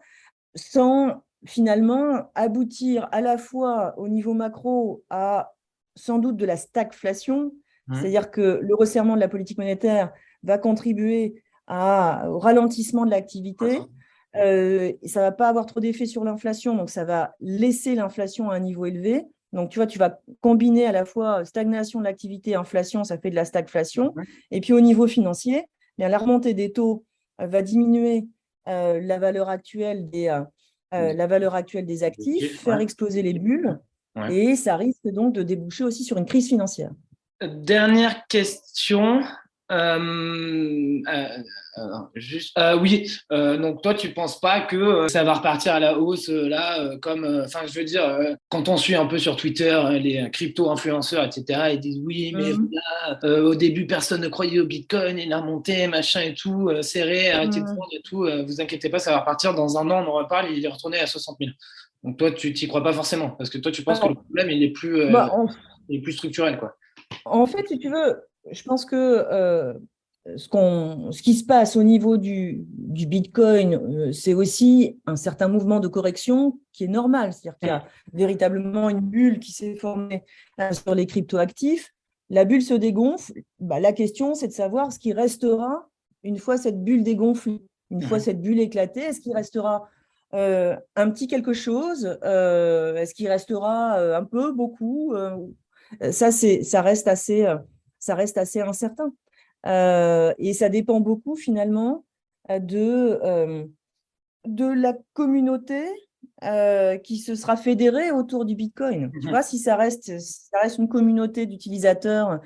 sans 0.55 1.23
finalement 1.47 2.31
aboutir 2.35 3.09
à 3.13 3.21
la 3.21 3.39
fois 3.39 3.95
au 3.97 4.09
niveau 4.09 4.35
macro 4.35 5.05
à 5.11 5.53
sans 5.95 6.19
doute 6.19 6.37
de 6.37 6.47
la 6.47 6.57
stagflation, 6.57 7.53
mmh. 7.89 7.95
c'est-à-dire 7.95 8.31
que 8.31 8.61
le 8.63 8.75
resserrement 8.75 9.15
de 9.15 9.21
la 9.21 9.29
politique 9.29 9.59
monétaire 9.59 10.13
va 10.43 10.59
contribuer 10.59 11.43
à, 11.67 12.31
au 12.31 12.39
ralentissement 12.39 13.05
de 13.05 13.11
l'activité. 13.11 13.81
Euh, 14.37 14.93
ça 15.05 15.21
ne 15.21 15.25
va 15.27 15.33
pas 15.33 15.49
avoir 15.49 15.67
trop 15.67 15.81
d'effet 15.81 16.07
sur 16.07 16.25
l'inflation, 16.25 16.75
donc 16.75 16.91
ça 16.91 17.05
va 17.05 17.35
laisser 17.41 17.95
l'inflation 17.95 18.51
à 18.51 18.57
un 18.57 18.61
niveau 18.61 18.87
élevé. 18.87 19.25
Donc, 19.53 19.71
tu 19.71 19.79
vois, 19.79 19.87
tu 19.87 19.99
vas 19.99 20.21
combiner 20.41 20.87
à 20.87 20.93
la 20.93 21.05
fois 21.05 21.45
stagnation 21.45 22.01
de 22.01 22.05
l'activité 22.05 22.55
inflation, 22.55 23.05
ça 23.05 23.19
fait 23.19 23.31
de 23.31 23.35
la 23.35 23.47
stagflation. 23.47 24.15
Et 24.51 24.61
puis, 24.61 24.73
au 24.75 24.81
niveau 24.81 25.07
financier, 25.07 25.65
eh 25.65 25.95
bien, 25.97 26.09
la 26.09 26.19
remontée 26.19 26.53
des 26.53 26.73
taux 26.73 27.05
va 27.39 27.63
diminuer 27.63 28.27
euh, 28.69 29.01
la 29.01 29.19
valeur 29.19 29.49
actuelle 29.49 30.09
des, 30.11 30.29
euh, 30.29 30.43
euh, 30.95 31.13
la 31.13 31.27
valeur 31.27 31.55
actuelle 31.55 31.87
des 31.87 32.03
actifs, 32.03 32.61
faire 32.61 32.81
exploser 32.81 33.23
les 33.23 33.35
bulles, 33.35 33.79
et 34.31 34.57
ça 34.57 34.77
risque 34.77 35.07
donc 35.07 35.33
de 35.33 35.43
déboucher 35.43 35.85
aussi 35.85 36.03
sur 36.03 36.19
une 36.19 36.27
crise 36.27 36.49
financière. 36.49 36.91
Dernière 37.41 38.27
question. 38.27 39.23
Euh, 39.71 41.01
euh, 41.09 41.99
juste, 42.15 42.59
oui, 42.81 43.11
donc 43.31 43.83
toi, 43.83 43.95
tu 43.95 44.11
penses 44.11 44.41
pas 44.41 44.61
que 44.61 45.09
ça 45.09 45.25
va 45.25 45.35
repartir 45.35 45.75
à 45.75 45.81
la 45.81 45.99
hausse 45.99 46.29
là, 46.29 46.97
comme, 46.99 47.43
enfin, 47.45 47.61
je 47.67 47.79
veux 47.79 47.85
dire, 47.85 48.03
quand 48.49 48.69
on 48.69 48.77
suit 48.77 48.95
un 48.95 49.07
peu 49.07 49.19
sur 49.19 49.37
Twitter 49.37 49.81
les 50.01 50.31
crypto-influenceurs, 50.31 51.25
etc., 51.25 51.71
ils 51.73 51.81
disent 51.81 52.01
oui, 52.05 52.33
mais 52.35 52.53
mmh. 52.53 53.45
au 53.45 53.55
début, 53.55 53.87
personne 53.87 54.23
ne 54.23 54.29
croyait 54.29 54.61
au 54.61 54.67
Bitcoin, 54.67 55.19
il 55.19 55.33
a 55.33 55.41
remonté, 55.41 55.87
machin 55.87 56.23
et 56.23 56.35
tout, 56.35 56.71
serré, 56.83 57.31
arrêtez 57.31 57.61
de 57.61 57.65
prendre 57.65 57.89
et 57.93 58.03
tout, 58.03 58.27
vous 58.47 58.61
inquiétez 58.61 58.89
pas, 58.89 58.99
ça 58.99 59.13
va 59.13 59.21
repartir 59.21 59.55
dans 59.55 59.79
un 59.79 59.91
an, 59.91 60.05
on 60.05 60.11
en 60.11 60.15
reparle, 60.15 60.51
il 60.51 60.65
est 60.65 60.69
retourné 60.69 60.99
à 60.99 61.07
60 61.07 61.37
000. 61.41 61.51
Donc 62.05 62.17
toi, 62.17 62.31
tu 62.31 62.53
t'y 62.53 62.69
crois 62.69 62.83
pas 62.83 62.93
forcément, 62.93 63.31
parce 63.31 63.51
que 63.51 63.59
toi, 63.59 63.71
tu 63.71 63.83
penses 63.83 64.01
que 64.01 64.09
le 64.09 64.15
problème, 64.15 64.51
il 64.51 64.63
est 64.63 64.71
plus, 64.71 65.11
bah, 65.11 65.31
il 65.89 65.99
est 65.99 66.03
plus 66.03 66.13
structurel, 66.13 66.59
quoi. 66.59 66.77
En 67.25 67.47
fait, 67.47 67.67
si 67.69 67.79
tu 67.79 67.91
veux, 67.91 68.17
je 68.51 68.63
pense 68.63 68.85
que 68.85 68.97
euh, 68.97 69.75
ce, 70.37 70.49
ce, 71.11 71.23
qui 71.23 71.35
se 71.35 71.45
passe 71.45 71.77
au 71.77 71.83
niveau 71.83 72.17
du, 72.17 72.65
du 72.69 73.07
Bitcoin, 73.07 73.75
euh, 73.75 74.13
c'est 74.13 74.35
aussi 74.35 74.99
un 75.07 75.17
certain 75.17 75.49
mouvement 75.49 75.81
de 75.81 75.89
correction 75.89 76.59
qui 76.73 76.85
est 76.85 76.89
normal. 76.89 77.33
C'est-à-dire 77.33 77.59
qu'il 77.59 77.69
y 77.69 77.73
a 77.73 77.85
véritablement 78.13 78.89
une 78.89 79.01
bulle 79.01 79.39
qui 79.39 79.53
s'est 79.53 79.77
formée 79.77 80.25
euh, 80.61 80.73
sur 80.73 80.95
les 80.95 81.07
cryptoactifs. 81.07 81.95
La 82.31 82.45
bulle 82.45 82.63
se 82.63 82.75
dégonfle. 82.75 83.33
Bah, 83.59 83.81
la 83.81 83.93
question, 83.93 84.35
c'est 84.35 84.49
de 84.49 84.53
savoir 84.53 84.93
ce 84.93 84.99
qui 84.99 85.13
restera 85.13 85.89
une 86.23 86.39
fois 86.39 86.57
cette 86.57 86.83
bulle 86.83 87.05
dégonflée, 87.05 87.63
une 87.91 88.03
fois 88.03 88.19
cette 88.19 88.43
bulle 88.43 88.61
éclatée. 88.61 89.01
Est-ce 89.01 89.21
qu'il 89.21 89.35
restera 89.35 89.89
un 90.33 91.11
petit 91.11 91.27
quelque 91.27 91.55
chose 91.55 92.05
Est-ce 92.05 93.15
qu'il 93.15 93.29
restera 93.29 93.99
un 94.15 94.25
peu, 94.25 94.53
beaucoup 94.53 95.15
Ça, 96.11 96.31
ça 96.31 96.83
reste 96.83 97.09
assez 97.09 97.47
ça 97.99 98.15
reste 98.15 98.39
assez 98.39 98.61
incertain. 98.61 99.13
Euh, 99.67 100.33
et 100.39 100.53
ça 100.53 100.69
dépend 100.69 101.01
beaucoup 101.01 101.37
finalement 101.37 102.05
euh, 102.51 102.59
de, 102.59 103.19
euh, 103.25 103.65
de 104.47 104.67
la 104.67 104.95
communauté 105.13 105.83
qui 107.03 107.19
se 107.19 107.35
sera 107.35 107.57
fédérée 107.57 108.13
autour 108.13 108.45
du 108.45 108.55
Bitcoin. 108.55 109.11
Tu 109.21 109.27
mhm. 109.27 109.31
vois, 109.31 109.43
si 109.43 109.59
ça 109.59 109.75
reste, 109.75 110.21
ça 110.21 110.61
reste 110.63 110.79
une 110.79 110.89
communauté 110.89 111.47
d'utilisateurs 111.47 112.41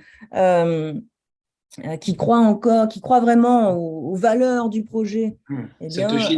qui 2.00 2.16
croient 2.16 2.38
encore, 2.38 2.88
qui 2.88 3.02
croient 3.02 3.20
vraiment 3.20 3.72
aux, 3.72 4.14
valeurs 4.14 4.70
du 4.70 4.84
projet. 4.84 5.36
Mmh. 5.48 5.62
Eh 5.80 5.86
bien, 5.88 6.08
Satoshi 6.08 6.36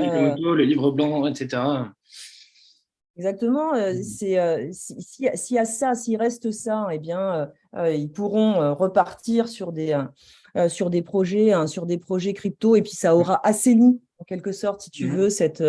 les 0.56 0.66
livres 0.66 0.90
blancs, 0.90 1.28
etc. 1.28 1.62
Exactement. 3.16 3.74
Mmh. 3.74 4.02
C'est 4.02 4.70
s'il 4.72 5.56
y 5.56 5.58
a 5.58 5.64
ça, 5.64 5.94
s'il 5.94 6.16
reste 6.16 6.50
ça, 6.50 6.88
eh 6.90 6.98
bien, 6.98 7.50
ils 7.76 8.10
pourront 8.10 8.74
repartir 8.74 9.48
sur 9.48 9.72
des 9.72 9.96
sur 10.68 10.90
des 10.90 11.02
projets, 11.02 11.52
hein, 11.52 11.66
sur 11.66 11.86
des 11.86 11.98
projets 11.98 12.32
crypto, 12.32 12.76
et 12.76 12.82
puis 12.82 12.92
ça 12.92 13.16
aura 13.16 13.40
assaini 13.46 14.00
en 14.18 14.24
quelque 14.24 14.52
sorte, 14.52 14.82
si 14.82 14.90
tu 14.90 15.06
mmh. 15.06 15.16
veux, 15.16 15.30
cette 15.30 15.64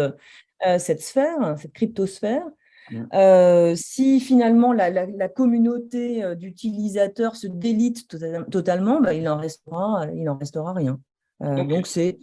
cette 0.79 1.01
sphère, 1.01 1.55
cette 1.59 1.73
cryptosphère. 1.73 2.45
Mmh. 2.91 3.75
si 3.75 4.19
finalement 4.19 4.73
la, 4.73 5.27
communauté 5.29 6.23
d'utilisateurs 6.35 7.35
se 7.35 7.47
délite 7.47 8.07
tota-, 8.07 8.43
totalement, 8.49 9.01
bah, 9.01 9.13
il 9.13 9.27
en 9.27 9.37
restera, 9.37 10.07
il 10.15 10.27
en 10.29 10.37
restera 10.37 10.73
rien. 10.73 10.99
Donc 11.41 11.85
c'est 11.85 12.17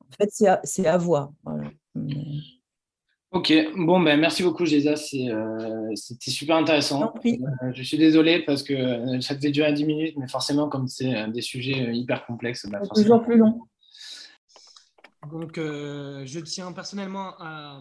en 0.00 0.16
fait 0.16 0.30
c'est 0.64 0.86
à, 0.86 0.92
à, 0.92 0.98
voir. 0.98 1.32
Ok, 3.34 3.52
bon, 3.76 4.00
ben, 4.00 4.18
merci 4.18 4.42
beaucoup, 4.42 4.64
Géza. 4.64 4.94
Euh, 5.14 5.90
c'était 5.94 6.30
super 6.30 6.56
intéressant. 6.56 7.12
Euh, 7.26 7.72
je 7.74 7.82
suis 7.82 7.98
désolé 7.98 8.44
parce 8.44 8.62
que 8.62 9.20
ça 9.20 9.34
devait 9.34 9.50
durer 9.50 9.72
10 9.72 9.84
minutes, 9.84 10.14
mais 10.16 10.28
forcément, 10.28 10.68
comme 10.68 10.88
c'est 10.88 11.30
des 11.30 11.42
sujets 11.42 11.94
hyper 11.94 12.24
complexes, 12.26 12.66
bah, 12.66 12.80
toujours 12.94 13.22
plus 13.22 13.36
long. 13.36 13.60
Donc, 15.30 15.58
euh, 15.58 16.24
je 16.26 16.40
tiens 16.40 16.72
personnellement 16.72 17.34
à, 17.38 17.80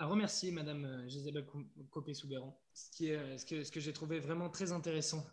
remercier 0.00 0.50
Madame 0.52 0.84
euh, 0.84 1.08
Gisèle 1.08 1.44
Ce, 2.76 3.04
euh, 3.04 3.62
que, 3.72 3.80
j'ai 3.80 3.92
trouvé 3.94 4.20
vraiment 4.20 4.50
très 4.50 4.70
intéressant 4.70 5.24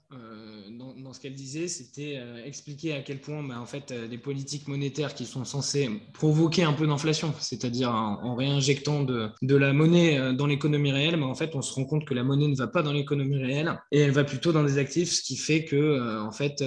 dans, 0.72 1.12
ce 1.12 1.20
qu'elle 1.20 1.34
disait, 1.34 1.68
c'était 1.68 2.22
expliquer 2.46 2.94
à 2.94 3.02
quel 3.02 3.20
point, 3.20 3.44
bah, 3.44 3.60
en 3.60 3.66
fait, 3.66 3.92
les 3.92 4.18
politiques 4.18 4.68
monétaires 4.70 5.14
qui 5.14 5.26
sont 5.26 5.44
censées 5.44 5.90
provoquer 6.14 6.64
un 6.64 6.72
peu 6.72 6.88
d'inflation, 6.88 7.34
c'est-à-dire 7.40 7.90
en, 7.90 8.36
réinjectant 8.36 9.04
de, 9.04 9.56
la 9.56 9.74
monnaie 9.74 10.34
dans 10.34 10.48
l'économie 10.48 10.92
réelle, 10.92 11.18
mais 11.18 11.26
en 11.26 11.36
fait, 11.36 11.56
on 11.56 11.62
se 11.62 11.74
rend 11.74 11.84
compte 11.84 12.06
que 12.06 12.14
la 12.14 12.24
monnaie 12.24 12.48
ne 12.48 12.56
va 12.56 12.68
pas 12.68 12.82
dans 12.82 12.94
l'économie 12.94 13.38
réelle 13.38 13.78
et 13.92 14.00
elle 14.00 14.12
va 14.12 14.24
plutôt 14.24 14.54
dans 14.54 14.64
des 14.64 14.78
actifs, 14.78 15.12
ce 15.12 15.22
qui 15.22 15.36
fait 15.36 15.66
que, 15.66 16.20
en 16.20 16.32
fait, 16.32 16.64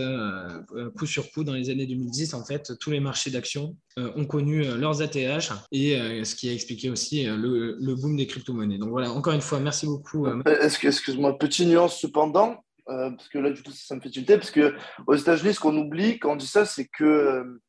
coup 0.99 1.07
sur 1.07 1.31
coup, 1.31 1.43
dans 1.43 1.55
les 1.55 1.70
années 1.70 1.87
2010, 1.87 2.35
en 2.35 2.45
fait, 2.45 2.72
tous 2.79 2.91
les 2.91 3.01
marchés 3.01 3.31
d'actions 3.31 3.77
ont 3.99 4.27
connu 4.27 4.62
leurs 4.62 5.01
ATH 5.01 5.53
et 5.72 5.97
euh, 5.97 6.24
ce 6.24 6.35
qui 6.35 6.49
a 6.49 6.53
expliqué 6.53 6.91
aussi 6.91 7.27
euh, 7.27 7.37
le, 7.37 7.95
boom 7.95 8.16
des 8.16 8.27
crypto-monnaies. 8.27 8.79
Donc 8.79 8.91
voilà, 8.91 9.11
encore 9.11 9.33
une 9.33 9.41
fois, 9.41 9.59
merci 9.61 9.87
beaucoup. 9.87 10.27
Euh, 10.66 10.88
excuse-moi, 10.88 11.38
petite 11.38 11.68
nuance 11.68 12.00
cependant, 12.00 12.64
parce 12.86 13.28
que 13.28 13.38
là, 13.38 13.50
du 13.50 13.62
coup, 13.62 13.72
ça 13.72 13.94
me 13.94 14.00
fait 14.00 14.10
tilter, 14.10 14.36
parce 14.36 14.50
qu'aux 14.50 15.14
États-Unis, 15.14 15.54
ce 15.54 15.60
qu'on 15.60 15.76
oublie 15.76 16.18
quand 16.18 16.32
on 16.32 16.36
dit 16.36 16.46
ça, 16.46 16.64
c'est 16.64 16.86
que 16.86 17.60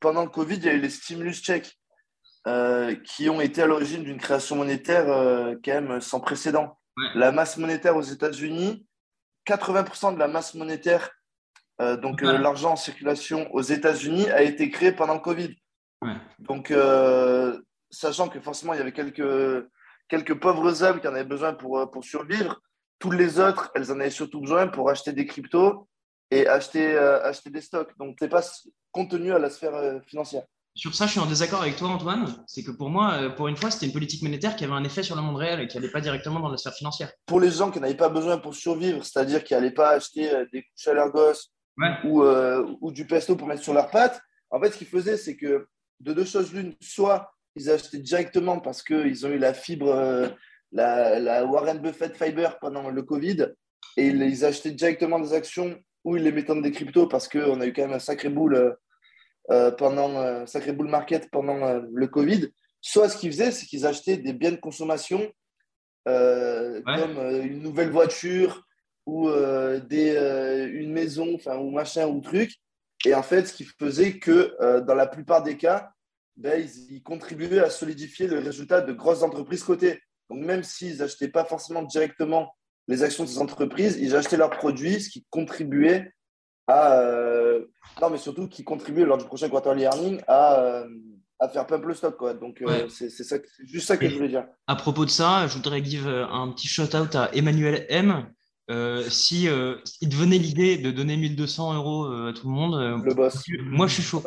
pendant 0.00 0.22
le 0.22 0.30
Covid, 0.30 0.56
il 0.56 0.64
y 0.64 0.68
a 0.68 0.74
eu 0.74 0.80
les 0.80 0.90
stimulus 0.90 1.42
checks 1.42 1.78
qui 3.04 3.28
ont 3.28 3.40
été 3.40 3.62
à 3.62 3.66
l'origine 3.66 4.02
d'une 4.02 4.18
création 4.18 4.56
monétaire 4.56 5.04
quand 5.64 5.80
même 5.80 6.00
sans 6.00 6.20
précédent. 6.20 6.78
La 7.14 7.30
masse 7.30 7.56
monétaire 7.56 7.96
aux 7.96 8.02
États-Unis, 8.02 8.86
80% 9.46 10.14
de 10.14 10.18
la 10.18 10.28
masse 10.28 10.54
monétaire, 10.54 11.10
donc 11.78 12.22
l'argent 12.22 12.72
en 12.72 12.76
circulation 12.76 13.52
aux 13.54 13.62
États-Unis, 13.62 14.28
a 14.30 14.42
été 14.42 14.70
créé 14.70 14.92
pendant 14.92 15.14
le 15.14 15.20
Covid. 15.20 15.54
Donc, 16.38 16.70
euh, 16.70 17.60
sachant 17.90 18.28
que 18.28 18.40
forcément, 18.40 18.74
il 18.74 18.78
y 18.78 18.80
avait 18.80 18.92
quelques, 18.92 19.66
quelques 20.08 20.38
pauvres 20.38 20.82
âmes 20.82 21.00
qui 21.00 21.08
en 21.08 21.14
avaient 21.14 21.24
besoin 21.24 21.54
pour, 21.54 21.78
euh, 21.78 21.86
pour 21.86 22.04
survivre, 22.04 22.60
toutes 22.98 23.14
les 23.14 23.38
autres, 23.38 23.70
elles 23.74 23.92
en 23.92 24.00
avaient 24.00 24.10
surtout 24.10 24.40
besoin 24.40 24.66
pour 24.66 24.90
acheter 24.90 25.12
des 25.12 25.26
cryptos 25.26 25.88
et 26.30 26.46
acheter, 26.46 26.94
euh, 26.94 27.22
acheter 27.22 27.50
des 27.50 27.60
stocks. 27.60 27.96
Donc, 27.98 28.16
ce 28.18 28.24
n'est 28.24 28.30
pas 28.30 28.42
contenu 28.90 29.32
à 29.32 29.38
la 29.38 29.50
sphère 29.50 30.02
financière. 30.06 30.42
Sur 30.74 30.94
ça, 30.94 31.06
je 31.06 31.12
suis 31.12 31.20
en 31.20 31.26
désaccord 31.26 31.62
avec 31.62 31.76
toi, 31.76 31.88
Antoine. 31.88 32.44
C'est 32.46 32.62
que 32.62 32.70
pour 32.70 32.88
moi, 32.88 33.30
pour 33.36 33.48
une 33.48 33.56
fois, 33.56 33.70
c'était 33.70 33.86
une 33.86 33.92
politique 33.92 34.22
monétaire 34.22 34.54
qui 34.54 34.64
avait 34.64 34.74
un 34.74 34.84
effet 34.84 35.02
sur 35.02 35.16
le 35.16 35.22
monde 35.22 35.36
réel 35.36 35.60
et 35.60 35.66
qui 35.66 35.76
n'allait 35.76 35.90
pas 35.90 36.00
directement 36.00 36.38
dans 36.40 36.50
la 36.50 36.56
sphère 36.56 36.74
financière. 36.74 37.10
Pour 37.26 37.40
les 37.40 37.50
gens 37.50 37.70
qui 37.70 37.80
n'avaient 37.80 37.96
pas 37.96 38.08
besoin 38.08 38.38
pour 38.38 38.54
survivre, 38.54 39.04
c'est-à-dire 39.04 39.42
qui 39.42 39.54
n'allaient 39.54 39.72
pas 39.72 39.90
acheter 39.90 40.30
des 40.52 40.62
couches 40.62 40.86
à 40.86 40.92
leur 40.92 41.10
gosse 41.10 41.52
ou, 42.04 42.22
ou, 42.22 42.92
du 42.92 43.06
pesto 43.06 43.34
pour 43.34 43.48
mettre 43.48 43.62
sur 43.62 43.74
leurs 43.74 43.90
pattes, 43.90 44.20
en 44.50 44.60
fait, 44.60 44.70
ce 44.70 44.78
qu'ils 44.78 44.86
faisaient, 44.86 45.16
c'est 45.16 45.36
que 45.36 45.66
de 46.00 46.12
deux 46.12 46.24
choses 46.24 46.52
l'une, 46.52 46.74
soit 46.80 47.32
ils 47.58 47.70
achetaient 47.70 47.98
directement 47.98 48.60
parce 48.60 48.82
qu'ils 48.82 49.26
ont 49.26 49.30
eu 49.30 49.38
la 49.38 49.54
fibre, 49.54 49.90
euh, 49.90 50.28
la, 50.72 51.44
Warren 51.44 51.78
Buffett 51.78 52.16
Fiber 52.16 52.58
pendant 52.60 52.90
le 52.90 53.02
Covid, 53.02 53.48
et 53.96 54.06
ils 54.06 54.44
achetaient 54.44 54.70
directement 54.70 55.18
des 55.18 55.32
actions 55.32 55.78
ou 56.04 56.16
ils 56.16 56.22
les 56.22 56.32
mettaient 56.32 56.54
dans 56.54 56.60
des 56.60 56.70
cryptos 56.70 57.08
parce 57.08 57.28
qu'on 57.28 57.60
a 57.60 57.66
eu 57.66 57.72
quand 57.72 57.82
même 57.82 57.92
un 57.92 57.98
sacré 57.98 58.28
boule 58.28 58.54
euh, 58.54 58.72
euh, 59.50 59.70
pendant 59.70 60.46
sacré 60.46 60.72
bull 60.72 60.88
market 60.88 61.30
pendant 61.30 61.80
le 61.90 62.06
Covid. 62.06 62.48
Soit 62.80 63.08
ce 63.08 63.16
qu'ils 63.16 63.32
faisaient, 63.32 63.50
c'est 63.50 63.66
qu'ils 63.66 63.86
achetaient 63.86 64.18
des 64.18 64.32
biens 64.32 64.52
de 64.52 64.56
consommation 64.56 65.30
comme 66.04 67.18
une 67.42 67.62
nouvelle 67.62 67.90
voiture 67.90 68.62
ou 69.04 69.30
des, 69.30 70.68
une 70.72 70.92
maison, 70.92 71.38
ou 71.46 71.70
machin 71.70 72.06
ou 72.06 72.20
truc, 72.20 72.52
et 73.04 73.14
en 73.14 73.22
fait, 73.22 73.46
ce 73.46 73.52
qui 73.52 73.64
faisait 73.64 74.18
que 74.18 74.56
euh, 74.60 74.80
dans 74.80 74.94
la 74.94 75.06
plupart 75.06 75.42
des 75.42 75.56
cas, 75.56 75.92
ben, 76.38 76.66
ils, 76.90 77.02
contribuaient 77.02 77.60
à 77.60 77.70
solidifier 77.70 78.26
le 78.26 78.38
résultat 78.38 78.80
de 78.80 78.92
grosses 78.92 79.22
entreprises 79.22 79.62
cotées. 79.62 80.00
Donc, 80.30 80.44
même 80.44 80.62
s'ils 80.62 80.98
n'achetaient 80.98 81.28
pas 81.28 81.44
forcément 81.44 81.82
directement 81.82 82.54
les 82.86 83.02
actions 83.02 83.24
de 83.24 83.28
ces 83.28 83.38
entreprises, 83.38 83.98
ils 84.00 84.16
achetaient 84.16 84.36
leurs 84.36 84.50
produits, 84.50 85.00
ce 85.00 85.10
qui 85.10 85.26
contribuait 85.30 86.12
à. 86.66 87.00
Euh, 87.00 87.66
non, 88.00 88.10
mais 88.10 88.18
surtout 88.18 88.48
qui 88.48 88.64
contribuait 88.64 89.04
lors 89.04 89.18
du 89.18 89.24
prochain 89.24 89.48
quarterly 89.48 89.82
earning 89.82 90.20
à, 90.26 90.60
euh, 90.60 90.88
à 91.38 91.48
faire 91.48 91.66
pump 91.66 91.84
le 91.84 91.94
stock. 91.94 92.16
Quoi. 92.16 92.34
Donc, 92.34 92.62
c'est 92.88 93.10
juste 93.64 93.88
ça 93.88 93.96
que 93.96 94.08
je 94.08 94.14
voulais 94.14 94.28
dire. 94.28 94.46
À 94.66 94.76
propos 94.76 95.04
de 95.04 95.10
ça, 95.10 95.46
je 95.46 95.54
voudrais 95.54 95.84
give 95.84 96.08
un 96.08 96.52
petit 96.52 96.68
shout-out 96.68 97.14
à 97.14 97.30
Emmanuel 97.34 97.84
M 97.88 98.26
euh, 98.70 99.02
si 99.08 99.48
euh, 99.48 99.76
il 100.02 100.10
devenait 100.10 100.36
l'idée 100.36 100.76
de 100.76 100.90
donner 100.90 101.16
1200 101.16 101.74
euros 101.74 102.04
euh, 102.04 102.30
à 102.30 102.32
tout 102.34 102.48
le 102.48 102.52
monde, 102.52 103.02
le 103.02 103.14
boss. 103.14 103.42
moi 103.62 103.86
je 103.86 103.94
suis 103.94 104.02
chaud. 104.02 104.22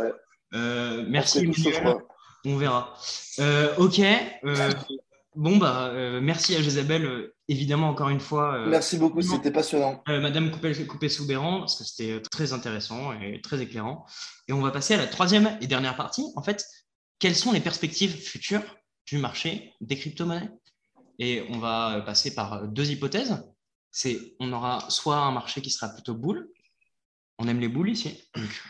Merci, 0.53 1.49
on 2.45 2.57
verra. 2.57 2.93
ok. 3.77 4.01
bon, 5.35 5.57
bah, 5.57 5.91
merci 6.21 6.55
à 6.55 6.61
Jésabelle, 6.61 7.31
évidemment, 7.47 7.89
encore 7.89 8.09
une 8.09 8.19
fois. 8.19 8.65
merci 8.67 8.97
beaucoup, 8.97 9.21
c'était 9.21 9.51
passionnant. 9.51 10.03
Madame 10.07 10.51
Coupé-Soubéran, 10.51 11.59
parce 11.59 11.77
que 11.77 11.83
c'était 11.83 12.21
très 12.21 12.53
intéressant 12.53 13.13
et 13.13 13.41
très 13.41 13.61
éclairant. 13.61 14.05
Et 14.47 14.53
on 14.53 14.61
va 14.61 14.71
passer 14.71 14.93
à 14.93 14.97
la 14.97 15.07
troisième 15.07 15.57
et 15.61 15.67
dernière 15.67 15.95
partie. 15.95 16.25
En 16.35 16.41
fait, 16.41 16.65
quelles 17.19 17.35
sont 17.35 17.51
les 17.51 17.61
perspectives 17.61 18.15
futures 18.15 18.63
du 19.05 19.17
marché 19.17 19.73
des 19.81 19.97
crypto-monnaies? 19.97 20.49
Et 21.19 21.43
on 21.49 21.59
va 21.59 22.01
passer 22.05 22.33
par 22.33 22.67
deux 22.67 22.89
hypothèses 22.89 23.43
c'est 23.91 24.35
on 24.39 24.51
aura 24.53 24.89
soit 24.89 25.17
un 25.17 25.31
marché 25.31 25.61
qui 25.61 25.69
sera 25.69 25.89
plutôt 25.89 26.15
boule. 26.15 26.49
On 27.41 27.47
aime 27.47 27.59
les 27.59 27.67
boules 27.67 27.89
ici. 27.89 28.29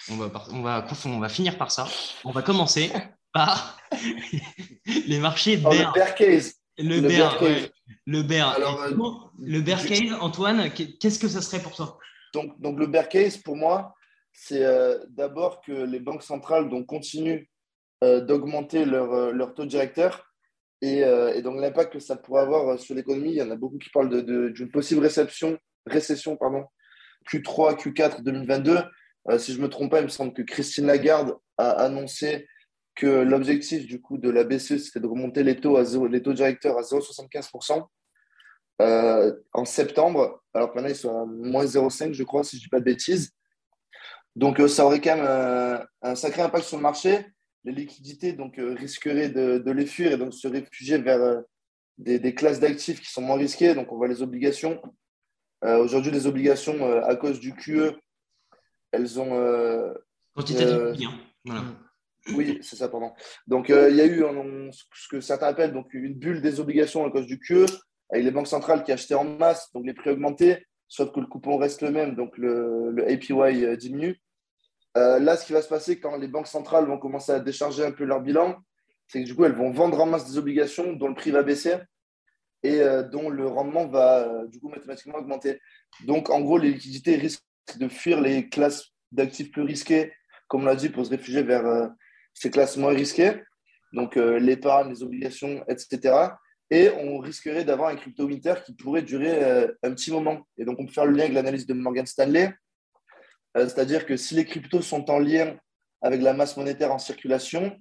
on 0.10 0.16
va, 0.16 0.32
on, 0.54 0.62
va, 0.62 0.88
on 1.06 1.20
va 1.20 1.30
finir 1.30 1.58
par 1.58 1.72
ça. 1.72 1.88
On 2.24 2.32
va 2.32 2.42
commencer 2.42 2.90
par 3.34 3.78
les 5.08 5.20
marchés 5.20 5.60
oh, 5.66 5.72
le 5.72 5.94
bear 5.94 6.16
case. 6.16 6.56
Le, 6.78 7.02
bear, 7.02 7.38
le 8.08 8.24
bear. 8.24 8.58
Euh, 8.60 8.94
le 9.40 9.60
bear 9.60 9.86
case, 9.86 10.14
Antoine, 10.22 10.72
qu'est-ce 10.72 11.20
que 11.20 11.28
ça 11.28 11.42
serait 11.42 11.62
pour 11.62 11.76
toi? 11.76 11.98
Donc, 12.34 12.60
donc, 12.62 12.80
le 12.80 12.88
bear 12.88 13.10
case, 13.10 13.36
pour 13.36 13.58
moi, 13.58 13.94
c'est 14.32 14.64
euh, 14.64 15.00
d'abord 15.10 15.60
que 15.60 15.74
les 15.74 16.00
banques 16.00 16.24
centrales 16.24 16.70
donc, 16.70 16.86
continuent 16.86 17.44
euh, 18.06 18.22
d'augmenter 18.22 18.86
leur, 18.86 19.34
leur 19.34 19.54
taux 19.54 19.66
directeur 19.66 20.32
et, 20.82 21.04
donc 21.44 21.60
l'impact 21.60 21.94
que 21.94 22.00
ça 22.00 22.16
pourrait 22.16 22.42
avoir 22.42 22.80
sur 22.80 22.96
l'économie, 22.96 23.32
il 23.32 23.38
y 23.38 23.42
en 23.42 23.52
a 23.52 23.56
beaucoup 23.56 23.78
qui 23.78 23.90
parlent 23.90 24.10
d'une 24.54 24.72
possible 24.72 25.02
réception, 25.02 25.60
récession 25.86 26.38
pardon, 26.38 26.64
Q3, 27.30 27.78
Q4 27.78 28.24
2022. 28.24 28.80
si 29.38 29.54
je 29.54 29.58
ne 29.58 29.64
me 29.64 29.70
trompe 29.70 29.92
pas, 29.92 30.00
il 30.00 30.06
me 30.06 30.10
semble 30.10 30.34
que 30.34 30.42
Christine 30.42 30.86
Lagarde 30.86 31.36
a 31.58 31.72
annoncé 31.72 32.48
que 32.96 33.08
l'objectif 33.08 33.86
du 33.86 34.02
coup 34.02 34.18
de 34.18 34.30
la 34.30 34.44
BCE, 34.44 34.78
c'était 34.78 35.00
de 35.00 35.08
remonter 35.08 35.44
les 35.44 35.56
taux, 35.56 35.78
à 35.78 35.84
les 36.10 36.22
taux 36.22 36.34
directeurs 36.34 36.78
à 36.78 36.82
0,75% 36.82 37.86
euh, 38.82 39.34
en 39.54 39.66
septembre, 39.66 40.44
alors 40.54 40.72
que 40.72 40.76
maintenant 40.76 40.90
ils 40.90 40.96
sont 40.96 41.22
à 41.22 41.26
moins 41.26 41.66
0,5, 41.66 42.14
je 42.14 42.24
crois, 42.24 42.44
si 42.44 42.58
je 42.58 42.62
ne 42.62 42.66
dis 42.66 42.70
pas 42.70 42.80
de 42.80 42.86
bêtises. 42.86 43.32
Donc 44.36 44.62
ça 44.68 44.86
aurait 44.86 45.02
quand 45.02 45.16
même 45.16 45.86
un 46.02 46.16
sacré 46.16 46.42
impact 46.42 46.66
sur 46.66 46.78
le 46.78 46.84
marché 46.84 47.26
les 47.64 47.72
liquidités 47.72 48.34
donc, 48.34 48.58
euh, 48.60 48.74
risqueraient 48.74 49.30
de, 49.30 49.72
les 49.72 49.86
fuir 49.86 50.12
et 50.12 50.18
donc 50.18 50.34
se 50.34 50.48
réfugier 50.48 50.98
vers 50.98 51.22
euh, 51.22 51.42
des, 51.98 52.34
classes 52.34 52.60
d'actifs 52.60 53.02
qui 53.02 53.12
sont 53.12 53.22
moins 53.22 53.38
risquées. 53.38 53.76
Donc, 53.76 53.92
on 53.92 53.98
voit 53.98 54.08
les 54.08 54.22
obligations. 54.22 54.82
Euh, 55.64 55.78
aujourd'hui, 55.78 56.12
les 56.12 56.28
obligations, 56.28 57.02
à 57.04 57.16
cause 57.16 57.40
du 57.40 57.54
QE, 57.54 57.92
elles 58.92 59.20
ont. 59.20 59.94
Quantitative 60.36 60.96
Oui, 62.36 62.60
c'est 62.62 62.76
ça, 62.76 62.88
pardon. 62.88 63.12
Donc, 63.48 63.70
il 63.70 63.96
y 63.96 64.02
a 64.02 64.06
eu 64.06 64.24
ce 64.72 65.08
que 65.10 65.22
certains 65.22 65.48
appellent 65.48 65.74
donc, 65.74 65.94
une 65.94 66.14
bulle 66.14 66.42
des 66.42 66.60
obligations 66.60 67.06
à 67.06 67.12
cause 67.12 67.26
du 67.26 67.40
QE, 67.40 67.66
avec 68.10 68.24
les 68.24 68.32
banques 68.32 68.48
centrales 68.48 68.84
qui 68.84 68.92
achetaient 68.92 69.16
en 69.16 69.24
masse, 69.24 69.72
donc 69.74 69.86
les 69.86 69.94
prix 69.94 70.12
augmentés, 70.12 70.66
sauf 70.88 71.12
que 71.12 71.20
le 71.20 71.26
coupon 71.26 71.58
reste 71.58 71.82
le 71.82 71.92
même, 71.92 72.16
donc 72.16 72.38
le, 72.38 72.92
le 72.92 73.10
APY 73.10 73.78
diminue. 73.78 74.20
Euh, 74.98 75.20
là, 75.20 75.38
ce 75.38 75.46
qui 75.46 75.54
va 75.54 75.62
se 75.62 75.70
passer 75.70 76.00
quand 76.00 76.18
les 76.18 76.28
banques 76.28 76.48
centrales 76.48 76.86
vont 76.86 76.98
commencer 76.98 77.32
à 77.32 77.40
décharger 77.40 77.86
un 77.86 77.92
peu 77.92 78.04
leur 78.04 78.22
bilan, 78.22 78.58
c'est 79.08 79.22
que 79.22 79.26
du 79.26 79.36
coup, 79.36 79.46
elles 79.46 79.56
vont 79.56 79.72
vendre 79.72 80.00
en 80.00 80.06
masse 80.06 80.30
des 80.30 80.38
obligations 80.38 80.94
dont 80.94 81.08
le 81.08 81.16
prix 81.16 81.32
va 81.32 81.44
baisser 81.44 81.76
et 82.64 82.82
euh, 82.82 83.04
dont 83.04 83.30
le 83.30 83.48
rendement 83.48 83.88
va 83.88 84.20
euh, 84.20 84.48
du 84.48 84.60
coup 84.60 84.70
mathématiquement 84.70 85.18
augmenter. 85.18 85.60
Donc, 86.06 86.30
en 86.30 86.42
gros, 86.42 86.58
les 86.58 86.72
liquidités 86.72 87.16
risquent 87.16 87.44
de 87.78 87.88
fuir 87.88 88.22
les 88.22 88.50
classes 88.50 88.90
d'actifs 89.12 89.52
plus 89.52 89.64
risquées, 89.64 90.14
comme 90.48 90.64
on 90.64 90.66
l'a 90.66 90.76
dit, 90.76 90.90
pour 90.90 91.06
se 91.06 91.12
réfugier 91.12 91.44
vers 91.44 91.90
ces 92.34 92.50
classes 92.50 92.78
moins 92.78 92.94
risquées, 92.94 93.42
donc 93.94 94.16
l'épargne, 94.16 94.90
les 94.90 95.04
obligations, 95.04 95.64
etc. 95.68 96.16
Et 96.70 96.90
on 96.90 97.20
risquerait 97.20 97.64
d'avoir 97.64 97.90
un 97.90 97.96
crypto 97.96 98.26
winter 98.26 98.56
qui 98.66 98.74
pourrait 98.74 99.02
durer 99.02 99.66
un 99.84 99.92
petit 99.92 100.12
moment. 100.12 100.48
Et 100.58 100.66
donc, 100.66 100.78
on 100.80 100.86
peut 100.86 100.92
faire 100.92 101.06
le 101.06 101.12
lien 101.12 101.24
avec 101.24 101.34
l'analyse 101.34 101.66
de 101.66 101.74
Morgan 101.74 102.06
Stanley 102.06 102.54
euh, 103.58 103.68
c'est-à-dire 103.68 104.06
que 104.06 104.18
si 104.18 104.36
les 104.36 104.46
cryptos 104.46 104.82
sont 104.82 105.10
en 105.10 105.20
lien 105.20 105.58
avec 106.02 106.22
la 106.22 106.34
masse 106.34 106.58
monétaire 106.58 106.92
en 106.92 107.00
circulation, 107.00 107.78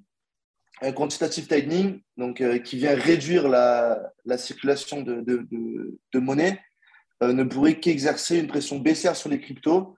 un 0.83 0.93
quantitative 0.93 1.47
tightening, 1.47 2.01
donc, 2.17 2.43
qui 2.65 2.77
vient 2.77 2.95
réduire 2.95 3.49
la, 3.49 4.01
la 4.25 4.39
circulation 4.39 5.03
de, 5.03 5.21
de, 5.21 5.47
de, 6.13 6.19
monnaie, 6.19 6.63
ne 7.23 7.45
pourrait 7.45 7.81
qu'exercer 7.81 8.39
une 8.39 8.47
pression 8.47 8.79
baissière 8.79 9.15
sur 9.15 9.29
les 9.29 9.41
cryptos 9.41 9.97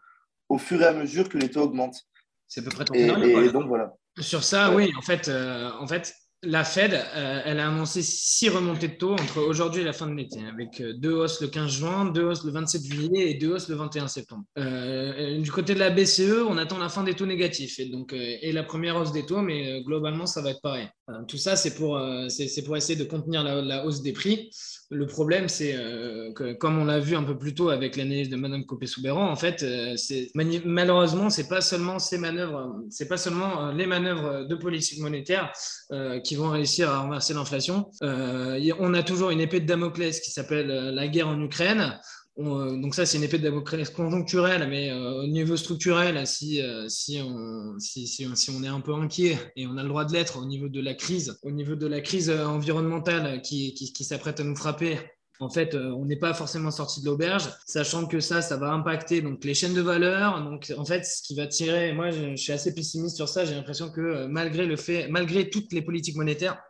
au 0.49 0.59
fur 0.59 0.83
et 0.83 0.87
à 0.87 0.93
mesure 0.93 1.29
que 1.29 1.39
les 1.39 1.51
taux 1.51 1.63
augmentent. 1.63 2.03
C'est 2.49 2.61
à 2.61 2.65
peu 2.65 2.71
près 2.71 2.85
ton 2.85 2.95
et, 2.95 3.07
et, 3.07 3.53
donc 3.53 3.69
voilà. 3.69 3.95
Sur 4.19 4.43
ça, 4.43 4.75
oui, 4.75 4.93
en 4.99 5.03
fait, 5.03 5.29
en 5.29 5.87
fait 5.87 6.15
la 6.45 6.65
Fed, 6.65 6.93
euh, 6.93 7.41
elle 7.45 7.61
a 7.61 7.69
annoncé 7.69 8.03
six 8.03 8.49
remontées 8.49 8.89
de 8.89 8.95
taux 8.95 9.13
entre 9.13 9.41
aujourd'hui 9.41 9.83
et 9.83 9.85
la 9.85 9.93
fin 9.93 10.09
de 10.09 10.15
l'été, 10.15 10.41
avec 10.53 10.81
euh, 10.81 10.93
deux 10.93 11.13
hausses 11.13 11.41
le 11.41 11.47
15 11.47 11.71
juin, 11.71 12.05
deux 12.07 12.25
hausses 12.25 12.45
le 12.45 12.51
27 12.51 12.85
juillet 12.85 13.31
et 13.31 13.35
deux 13.35 13.53
hausses 13.53 13.69
le 13.69 13.77
21 13.77 14.09
septembre. 14.09 14.43
Euh, 14.59 15.39
du 15.39 15.53
côté 15.53 15.75
de 15.75 15.79
la 15.79 15.91
BCE, 15.91 16.43
on 16.49 16.59
attend 16.59 16.79
la 16.79 16.89
fin 16.89 17.05
des 17.05 17.15
taux 17.15 17.27
négatifs 17.27 17.79
et, 17.79 17.87
donc, 17.87 18.13
et 18.13 18.51
la 18.51 18.65
première 18.65 18.97
hausse 18.97 19.13
des 19.13 19.25
taux, 19.25 19.41
mais 19.41 19.83
globalement, 19.83 20.27
ça 20.27 20.43
va 20.43 20.51
être 20.51 20.61
pareil. 20.63 20.89
tout 21.29 21.37
ça, 21.37 21.55
c'est 21.55 21.77
pour, 21.77 22.01
c'est, 22.29 22.65
pour 22.65 22.77
essayer 22.77 22.99
de 22.99 23.05
contenir 23.05 23.45
la, 23.45 23.85
hausse 23.87 24.03
des 24.03 24.13
prix. 24.13 24.51
Le 24.95 25.07
problème, 25.07 25.49
c'est 25.49 25.75
que, 26.35 26.53
comme 26.53 26.79
on 26.79 26.85
l'a 26.85 27.01
vu 27.01 27.17
un 27.17 27.23
peu 27.23 27.37
plus 27.37 27.55
tôt 27.55 27.71
avec 27.71 27.97
l'analyse 27.97 28.29
de 28.29 28.37
Madame 28.37 28.65
Copé-Soubéran, 28.65 29.31
en 29.31 29.37
fait, 29.37 29.65
c'est, 29.97 30.31
malheureusement, 30.65 31.31
c'est 31.31 31.49
pas 31.49 31.61
seulement 31.61 31.99
ces 31.99 32.19
manœuvres, 32.19 32.77
c'est 32.91 33.09
pas 33.09 33.17
seulement 33.17 33.73
les 33.73 33.87
manœuvres 33.87 34.45
de 34.45 34.55
politique 34.55 35.01
monétaire 35.01 35.53
qui 36.25 36.37
vont 36.37 36.51
réussir 36.51 36.91
à 36.91 37.01
renverser 37.01 37.35
l'inflation. 37.35 37.91
Euh, 38.03 38.73
on 38.79 38.95
a 38.95 39.03
toujours 39.03 39.31
une 39.31 39.41
épée 39.41 39.61
de 39.61 39.67
Damoclès 39.67 40.21
qui 40.21 40.31
s'appelle 40.31 40.71
euh, 40.71 40.91
la 40.93 41.09
guerre 41.09 41.29
en 41.29 41.41
Ukraine. 41.41 41.99
Euh, 42.39 42.81
donc 42.81 42.95
ça, 42.95 43.05
c'est 43.05 43.19
une 43.19 43.25
épée 43.25 43.39
de 43.39 43.45
Damoclès 43.45 43.91
conjoncturelle, 43.91 44.67
mais 44.69 44.93
au 44.93 45.27
niveau 45.27 45.57
structurel, 45.57 46.27
si, 46.27 46.61
si, 46.89 47.21
on, 47.21 48.63
est 48.63 48.69
un 48.69 48.81
peu 48.81 48.95
inquiet, 48.95 49.39
et 49.57 49.67
on 49.67 49.77
a 49.77 49.83
le 49.83 49.89
droit 49.89 50.05
de 50.05 50.13
l'être 50.13 50.39
au 50.39 50.45
niveau 50.45 50.69
de 50.69 50.81
la 50.81 50.95
crise, 50.95 51.39
au 51.43 51.51
niveau 51.51 51.75
de 51.75 51.87
la 51.87 52.01
crise 52.01 52.31
environnementale 52.31 53.43
qui, 53.43 54.05
s'apprête 54.05 54.41
à 54.41 54.45
nous 54.45 54.57
frapper, 54.57 54.99
en 55.43 55.49
fait, 55.49 55.75
euh, 55.75 55.91
on 55.91 56.05
n'est 56.05 56.17
pas 56.17 56.35
forcément 56.35 56.71
sorti 56.71 57.01
de 57.01 57.07
l'auberge, 57.07 57.49
sachant 57.67 58.07
que 58.07 58.21
ça, 58.21 58.43
ça 58.43 58.57
va 58.57 58.71
impacter 58.71 59.23
donc 59.23 59.43
les 59.45 59.55
chaînes 59.55 59.75
de 59.75 59.81
valeur. 59.81 60.41
Donc, 60.45 60.73
en 60.77 60.85
fait, 60.85 61.05
ce 61.05 61.21
qui 61.21 61.35
va 61.35 61.49
tirer, 61.49 61.93
moi, 61.93 62.13
je, 62.13 62.31
je 62.31 62.37
suis 62.37 62.53
assez 62.53 62.73
pessimiste 62.73 63.17
sur 63.17 63.29
ça. 63.29 63.45
J'ai 63.45 63.57
l'impression 63.57 63.91
que 63.91 64.01
euh, 64.01 64.29
malgré 64.29 64.67
le 64.67 64.77
fait, 64.77 65.09
malgré 65.09 65.51
toutes 65.51 65.73
les 65.73 65.83
politiques 65.83 66.15
monétaires, 66.15 66.63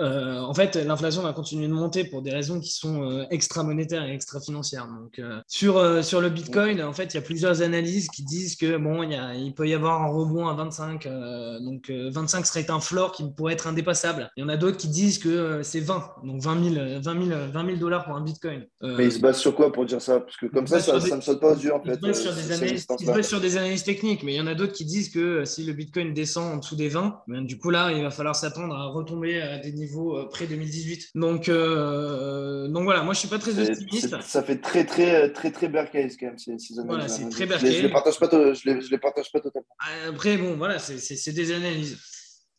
euh, 0.00 0.40
en 0.40 0.54
fait, 0.54 0.76
l'inflation 0.76 1.22
va 1.22 1.32
continuer 1.32 1.68
de 1.68 1.72
monter 1.72 2.04
pour 2.04 2.22
des 2.22 2.30
raisons 2.30 2.60
qui 2.60 2.70
sont 2.70 3.02
euh, 3.02 3.24
extra-monétaires 3.30 4.04
et 4.04 4.12
extra-financières. 4.12 4.86
Donc, 4.86 5.18
euh, 5.18 5.40
sur, 5.46 6.04
sur 6.04 6.20
le 6.20 6.30
Bitcoin, 6.30 6.82
en 6.82 6.92
fait, 6.92 7.12
il 7.12 7.14
y 7.14 7.18
a 7.18 7.22
plusieurs 7.22 7.62
analyses 7.62 8.08
qui 8.08 8.22
disent 8.24 8.56
que 8.56 8.76
bon, 8.76 9.02
il, 9.02 9.12
y 9.12 9.14
a, 9.14 9.34
il 9.34 9.54
peut 9.54 9.68
y 9.68 9.74
avoir 9.74 10.02
un 10.02 10.08
rebond 10.08 10.48
à 10.48 10.54
25. 10.54 11.06
donc, 11.60 11.90
25 11.90 12.46
serait 12.46 12.70
un 12.70 12.80
floor 12.80 13.12
qui 13.12 13.24
pourrait 13.30 13.52
être 13.52 13.66
indépassable. 13.66 14.30
Il 14.36 14.40
y 14.40 14.44
en 14.44 14.48
a 14.48 14.56
d'autres 14.56 14.78
qui 14.78 14.88
disent 14.88 15.18
que 15.18 15.62
c'est 15.62 15.80
20. 15.80 16.04
Donc, 16.24 16.40
20 16.40 16.74
000, 16.74 17.00
20 17.00 17.26
000, 17.26 17.40
20 17.52 17.66
000 17.66 17.76
dollars 17.78 18.04
pour 18.04 18.16
un 18.16 18.22
Bitcoin. 18.22 18.66
Mais 18.82 19.06
ils 19.06 19.12
se 19.12 19.18
basent 19.18 19.38
sur 19.38 19.54
quoi 19.54 19.72
pour 19.72 19.84
dire 19.84 20.00
ça? 20.00 20.20
Parce 20.20 20.36
que 20.36 20.46
comme 20.46 20.66
ça, 20.66 20.80
ça, 20.80 20.98
ne 20.98 21.16
me 21.16 21.20
saute 21.20 21.40
pas 21.40 21.52
aux 21.52 21.58
yeux, 21.58 21.74
en 21.74 21.82
fait. 21.82 21.90
Ils 21.90 21.94
se 21.96 22.00
basent 22.00 22.22
sur, 22.22 22.34
des 22.34 22.52
analyses, 22.52 22.86
sur 23.28 23.40
des 23.40 23.56
analyses 23.56 23.84
techniques. 23.84 24.22
Mais 24.22 24.34
il 24.34 24.36
y 24.36 24.40
en 24.40 24.46
a 24.46 24.54
d'autres 24.54 24.72
qui 24.72 24.84
disent 24.84 25.10
que 25.10 25.44
si 25.44 25.64
le 25.64 25.72
Bitcoin 25.72 26.14
descend 26.14 26.54
en 26.54 26.56
dessous 26.58 26.76
des 26.76 26.88
20, 26.88 27.22
ben, 27.26 27.44
du 27.44 27.58
coup, 27.58 27.70
là, 27.70 27.92
il 27.92 28.02
va 28.02 28.10
falloir 28.10 28.36
s'attendre 28.36 28.74
à 28.74 28.86
retomber 28.86 29.40
à 29.40 29.58
des 29.58 29.72
niveaux 29.72 29.89
euh, 29.98 30.28
près 30.28 30.46
2018. 30.46 31.10
Donc, 31.14 31.48
euh, 31.48 32.68
donc 32.68 32.84
voilà, 32.84 33.02
moi 33.02 33.14
je 33.14 33.20
suis 33.20 33.28
pas 33.28 33.38
très 33.38 33.58
optimiste. 33.58 34.20
Ça 34.22 34.42
fait 34.42 34.60
très 34.60 34.84
très 34.84 35.32
très 35.32 35.50
très 35.50 35.68
bear 35.68 35.90
case 35.90 36.16
quand 36.18 36.26
même 36.26 36.38
ces, 36.38 36.52
analyses. 36.52 36.82
Voilà, 36.86 37.08
c'est 37.08 37.28
très 37.28 37.46
bear 37.46 37.60
case. 37.60 37.72
Je 37.72 37.82
les 37.82 37.90
partage 37.90 38.18
pas, 38.18 38.28
je 38.30 38.70
les, 38.70 38.80
je 38.80 38.90
les 38.90 38.98
partage 38.98 39.30
pas 39.32 39.40
totalement. 39.40 39.68
Après 40.08 40.36
bon, 40.36 40.56
voilà, 40.56 40.78
c'est 40.78 41.32
des 41.32 41.52
analyses. 41.52 41.98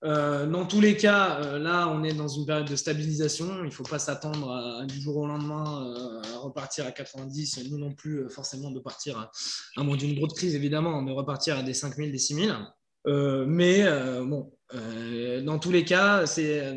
Euh, 0.04 0.48
dans 0.48 0.66
tous 0.66 0.82
les 0.82 0.98
cas, 0.98 1.60
là, 1.60 1.88
on 1.88 2.04
est 2.04 2.14
dans 2.14 2.28
une 2.28 2.48
période 2.48 2.68
de 2.68 2.76
stabilisation. 2.76 3.60
Il 3.60 3.66
ne 3.66 3.70
faut 3.70 3.84
pas 3.84 4.00
s'attendre 4.00 4.84
du 4.88 5.00
jour 5.00 5.18
au 5.18 5.28
lendemain 5.28 5.94
à 6.34 6.38
repartir 6.40 6.88
à 6.88 6.92
90, 6.92 7.70
nous 7.70 7.78
non 7.78 7.94
plus 7.94 8.28
forcément 8.30 8.72
de 8.72 8.80
partir, 8.80 9.20
à, 9.20 9.32
à 9.78 9.84
moins 9.84 9.98
d'une 9.98 10.16
grosse 10.16 10.34
crise 10.34 10.56
évidemment, 10.56 11.04
de 11.04 11.12
repartir 11.12 11.60
à 11.60 11.64
des 11.64 11.76
5000, 11.76 12.12
des 12.12 12.18
6000. 12.18 12.56
Euh, 13.08 13.46
mais 13.48 13.84
euh, 13.84 14.24
bon, 14.24 14.52
euh, 14.74 15.42
dans 15.42 15.60
tous 15.60 15.72
les 15.72 15.84
cas, 15.84 16.26
c'est 16.26 16.74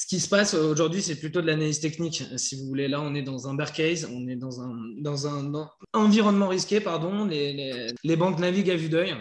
ce 0.00 0.06
qui 0.06 0.18
se 0.18 0.28
passe 0.28 0.54
aujourd'hui, 0.54 1.02
c'est 1.02 1.18
plutôt 1.18 1.42
de 1.42 1.46
l'analyse 1.46 1.80
technique. 1.80 2.24
Si 2.36 2.56
vous 2.58 2.66
voulez, 2.66 2.88
là, 2.88 3.02
on 3.02 3.14
est 3.14 3.22
dans 3.22 3.48
un 3.48 3.54
bear 3.54 3.70
case, 3.72 4.08
on 4.10 4.28
est 4.28 4.36
dans 4.36 4.62
un, 4.62 4.74
dans 4.98 5.26
un 5.26 5.68
environnement 5.92 6.48
risqué, 6.48 6.80
pardon. 6.80 7.26
Les, 7.26 7.92
les, 8.02 8.16
banques 8.16 8.38
naviguent 8.38 8.70
à 8.70 8.76
vue 8.76 8.88
d'œil. 8.88 9.14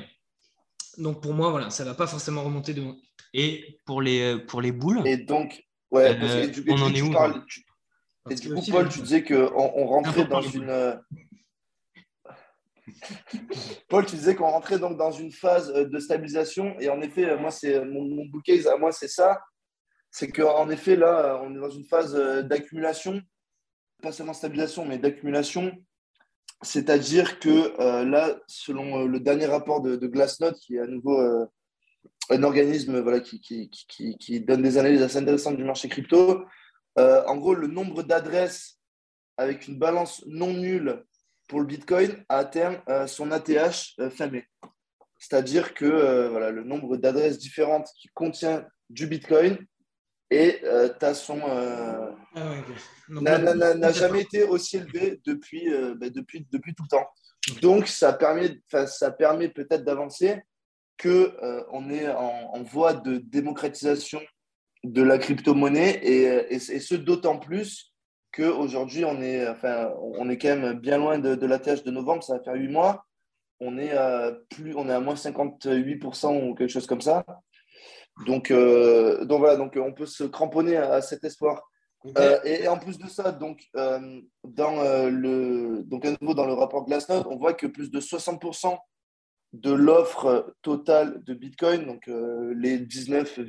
Donc 0.97 1.22
pour 1.22 1.34
moi, 1.34 1.51
voilà, 1.51 1.70
ça 1.70 1.84
ne 1.84 1.89
va 1.89 1.95
pas 1.95 2.07
forcément 2.07 2.43
remonter 2.43 2.74
demain. 2.74 2.95
Et 3.34 3.80
pour 3.86 4.01
les, 4.01 4.38
pour 4.47 4.62
les 4.62 4.72
boules 4.72 5.05
Et 5.05 5.18
donc, 5.18 5.62
ouais, 5.91 6.18
on 6.70 6.82
en 6.82 6.93
est 6.93 7.01
où 7.01 7.14
Et 8.30 8.36
du 8.36 8.53
coup, 8.53 8.62
Paul, 8.72 8.88
tu 8.88 9.01
disais 9.01 9.24
qu'on 9.24 9.51
on 9.53 9.86
rentrait 9.86 10.26
dans 10.26 10.41
une. 10.41 10.97
Paul, 13.87 14.05
tu 14.05 14.15
disais 14.15 14.35
qu'on 14.35 14.49
rentrait 14.49 14.79
donc 14.79 14.97
dans 14.97 15.11
une 15.11 15.31
phase 15.31 15.71
euh, 15.75 15.85
de 15.85 15.99
stabilisation. 15.99 16.75
Et 16.79 16.89
en 16.89 17.01
effet, 17.01 17.25
euh, 17.25 17.37
moi, 17.37 17.51
c'est 17.51 17.83
mon, 17.85 18.03
mon 18.03 18.39
case 18.43 18.67
à 18.67 18.77
moi, 18.77 18.91
c'est 18.91 19.07
ça. 19.07 19.41
C'est 20.11 20.29
qu'en 20.29 20.69
effet, 20.69 20.95
là, 20.95 21.35
euh, 21.35 21.39
on 21.43 21.55
est 21.55 21.59
dans 21.59 21.69
une 21.69 21.85
phase 21.85 22.15
d'accumulation, 22.45 23.21
pas 24.01 24.11
seulement 24.11 24.33
stabilisation, 24.33 24.85
mais 24.85 24.97
d'accumulation. 24.97 25.71
C'est-à-dire 26.61 27.39
que 27.39 28.03
là, 28.03 28.37
selon 28.47 29.05
le 29.05 29.19
dernier 29.21 29.45
rapport 29.45 29.79
de, 29.81 29.95
de 29.95 30.07
Glassnode, 30.07 30.55
qui 30.55 30.75
est 30.75 30.81
à 30.81 30.87
nouveau 30.87 31.17
un 32.29 32.43
organisme 32.43 32.99
voilà, 32.99 33.21
qui, 33.21 34.41
donne 34.41 34.61
des 34.61 34.77
analyses 34.77 35.01
assez 35.01 35.17
intéressantes 35.17 35.55
du 35.55 35.63
marché 35.63 35.87
crypto, 35.87 36.43
en 36.97 37.37
gros, 37.37 37.53
le 37.53 37.67
nombre 37.67 38.03
d'adresses 38.03 38.79
avec 39.39 39.69
une 39.69 39.79
balance 39.79 40.21
non 40.27 40.53
nulle 40.53 41.05
pour 41.50 41.60
le 41.60 41.66
Bitcoin 41.66 42.24
a 42.30 42.38
atteint 42.38 42.82
euh, 42.88 43.08
son 43.08 43.32
ATH 43.32 43.95
euh, 44.00 44.30
mai. 44.32 44.47
C'est-à-dire 45.18 45.74
que 45.74 45.84
euh, 45.84 46.30
voilà, 46.30 46.52
le 46.52 46.64
nombre 46.64 46.95
d'adresses 46.95 47.39
différentes 47.39 47.89
qui 48.00 48.08
contient 48.14 48.66
du 48.89 49.08
Bitcoin 49.08 49.58
et 50.32 50.62
as 51.02 51.16
son 51.16 51.41
ah 52.36 52.62
n'a 53.10 53.91
jamais 53.91 54.22
été 54.22 54.43
aussi 54.43 54.78
élevé 54.78 55.20
depuis, 55.26 55.68
bah, 55.95 56.12
depuis, 56.12 56.47
depuis 56.52 56.76
tout 56.76 56.84
le 56.84 56.89
temps. 56.89 57.08
Donc, 57.64 57.88
ça 57.88 58.14
permet, 58.14 58.62
ça 58.86 59.10
permet 59.10 59.50
peut-être 59.50 59.84
d'avancer 59.84 60.39
qu'on 61.02 61.32
on 61.72 61.89
est 61.89 62.08
en, 62.08 62.62
voie 62.62 62.93
de 62.93 63.18
démocratisation 63.18 64.22
de 64.84 65.02
la 65.02 65.18
crypto-monnaie 65.18 66.00
et, 66.04 66.54
et, 66.54 66.60
ce 66.60 66.93
d'autant 66.93 67.39
plus 67.39 67.91
qu'aujourd'hui, 68.32 69.05
on 69.05 69.21
est, 69.21 69.47
enfin, 69.47 69.93
on 70.01 70.30
est 70.30 70.38
quand 70.38 70.55
même 70.55 70.80
bien 70.80 70.97
loin 70.97 71.19
de, 71.19 71.36
de 71.36 71.45
l'ATH 71.45 71.84
de 71.84 71.91
novembre, 71.91 72.23
ça 72.23 72.38
va 72.38 72.43
faire 72.43 72.55
huit 72.55 72.69
mois. 72.69 73.05
On 73.59 73.77
est 73.77 73.91
à, 73.91 74.32
plus, 74.49 74.75
on 74.75 74.88
est 74.88 74.93
à 74.93 74.99
moins 74.99 75.15
58% 75.15 76.49
ou 76.49 76.55
quelque 76.55 76.69
chose 76.69 76.88
comme 76.88 77.01
ça. 77.01 77.25
Donc, 78.25 78.51
euh, 78.51 79.25
donc 79.25 79.39
voilà, 79.39 79.55
donc 79.55 79.77
on 79.77 79.93
peut 79.93 80.05
se 80.05 80.23
cramponner 80.23 80.77
à, 80.77 81.01
cet 81.01 81.23
espoir. 81.23 81.63
Euh, 82.17 82.39
et, 82.43 82.67
en 82.67 82.77
plus 82.77 82.97
de 82.97 83.07
ça, 83.07 83.32
donc, 83.32 83.61
euh, 83.75 84.21
dans, 84.43 84.84
le, 85.09 85.84
donc 85.84 86.05
à 86.05 86.11
nouveau 86.21 86.34
dans 86.34 86.45
le 86.45 86.53
rapport 86.53 86.86
Glassnode, 86.86 87.25
on 87.30 87.38
voit 87.38 87.53
que 87.53 87.67
plus 87.67 87.91
de 87.91 87.99
60% 87.99 88.77
de 89.51 89.71
l'offre 89.71 90.53
totale 90.61 91.23
de 91.23 91.34
Bitcoin, 91.34 91.86
donc 91.86 92.09
les 92.55 92.77
19, 92.77 93.39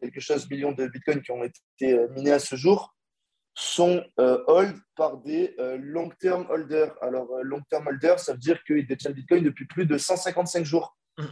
quelque 0.00 0.20
chose 0.20 0.48
millions 0.48 0.72
de 0.72 0.86
Bitcoin 0.86 1.20
qui 1.22 1.32
ont 1.32 1.42
été 1.42 1.98
minés 2.14 2.32
à 2.32 2.38
ce 2.38 2.56
jour, 2.56 2.94
sont 3.60 4.02
euh, 4.18 4.42
hold 4.46 4.74
par 4.96 5.18
des 5.18 5.54
euh, 5.58 5.76
long-term 5.78 6.46
holders. 6.48 6.94
Alors, 7.02 7.30
euh, 7.32 7.42
long-term 7.42 7.86
holders, 7.86 8.18
ça 8.18 8.32
veut 8.32 8.38
dire 8.38 8.62
qu'ils 8.64 8.86
détiennent 8.86 9.12
Bitcoin 9.12 9.44
depuis 9.44 9.66
plus 9.66 9.84
de 9.84 9.98
155 9.98 10.64
jours. 10.64 10.96
Mm. 11.18 11.24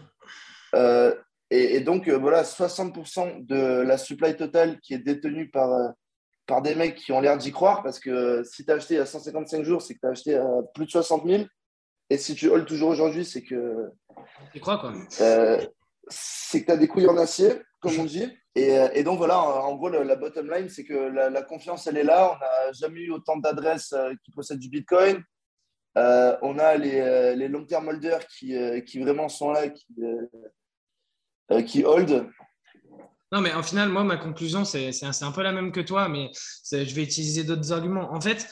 Et, 1.50 1.80
donc, 1.80 2.10
voilà, 2.10 2.42
60% 2.42 3.46
de 3.46 3.80
la 3.80 3.96
supply 3.96 4.36
totale 4.36 4.78
qui 4.80 4.92
est 4.92 4.98
détenue 4.98 5.48
par, 5.48 5.94
par 6.46 6.60
des 6.60 6.74
mecs 6.74 6.96
qui 6.96 7.10
ont 7.12 7.22
l'air 7.22 7.38
d'y 7.38 7.52
croire, 7.52 7.82
parce 7.82 7.98
que 7.98 8.42
si 8.44 8.66
tu 8.66 8.70
as 8.70 8.74
acheté 8.74 8.98
à 8.98 9.06
155 9.06 9.64
jours, 9.64 9.80
c'est 9.80 9.94
que 9.94 10.00
tu 10.00 10.06
as 10.06 10.10
acheté 10.10 10.36
à 10.36 10.46
plus 10.74 10.84
de 10.84 10.90
60 10.90 11.26
000. 11.26 11.44
Et 12.10 12.18
si 12.18 12.34
tu 12.34 12.50
hold 12.50 12.66
toujours 12.66 12.90
aujourd'hui, 12.90 13.24
c'est 13.24 13.42
que. 13.42 13.90
Tu 14.52 14.60
crois, 14.60 14.76
quoi? 14.76 14.92
c'est 16.10 16.60
que 16.60 16.66
tu 16.66 16.72
as 16.72 16.76
des 16.76 16.86
couilles 16.88 17.08
en 17.08 17.16
acier, 17.16 17.62
comme 17.80 17.98
on 17.98 18.04
dit. 18.04 18.30
Euh, 18.58 18.88
et, 18.94 19.02
donc 19.02 19.18
voilà, 19.18 19.38
en 19.40 19.74
gros, 19.76 19.88
la, 19.88 20.16
bottom 20.16 20.50
line, 20.50 20.68
c'est 20.68 20.84
que 20.84 20.94
la, 20.94 21.42
confiance, 21.42 21.86
elle 21.86 21.98
est 21.98 22.04
là. 22.04 22.32
On 22.32 22.38
n'a 22.38 22.72
jamais 22.72 23.00
eu 23.00 23.10
autant 23.10 23.36
d'adresses 23.36 23.92
euh, 23.92 24.12
qui 24.24 24.30
possèdent 24.30 24.58
du 24.58 24.68
Bitcoin. 24.68 25.22
Euh, 25.96 26.36
on 26.42 26.58
a 26.58 26.76
les, 26.76 27.48
long-term 27.48 27.88
holders 27.88 28.26
qui, 28.26 28.54
qui, 28.84 29.00
vraiment 29.00 29.28
sont 29.28 29.50
là, 29.50 29.68
qui, 29.68 29.86
qui 31.66 31.84
hold. 31.84 32.28
Non, 33.30 33.40
mais 33.40 33.52
en 33.52 33.62
final, 33.62 33.88
moi, 33.88 34.04
ma 34.04 34.16
conclusion, 34.16 34.64
c'est 34.64 34.92
un 35.04 35.32
peu 35.32 35.42
la 35.42 35.52
même 35.52 35.72
que 35.72 35.80
toi, 35.80 36.08
mais 36.08 36.30
je 36.70 36.94
vais 36.94 37.02
utiliser 37.02 37.44
d'autres 37.44 37.72
arguments. 37.72 38.12
En 38.12 38.20
fait, 38.20 38.46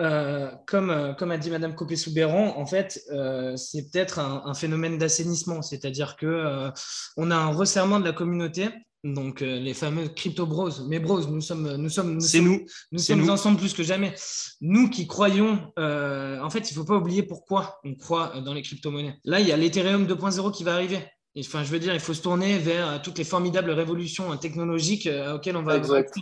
euh, 0.00 0.52
comme, 0.66 0.90
euh, 0.90 1.12
comme 1.14 1.32
a 1.32 1.38
dit 1.38 1.50
Madame 1.50 1.74
Copé-Soubéran, 1.74 2.56
en 2.56 2.66
fait, 2.66 3.00
euh, 3.10 3.56
c'est 3.56 3.90
peut-être 3.90 4.20
un, 4.20 4.54
phénomène 4.54 4.96
d'assainissement, 4.96 5.60
c'est-à-dire 5.60 6.16
que 6.16 6.70
on 7.16 7.30
a 7.30 7.36
un 7.36 7.48
resserrement 7.48 7.98
de 7.98 8.04
la 8.04 8.12
communauté 8.12 8.68
Donc, 9.04 9.42
euh, 9.42 9.60
les 9.60 9.74
fameux 9.74 10.08
crypto 10.08 10.44
bros. 10.46 10.70
Mais 10.88 10.98
bros, 10.98 11.20
nous 11.20 11.40
sommes, 11.40 11.76
nous 11.76 11.88
sommes, 11.88 12.14
nous 12.14 12.20
C'est 12.20 12.38
sommes, 12.38 12.58
nous. 12.90 12.98
sommes 12.98 13.20
nous. 13.20 13.30
ensemble 13.30 13.58
plus 13.58 13.72
que 13.72 13.82
jamais. 13.82 14.14
Nous 14.60 14.90
qui 14.90 15.06
croyons, 15.06 15.72
euh, 15.78 16.40
en 16.40 16.50
fait, 16.50 16.70
il 16.70 16.74
ne 16.74 16.80
faut 16.80 16.84
pas 16.84 16.96
oublier 16.96 17.22
pourquoi 17.22 17.78
on 17.84 17.94
croit 17.94 18.32
euh, 18.34 18.40
dans 18.40 18.54
les 18.54 18.62
crypto-monnaies. 18.62 19.18
Là, 19.24 19.40
il 19.40 19.46
y 19.46 19.52
a 19.52 19.56
l'Ethereum 19.56 20.06
2.0 20.06 20.52
qui 20.52 20.64
va 20.64 20.74
arriver. 20.74 20.98
Et, 21.38 21.42
Enfin, 21.46 21.62
je 21.62 21.70
veux 21.70 21.78
dire, 21.78 21.94
il 21.94 22.00
faut 22.00 22.14
se 22.14 22.22
tourner 22.22 22.58
vers 22.58 22.88
euh, 22.88 22.98
toutes 23.02 23.16
les 23.18 23.24
formidables 23.24 23.70
révolutions 23.70 24.32
euh, 24.32 24.36
technologiques 24.36 25.06
euh, 25.06 25.36
auxquelles 25.36 25.56
on 25.56 25.62
va 25.62 25.76
Exact. 25.76 26.12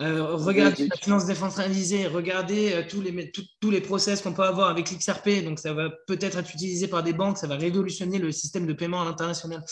Euh, 0.00 0.34
regardez 0.34 0.88
la 0.88 0.96
finance 0.96 1.24
décentralisée, 1.26 2.06
regardez 2.08 2.84
tous, 2.88 3.00
les, 3.00 3.30
tout- 3.30 3.44
tous 3.60 3.70
les 3.70 3.80
process 3.80 4.22
qu'on 4.22 4.32
peut 4.32 4.42
avoir 4.42 4.68
avec 4.70 4.90
l'XRP. 4.90 5.44
Donc, 5.44 5.58
ça 5.60 5.72
va 5.74 5.90
peut-être 6.08 6.36
être 6.38 6.50
utilisé 6.52 6.88
par 6.88 7.02
des 7.04 7.12
banques, 7.12 7.38
ça 7.38 7.46
va 7.46 7.56
révolutionner 7.56 8.18
le 8.18 8.32
système 8.32 8.66
de 8.66 8.72
paiement 8.72 9.02
à 9.02 9.04
l'international. 9.04 9.62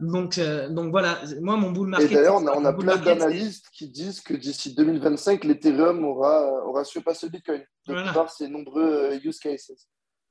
Donc, 0.00 0.38
euh, 0.38 0.68
donc 0.68 0.90
voilà, 0.90 1.20
moi, 1.40 1.56
mon 1.56 1.72
bull 1.72 1.88
Et 1.88 1.90
market. 1.90 2.12
d'ailleurs, 2.12 2.36
on 2.36 2.46
a, 2.46 2.52
on 2.56 2.64
a 2.66 2.72
plein 2.72 2.96
d'analystes 2.98 3.66
qui 3.72 3.88
disent 3.88 4.20
que 4.20 4.34
d'ici 4.34 4.74
2025, 4.74 5.42
l'Ethereum 5.44 6.04
aura, 6.04 6.64
aura 6.66 6.84
surpassé 6.84 7.26
le 7.26 7.32
Bitcoin, 7.32 7.60
de 7.86 7.92
Voilà. 7.94 8.12
par 8.12 8.30
ses 8.30 8.46
nombreux 8.48 9.18
use 9.24 9.38
cases. 9.40 9.72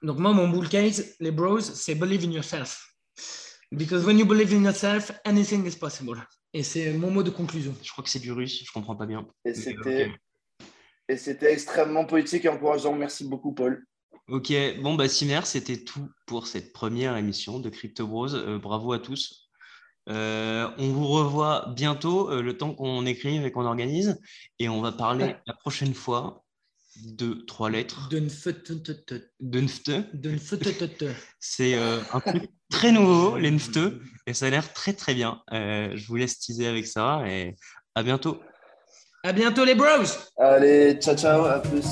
Donc 0.04 0.20
moi, 0.20 0.32
mon 0.32 0.48
bull 0.48 0.70
case, 0.70 1.16
les 1.20 1.32
bros, 1.32 1.60
c'est 1.60 1.96
believe 1.96 2.24
in 2.24 2.32
yourself. 2.32 2.87
Because 3.72 4.06
when 4.06 4.18
you 4.18 4.26
believe 4.26 4.54
in 4.54 4.64
yourself, 4.64 5.12
anything 5.26 5.66
is 5.66 5.76
possible. 5.76 6.26
Et 6.54 6.64
c'est 6.64 6.94
mon 6.94 7.12
mot 7.12 7.24
de 7.24 7.30
conclusion. 7.30 7.76
Je 7.84 7.92
crois 7.92 8.04
que 8.04 8.10
c'est 8.10 8.20
du 8.20 8.32
russe, 8.32 8.64
je 8.66 8.72
comprends 8.72 8.96
pas 8.96 9.06
bien. 9.06 9.28
Et 9.44 11.18
c'était 11.18 11.52
extrêmement 11.52 12.06
poétique 12.06 12.46
et 12.46 12.50
encourageant. 12.50 12.96
Merci 12.96 13.28
beaucoup, 13.28 13.54
Paul. 13.54 13.86
Ok, 14.30 14.54
bon, 14.82 14.96
bah, 14.96 15.08
Simer, 15.08 15.42
c'était 15.46 15.84
tout 15.84 16.10
pour 16.26 16.48
cette 16.48 16.74
première 16.74 17.16
émission 17.16 17.60
de 17.60 17.70
Crypto 17.70 18.08
Bros. 18.08 18.34
Euh, 18.34 18.60
bravo 18.60 18.92
à 18.92 19.00
tous. 19.00 19.50
Euh, 20.10 20.70
on 20.78 20.90
vous 20.90 21.08
revoit 21.08 21.74
bientôt, 21.76 22.32
euh, 22.32 22.42
le 22.42 22.58
temps 22.58 22.74
qu'on 22.74 23.06
écrive 23.06 23.46
et 23.46 23.52
qu'on 23.52 23.66
organise. 23.66 24.20
Et 24.60 24.70
on 24.70 24.82
va 24.82 24.92
parler 24.92 25.36
la 25.46 25.54
prochaine 25.54 25.94
fois 25.94 26.46
de 27.04 27.34
trois 27.48 27.70
lettres. 27.70 28.10
D'un 28.10 28.30
feu-te-te-te. 28.30 29.16
De 29.40 29.62
nfte. 29.62 29.92
D'un 30.14 30.38
feu-te-te-te. 30.38 31.06
C'est 31.40 31.76
euh, 31.76 32.00
un 32.14 32.20
truc 32.20 32.50
très 32.70 32.92
nouveau, 32.92 33.38
les 33.38 33.52
nfte. 33.52 33.80
Et 34.26 34.34
ça 34.34 34.48
a 34.48 34.50
l'air 34.50 34.74
très, 34.74 34.94
très 34.94 35.14
bien. 35.14 35.42
Euh, 35.54 35.92
je 35.96 36.08
vous 36.08 36.16
laisse 36.16 36.40
teaser 36.40 36.68
avec 36.68 36.88
ça 36.88 37.24
et 37.28 37.56
à 37.96 38.04
bientôt. 38.04 38.42
À 39.24 39.34
bientôt 39.34 39.66
les 39.66 39.76
bros 39.76 39.86
Allez, 40.38 41.00
ciao, 41.02 41.16
ciao, 41.16 41.46
à 41.46 41.60
plus. 41.60 41.86